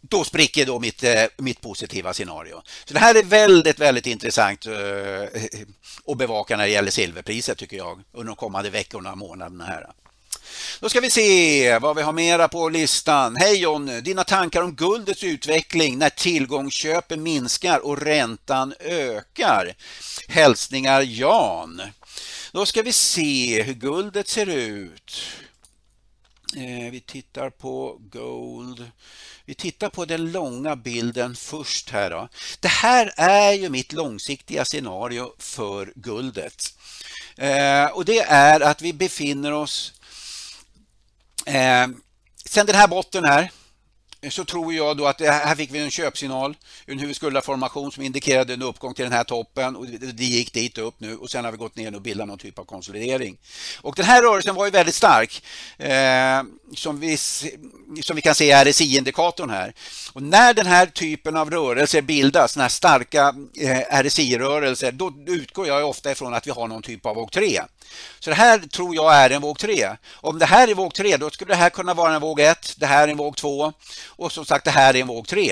då 0.02 0.24
spricker 0.24 0.66
då 0.66 0.80
mitt, 0.80 1.04
eh, 1.04 1.24
mitt 1.38 1.62
positiva 1.62 2.14
scenario. 2.14 2.62
Så 2.86 2.94
det 2.94 3.00
här 3.00 3.16
är 3.16 3.24
väldigt, 3.24 3.80
väldigt 3.80 4.06
intressant 4.06 4.66
eh, 4.66 5.42
att 6.08 6.18
bevaka 6.18 6.58
när 6.58 6.64
det 6.64 6.72
gäller 6.72 6.92
silverpriset 6.92 7.58
tycker 7.58 7.78
jag 7.78 8.04
under 8.12 8.28
de 8.28 8.36
kommande 8.36 8.70
veckorna 8.70 9.12
och 9.12 9.18
månaderna 9.18 9.66
här. 9.66 9.88
Då 10.80 10.90
ska 10.90 11.00
vi 11.02 11.10
se 11.10 11.80
vad 11.80 11.96
vi 11.96 12.02
har 12.02 12.14
mera 12.14 12.48
på 12.48 12.70
listan. 12.70 13.36
Hej 13.36 13.58
Jonny! 13.58 14.02
dina 14.02 14.24
tankar 14.24 14.62
om 14.62 14.76
guldets 14.76 15.24
utveckling 15.24 15.98
när 15.98 16.10
tillgångsköpen 16.10 17.24
minskar 17.24 17.80
och 17.80 18.02
räntan 18.02 18.74
ökar? 18.80 19.74
Hälsningar 20.28 21.02
Jan. 21.02 21.82
Då 22.52 22.66
ska 22.66 22.82
vi 22.82 22.94
se 22.94 23.64
hur 23.64 23.74
guldet 23.74 24.28
ser 24.28 24.50
ut. 24.50 25.22
Eh, 26.56 26.92
vi 26.92 27.04
tittar 27.06 27.50
på 27.50 27.98
Gold. 28.00 28.92
Vi 29.46 29.56
tittar 29.56 29.90
på 29.90 30.06
den 30.06 30.32
långa 30.32 30.76
bilden 30.76 31.36
först 31.36 31.90
här. 31.90 32.10
Då. 32.10 32.30
Det 32.60 32.68
här 32.68 33.14
är 33.18 33.54
ju 33.54 33.70
mitt 33.70 33.94
långsiktiga 33.94 34.66
scenario 34.66 35.34
för 35.38 35.94
guldet. 35.96 36.64
Eh, 37.38 37.86
och 37.86 38.06
det 38.06 38.20
är 38.20 38.60
att 38.62 38.82
vi 38.82 38.94
befinner 38.94 39.52
oss 39.52 39.94
Eh, 41.50 41.88
sen 42.46 42.66
den 42.66 42.76
här 42.76 42.88
botten 42.88 43.26
här 43.26 43.52
så 44.30 44.46
tror 44.46 44.74
jag 44.74 44.98
då 44.98 45.08
att 45.08 45.22
eh, 45.22 45.32
här 45.32 45.56
fick 45.56 45.74
vi 45.74 45.80
en 45.80 45.92
köpsignal, 45.92 46.58
en 46.86 47.00
huvudskuldaformation 47.00 47.92
som 47.92 48.04
indikerade 48.04 48.54
en 48.54 48.62
uppgång 48.62 48.94
till 48.94 49.04
den 49.04 49.14
här 49.14 49.24
toppen 49.24 49.76
och 49.76 49.86
det 49.88 50.24
gick 50.24 50.54
dit 50.54 50.78
upp 50.78 50.96
nu 50.98 51.16
och 51.16 51.30
sen 51.30 51.46
har 51.46 51.52
vi 51.52 51.58
gått 51.58 51.76
ner 51.76 51.96
och 51.96 52.02
bildat 52.02 52.28
någon 52.28 52.38
typ 52.38 52.60
av 52.60 52.64
konsolidering. 52.64 53.38
Och 53.82 53.96
den 53.96 54.06
här 54.06 54.22
rörelsen 54.22 54.56
var 54.56 54.66
ju 54.66 54.72
väldigt 54.72 54.96
stark 54.96 55.44
eh, 55.78 56.44
som, 56.76 57.00
vi, 57.00 57.18
som 58.02 58.16
vi 58.16 58.22
kan 58.22 58.36
se 58.36 58.46
i 58.46 58.54
RSI-indikatorn 58.54 59.50
här. 59.50 59.74
Och 60.14 60.24
när 60.24 60.54
den 60.54 60.66
här 60.66 60.86
typen 60.86 61.38
av 61.38 61.52
rörelser 61.52 62.02
bildas, 62.02 62.54
den 62.54 62.62
här 62.62 62.70
starka 62.70 63.36
eh, 63.62 64.04
RSI-rörelser, 64.04 64.92
då 64.92 65.14
utgår 65.28 65.68
jag 65.68 65.90
ofta 65.90 66.12
ifrån 66.12 66.34
att 66.34 66.48
vi 66.48 66.52
har 66.52 66.68
någon 66.68 66.82
typ 66.82 67.06
av 67.06 67.16
våg 67.16 67.32
3. 67.32 67.62
Så 68.20 68.30
det 68.30 68.36
här 68.36 68.60
tror 68.60 68.96
jag 68.96 69.16
är 69.16 69.30
en 69.30 69.42
våg 69.42 69.60
3. 69.60 69.90
Om 70.14 70.40
det 70.40 70.46
här 70.46 70.68
är 70.68 70.76
våg 70.76 70.94
3 70.94 71.18
då 71.18 71.30
skulle 71.30 71.54
det 71.54 71.58
här 71.58 71.70
kunna 71.70 71.94
vara 71.94 72.16
en 72.16 72.22
våg 72.22 72.40
1, 72.40 72.76
det 72.78 72.86
här 72.86 73.08
är 73.08 73.12
en 73.12 73.18
våg 73.18 73.38
2 73.38 73.74
och 74.20 74.32
som 74.32 74.46
sagt 74.46 74.66
det 74.66 74.72
här 74.72 74.94
är 74.96 75.02
en 75.02 75.08
våg 75.08 75.28
3. 75.28 75.52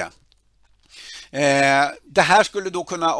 Eh, 1.31 1.85
det 2.03 2.21
här 2.21 2.43
skulle 2.43 2.69
då 2.69 2.83
kunna 2.83 3.15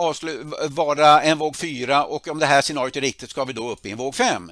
vara 0.70 1.22
en 1.22 1.38
våg 1.38 1.56
4 1.56 2.06
och 2.06 2.28
om 2.28 2.39
det 2.39 2.45
här 2.45 2.62
scenariot 2.62 2.95
är 2.95 3.02
riktigt 3.02 3.30
ska 3.30 3.43
vi 3.43 3.54
då 3.54 3.70
upp 3.70 3.86
i 3.86 3.91
en 3.91 3.98
våg 3.98 4.16
5. 4.16 4.52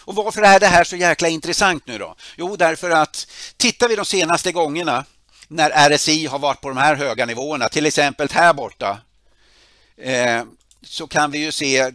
Och 0.00 0.14
varför 0.14 0.42
är 0.42 0.60
det 0.60 0.66
här 0.66 0.84
så 0.84 0.96
jäkla 0.96 1.28
intressant 1.28 1.86
nu 1.86 1.98
då? 1.98 2.14
Jo, 2.36 2.56
därför 2.56 2.90
att 2.90 3.26
tittar 3.56 3.88
vi 3.88 3.96
de 3.96 4.04
senaste 4.04 4.52
gångerna 4.52 5.04
när 5.48 5.90
RSI 5.90 6.26
har 6.26 6.38
varit 6.38 6.60
på 6.60 6.68
de 6.68 6.78
här 6.78 6.94
höga 6.94 7.26
nivåerna, 7.26 7.68
till 7.68 7.86
exempel 7.86 8.28
här 8.32 8.52
borta, 8.52 8.98
eh, 9.96 10.42
så 10.82 11.06
kan 11.06 11.30
vi 11.30 11.38
ju 11.38 11.52
se 11.52 11.92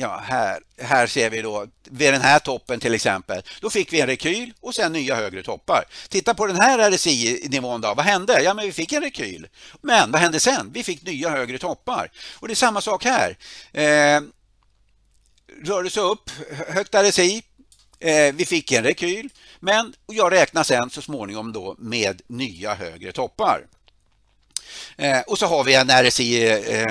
Ja, 0.00 0.22
här, 0.24 0.60
här 0.80 1.06
ser 1.06 1.30
vi 1.30 1.42
då 1.42 1.66
vid 1.84 2.12
den 2.12 2.20
här 2.20 2.38
toppen 2.38 2.80
till 2.80 2.94
exempel. 2.94 3.42
Då 3.60 3.70
fick 3.70 3.92
vi 3.92 4.00
en 4.00 4.06
rekyl 4.06 4.52
och 4.60 4.74
sen 4.74 4.92
nya 4.92 5.16
högre 5.16 5.42
toppar. 5.42 5.84
Titta 6.08 6.34
på 6.34 6.46
den 6.46 6.56
här 6.56 6.90
RSI-nivån 6.90 7.80
då. 7.80 7.94
Vad 7.94 8.06
hände? 8.06 8.42
Ja, 8.42 8.54
men 8.54 8.66
vi 8.66 8.72
fick 8.72 8.92
en 8.92 9.02
rekyl. 9.02 9.46
Men 9.80 10.10
vad 10.10 10.20
hände 10.20 10.40
sen? 10.40 10.70
Vi 10.72 10.84
fick 10.84 11.02
nya 11.02 11.30
högre 11.30 11.58
toppar. 11.58 12.10
Och 12.34 12.48
det 12.48 12.52
är 12.52 12.56
samma 12.56 12.80
sak 12.80 13.04
här. 13.04 13.36
Eh, 13.72 14.20
rörelse 15.64 16.00
upp, 16.00 16.30
högt 16.68 16.94
RSI. 16.94 17.42
Eh, 18.00 18.34
vi 18.34 18.46
fick 18.46 18.72
en 18.72 18.84
rekyl. 18.84 19.28
Men 19.60 19.94
jag 20.06 20.32
räknar 20.32 20.62
sen 20.62 20.90
så 20.90 21.02
småningom 21.02 21.52
då 21.52 21.76
med 21.78 22.22
nya 22.26 22.74
högre 22.74 23.12
toppar. 23.12 23.66
Eh, 24.96 25.20
och 25.20 25.38
så 25.38 25.46
har 25.46 25.64
vi 25.64 25.74
en 25.74 25.90
RSI 25.90 26.48
eh, 26.48 26.82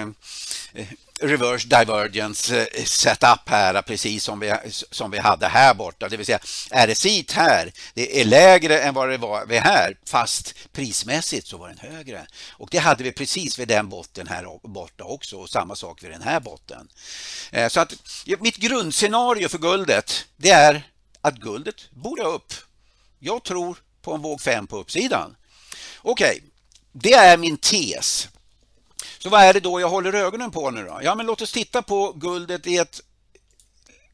eh 0.73 0.87
reverse 1.19 1.67
divergence 1.67 2.67
eh, 2.71 2.83
setup 2.83 3.49
här 3.49 3.81
precis 3.81 4.23
som 4.23 4.39
vi, 4.39 4.53
som 4.91 5.11
vi 5.11 5.17
hade 5.17 5.47
här 5.47 5.73
borta. 5.73 6.09
Det 6.09 6.17
vill 6.17 6.25
säga 6.25 6.39
RSI 6.71 7.25
här 7.33 7.71
det 7.93 8.21
är 8.21 8.25
lägre 8.25 8.79
än 8.79 8.93
vad 8.93 9.09
det 9.09 9.17
var 9.17 9.45
vid 9.45 9.59
här 9.59 9.97
fast 10.05 10.55
prismässigt 10.71 11.47
så 11.47 11.57
var 11.57 11.67
den 11.67 11.77
högre. 11.77 12.27
Och 12.51 12.69
det 12.71 12.77
hade 12.77 13.03
vi 13.03 13.11
precis 13.11 13.59
vid 13.59 13.67
den 13.67 13.89
botten 13.89 14.27
här 14.27 14.67
borta 14.67 15.03
också 15.03 15.37
och 15.37 15.49
samma 15.49 15.75
sak 15.75 16.03
vid 16.03 16.11
den 16.11 16.21
här 16.21 16.39
botten. 16.39 16.87
Eh, 17.51 17.67
så 17.67 17.79
att 17.79 17.93
mitt 18.39 18.57
grundscenario 18.57 19.49
för 19.49 19.57
guldet 19.57 20.25
det 20.37 20.49
är 20.49 20.83
att 21.21 21.35
guldet 21.35 21.91
borde 21.91 22.23
upp. 22.23 22.53
Jag 23.19 23.43
tror 23.43 23.77
på 24.01 24.13
en 24.13 24.21
våg 24.21 24.41
5 24.41 24.67
på 24.67 24.77
uppsidan. 24.77 25.35
Okej, 26.01 26.29
okay. 26.29 26.49
det 26.91 27.13
är 27.13 27.37
min 27.37 27.57
tes. 27.57 28.27
Så 29.19 29.29
vad 29.29 29.43
är 29.43 29.53
det 29.53 29.59
då 29.59 29.81
jag 29.81 29.89
håller 29.89 30.13
ögonen 30.13 30.51
på 30.51 30.71
nu 30.71 30.83
då? 30.83 30.99
Ja, 31.03 31.15
men 31.15 31.25
låt 31.25 31.41
oss 31.41 31.51
titta 31.51 31.81
på 31.81 32.11
guldet 32.11 32.67
i 32.67 32.77
ett 32.77 33.01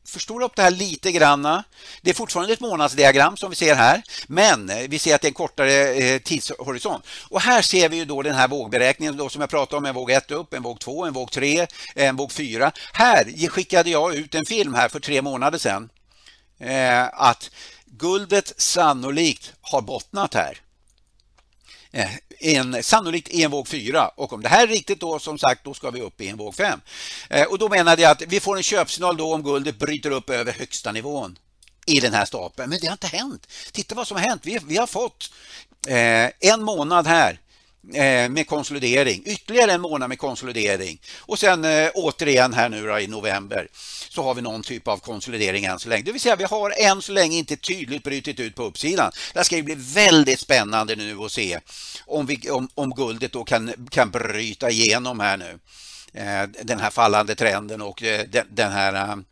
förstora 0.06 0.46
upp 0.46 0.56
det 0.56 0.62
här 0.62 0.72
lite 0.72 1.12
granna. 1.12 1.64
Det 2.02 2.10
är 2.10 2.14
fortfarande 2.14 2.54
ett 2.54 2.60
månadsdiagram 2.60 3.38
som 3.38 3.50
vi 3.50 3.56
ser 3.56 3.76
här, 3.76 4.02
men 4.28 4.70
eh, 4.70 4.88
vi 4.90 5.00
ser 5.00 5.16
att 5.16 5.22
det 5.22 5.28
är 5.28 5.30
en 5.30 5.34
kortare 5.34 5.94
eh, 5.94 6.20
tidshorisont. 6.20 7.06
Och 7.30 7.42
här 7.42 7.62
ser 7.62 7.90
vi 7.90 7.98
ju 7.98 8.06
då 8.06 8.22
den 8.22 8.36
här 8.36 8.48
vågberäkningen 8.48 9.18
då 9.18 9.30
som 9.30 9.42
jag 9.42 9.50
pratade 9.50 9.78
om, 9.78 9.86
en 9.86 9.96
våg 9.96 10.12
1 10.12 10.32
upp, 10.32 10.54
en 10.54 10.64
våg 10.64 10.80
2, 10.80 11.06
en 11.06 11.14
våg 11.14 11.32
3, 11.32 11.68
en 11.96 12.16
våg 12.16 12.32
4. 12.32 12.72
Här 12.94 13.48
skickade 13.48 13.90
jag 13.90 14.16
ut 14.16 14.36
en 14.36 14.46
film 14.46 14.74
här 14.74 14.90
för 14.90 15.00
tre 15.00 15.22
månader 15.22 15.58
sedan 15.58 15.90
eh, 16.60 17.04
att 17.14 17.50
guldet 17.86 18.54
sannolikt 18.58 19.54
har 19.62 19.82
bottnat 19.82 20.34
här. 20.34 20.63
Eh, 21.96 22.10
en, 22.40 22.84
sannolikt 22.84 23.30
i 23.30 23.44
en 23.44 23.52
våg 23.52 23.68
4 23.68 24.08
och 24.08 24.34
om 24.34 24.42
det 24.42 24.50
här 24.50 24.64
är 24.64 24.68
riktigt 24.68 25.00
då 25.00 25.20
som 25.20 25.38
sagt 25.38 25.64
då 25.64 25.74
ska 25.74 25.92
vi 25.92 26.02
upp 26.02 26.22
i 26.22 26.30
en 26.30 26.38
våg 26.38 26.56
5. 26.56 26.82
Eh, 27.30 27.44
och 27.44 27.58
då 27.58 27.70
menade 27.70 28.02
jag 28.02 28.12
att 28.12 28.22
vi 28.22 28.40
får 28.40 28.58
en 28.58 28.64
köpsignal 28.64 29.18
då 29.18 29.34
om 29.34 29.44
guldet 29.44 29.80
bryter 29.80 30.12
upp 30.12 30.30
över 30.30 30.54
högsta 30.54 30.92
nivån 30.92 31.38
i 31.86 32.00
den 32.00 32.14
här 32.14 32.26
stapeln. 32.26 32.70
Men 32.70 32.80
det 32.82 32.88
har 32.88 32.94
inte 32.94 33.08
hänt. 33.08 33.48
Titta 33.72 33.96
vad 33.96 34.08
som 34.08 34.18
har 34.18 34.24
hänt. 34.24 34.42
Vi, 34.46 34.60
vi 34.68 34.78
har 34.78 34.88
fått 34.88 35.32
eh, 35.88 36.52
en 36.52 36.64
månad 36.64 37.08
här 37.08 37.40
Eh, 37.92 38.30
med 38.30 38.48
konsolidering, 38.48 39.24
ytterligare 39.26 39.72
en 39.72 39.82
månad 39.82 40.10
med 40.10 40.20
konsolidering 40.20 41.02
och 41.20 41.40
sen 41.40 41.66
eh, 41.66 41.90
återigen 41.94 42.54
här 42.54 42.70
nu 42.70 43.00
i 43.00 43.08
november 43.08 43.68
så 44.10 44.24
har 44.24 44.36
vi 44.36 44.42
någon 44.42 44.64
typ 44.64 44.88
av 44.88 44.98
konsolidering 44.98 45.66
än 45.66 45.80
så 45.80 45.90
länge. 45.90 46.04
Det 46.04 46.12
vill 46.12 46.22
säga 46.22 46.36
vi 46.36 46.44
har 46.44 46.74
än 46.78 47.02
så 47.02 47.12
länge 47.12 47.38
inte 47.38 47.56
tydligt 47.56 48.04
brutit 48.04 48.40
ut 48.40 48.56
på 48.56 48.64
uppsidan. 48.64 49.12
Det 49.34 49.44
ska 49.44 49.56
ju 49.56 49.64
bli 49.64 49.76
väldigt 49.78 50.40
spännande 50.40 50.96
nu 50.96 51.18
att 51.18 51.32
se 51.32 51.60
om, 52.06 52.26
vi, 52.26 52.50
om, 52.50 52.70
om 52.76 52.90
guldet 52.90 53.32
då 53.32 53.44
kan, 53.44 53.74
kan 53.90 54.12
bryta 54.12 54.70
igenom 54.70 55.20
här 55.20 55.38
nu. 55.38 55.60
Eh, 56.14 56.44
den 56.64 56.80
här 56.80 56.90
fallande 56.90 57.36
trenden 57.36 57.82
och 57.82 58.04
den, 58.30 58.48
den, 58.50 58.72
här 58.72 59.24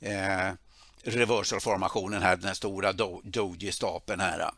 eh, 0.00 0.52
reversalformationen 1.04 2.22
här, 2.22 2.36
den 2.36 2.54
stora 2.54 2.92
doji-stapeln 3.22 4.20
här. 4.20 4.50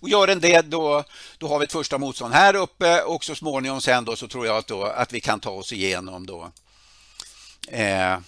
Och 0.00 0.08
gör 0.08 0.26
den 0.26 0.40
det 0.40 0.60
då, 0.60 1.04
då 1.38 1.48
har 1.48 1.58
vi 1.58 1.64
ett 1.64 1.72
första 1.72 1.98
motstånd 1.98 2.34
här 2.34 2.56
uppe 2.56 3.02
och 3.02 3.24
så 3.24 3.34
småningom 3.34 3.80
sen 3.80 4.04
då 4.04 4.16
så 4.16 4.28
tror 4.28 4.46
jag 4.46 4.56
att, 4.56 4.66
då, 4.66 4.84
att 4.84 5.12
vi 5.12 5.20
kan 5.20 5.40
ta 5.40 5.50
oss 5.50 5.72
igenom 5.72 6.26
då 6.26 6.52
eh, 7.68 8.18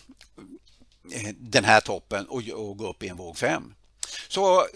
den 1.36 1.64
här 1.64 1.80
toppen 1.80 2.26
och, 2.26 2.42
och 2.48 2.76
gå 2.76 2.90
upp 2.90 3.02
i 3.02 3.08
en 3.08 3.16
våg 3.16 3.38
5. 3.38 3.74
Så 4.28 4.66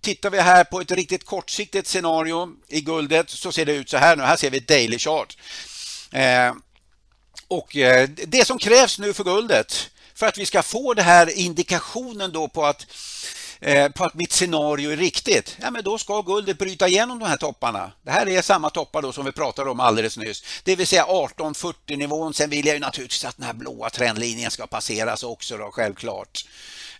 tittar 0.00 0.30
vi 0.30 0.40
här 0.40 0.64
på 0.64 0.80
ett 0.80 0.90
riktigt 0.90 1.24
kortsiktigt 1.24 1.88
scenario 1.88 2.48
i 2.68 2.80
guldet 2.80 3.30
så 3.30 3.52
ser 3.52 3.66
det 3.66 3.72
ut 3.72 3.90
så 3.90 3.96
här 3.96 4.16
nu. 4.16 4.22
Här 4.22 4.36
ser 4.36 4.50
vi 4.50 4.58
ett 4.58 4.68
daily 4.68 4.98
chart. 4.98 5.38
Eh, 6.12 6.54
och 7.48 7.76
eh, 7.76 8.08
det 8.08 8.46
som 8.46 8.58
krävs 8.58 8.98
nu 8.98 9.12
för 9.12 9.24
guldet 9.24 9.90
för 10.14 10.26
att 10.26 10.38
vi 10.38 10.46
ska 10.46 10.62
få 10.62 10.94
den 10.94 11.04
här 11.04 11.38
indikationen 11.38 12.32
då 12.32 12.48
på 12.48 12.66
att 12.66 12.86
Eh, 13.62 13.88
på 13.88 14.04
att 14.04 14.14
mitt 14.14 14.32
scenario 14.32 14.90
är 14.90 14.96
riktigt, 14.96 15.56
ja 15.60 15.70
men 15.70 15.84
då 15.84 15.98
ska 15.98 16.22
guldet 16.22 16.58
bryta 16.58 16.88
igenom 16.88 17.18
de 17.18 17.28
här 17.28 17.36
topparna. 17.36 17.92
Det 18.02 18.10
här 18.10 18.28
är 18.28 18.42
samma 18.42 18.70
toppar 18.70 19.02
då 19.02 19.12
som 19.12 19.24
vi 19.24 19.32
pratade 19.32 19.70
om 19.70 19.80
alldeles 19.80 20.16
nyss. 20.16 20.44
Det 20.64 20.76
vill 20.76 20.86
säga 20.86 21.02
1840 21.02 21.96
nivån. 21.96 22.34
Sen 22.34 22.50
vill 22.50 22.66
jag 22.66 22.74
ju 22.74 22.80
naturligtvis 22.80 23.24
att 23.24 23.36
den 23.36 23.46
här 23.46 23.52
blåa 23.52 23.90
trendlinjen 23.90 24.50
ska 24.50 24.66
passeras 24.66 25.22
också 25.22 25.56
då, 25.56 25.70
självklart. 25.72 26.44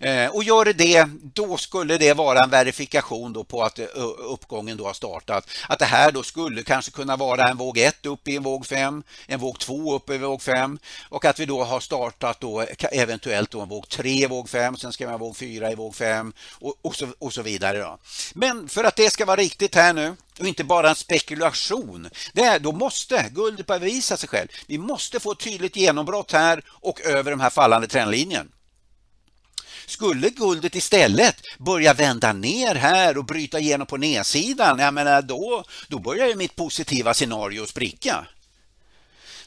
Eh, 0.01 0.27
och 0.31 0.45
gör 0.45 0.65
det 0.65 0.73
det, 0.73 1.09
då 1.23 1.57
skulle 1.57 1.99
det 1.99 2.15
vara 2.15 2.45
en 2.45 2.51
verifikation 2.51 3.33
då 3.33 3.45
på 3.45 3.63
att 3.63 3.79
eh, 3.79 3.87
uppgången 4.19 4.77
då 4.77 4.87
har 4.87 4.95
startat. 4.95 5.49
Att 5.69 5.79
det 5.79 5.85
här 5.85 6.13
då 6.13 6.23
skulle 6.23 6.63
kanske 6.63 6.91
kunna 6.91 7.17
vara 7.17 7.49
en 7.49 7.57
våg 7.57 7.79
1 7.79 8.07
upp 8.07 8.29
i 8.29 8.37
en 8.37 8.43
våg 8.43 8.67
5, 8.67 9.03
en 9.27 9.41
våg 9.41 9.59
2 9.59 9.95
upp 9.95 10.11
i 10.11 10.19
våg 10.19 10.43
5 10.43 10.79
och 11.09 11.25
att 11.25 11.41
vi 11.41 11.47
då 11.47 11.65
har 11.65 11.81
startat 11.81 12.41
då 12.41 12.65
eventuellt 12.93 13.51
då 13.51 13.61
en 13.61 13.69
våg 13.69 13.89
3 13.89 14.11
i 14.11 14.27
våg 14.27 14.49
5, 14.49 14.77
sen 14.77 14.93
ska 14.93 15.07
vi 15.07 15.11
ha 15.11 15.19
våg 15.19 15.37
4 15.37 15.73
i 15.73 15.75
våg 15.75 15.95
5 15.95 16.33
och, 16.53 16.75
och, 16.83 16.97
så, 16.97 17.09
och 17.19 17.33
så 17.33 17.43
vidare. 17.43 17.79
Då. 17.79 17.99
Men 18.35 18.69
för 18.69 18.85
att 18.85 18.97
det 18.97 19.11
ska 19.11 19.25
vara 19.25 19.41
riktigt 19.41 19.75
här 19.75 19.93
nu 19.93 20.17
och 20.39 20.47
inte 20.47 20.65
bara 20.65 20.89
en 20.89 20.95
spekulation. 20.95 22.11
Det 22.33 22.43
är, 22.43 22.59
då 22.59 22.73
måste 22.73 23.31
guldet 23.35 23.67
bevisa 23.67 24.17
sig 24.17 24.29
själv. 24.29 24.49
Vi 24.67 24.79
måste 24.79 25.21
få 25.21 25.33
ett 25.33 25.39
tydligt 25.39 25.77
genombrott 25.77 26.33
här 26.33 26.65
och 26.69 27.01
över 27.01 27.31
den 27.31 27.41
här 27.41 27.51
fallande 27.51 27.87
trendlinjen. 27.87 28.53
Skulle 29.87 30.31
guldet 30.31 30.75
istället 30.75 31.37
börja 31.59 31.95
vända 31.95 32.33
ner 32.33 32.75
här 32.75 33.19
och 33.19 33.25
bryta 33.25 33.59
igenom 33.59 33.87
på 33.87 33.97
nedsidan, 33.97 34.79
jag 34.79 34.95
menar 34.95 35.23
då, 35.23 35.65
då 35.89 35.99
börjar 35.99 36.27
ju 36.27 36.35
mitt 36.35 36.57
positiva 36.57 37.15
scenario 37.15 37.67
spricka. 37.67 38.27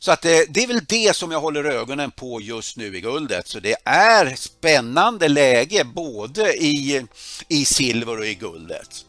Så 0.03 0.11
att 0.11 0.21
det, 0.21 0.45
det, 0.49 0.63
är 0.63 0.67
väl 0.67 0.85
det 0.87 1.15
som 1.15 1.31
jag 1.31 1.39
håller 1.39 1.63
ögonen 1.63 2.11
på 2.11 2.41
just 2.41 2.77
nu 2.77 2.97
i 2.97 3.01
guldet. 3.01 3.47
Så 3.47 3.59
det 3.59 3.75
är 3.85 4.35
spännande 4.35 5.27
läge 5.27 5.83
både 5.83 6.53
i, 6.53 7.05
i 7.47 7.65
silver 7.65 8.19
och 8.19 8.25
i 8.25 8.35
guldet. 8.35 9.05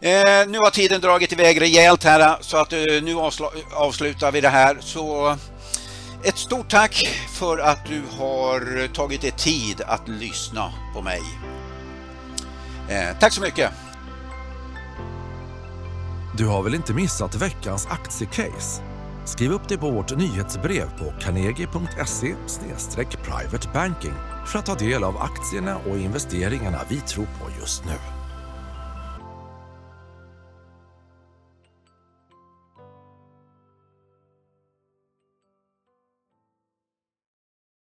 Eh, 0.00 0.46
nu 0.48 0.58
har 0.58 0.70
tiden 0.70 1.00
dragit 1.00 1.32
iväg 1.32 1.60
rejält 1.60 2.04
här 2.04 2.36
så 2.40 2.56
att 2.56 2.72
eh, 2.72 2.78
nu 3.02 3.16
avslutar 3.74 4.32
vi 4.32 4.40
det 4.40 4.48
här. 4.48 4.78
Så 4.80 5.36
ett 6.22 6.38
stort 6.38 6.70
tack 6.70 7.08
för 7.38 7.58
att 7.58 7.86
du 7.86 8.02
har 8.18 8.88
tagit 8.94 9.20
dig 9.20 9.32
tid 9.32 9.82
att 9.86 10.08
lyssna 10.08 10.72
på 10.94 11.02
mig. 11.02 11.22
Eh, 12.88 13.18
tack 13.20 13.32
så 13.32 13.40
mycket! 13.40 13.70
Du 16.36 16.46
har 16.46 16.62
väl 16.62 16.74
inte 16.74 16.92
missat 16.92 17.34
veckans 17.34 17.86
aktiecase? 17.86 18.93
Skriv 19.24 19.52
upp 19.52 19.68
dig 19.68 19.78
på 19.78 19.90
vårt 19.90 20.16
nyhetsbrev 20.16 20.98
på 20.98 21.12
carnegie.se 21.20 22.34
privatebanking 23.24 24.14
för 24.46 24.58
att 24.58 24.66
ta 24.66 24.74
del 24.74 25.04
av 25.04 25.16
aktierna 25.16 25.76
och 25.76 25.98
investeringarna 25.98 26.80
vi 26.88 27.00
tror 27.00 27.24
på 27.24 27.50
just 27.60 27.84
nu. 27.84 28.13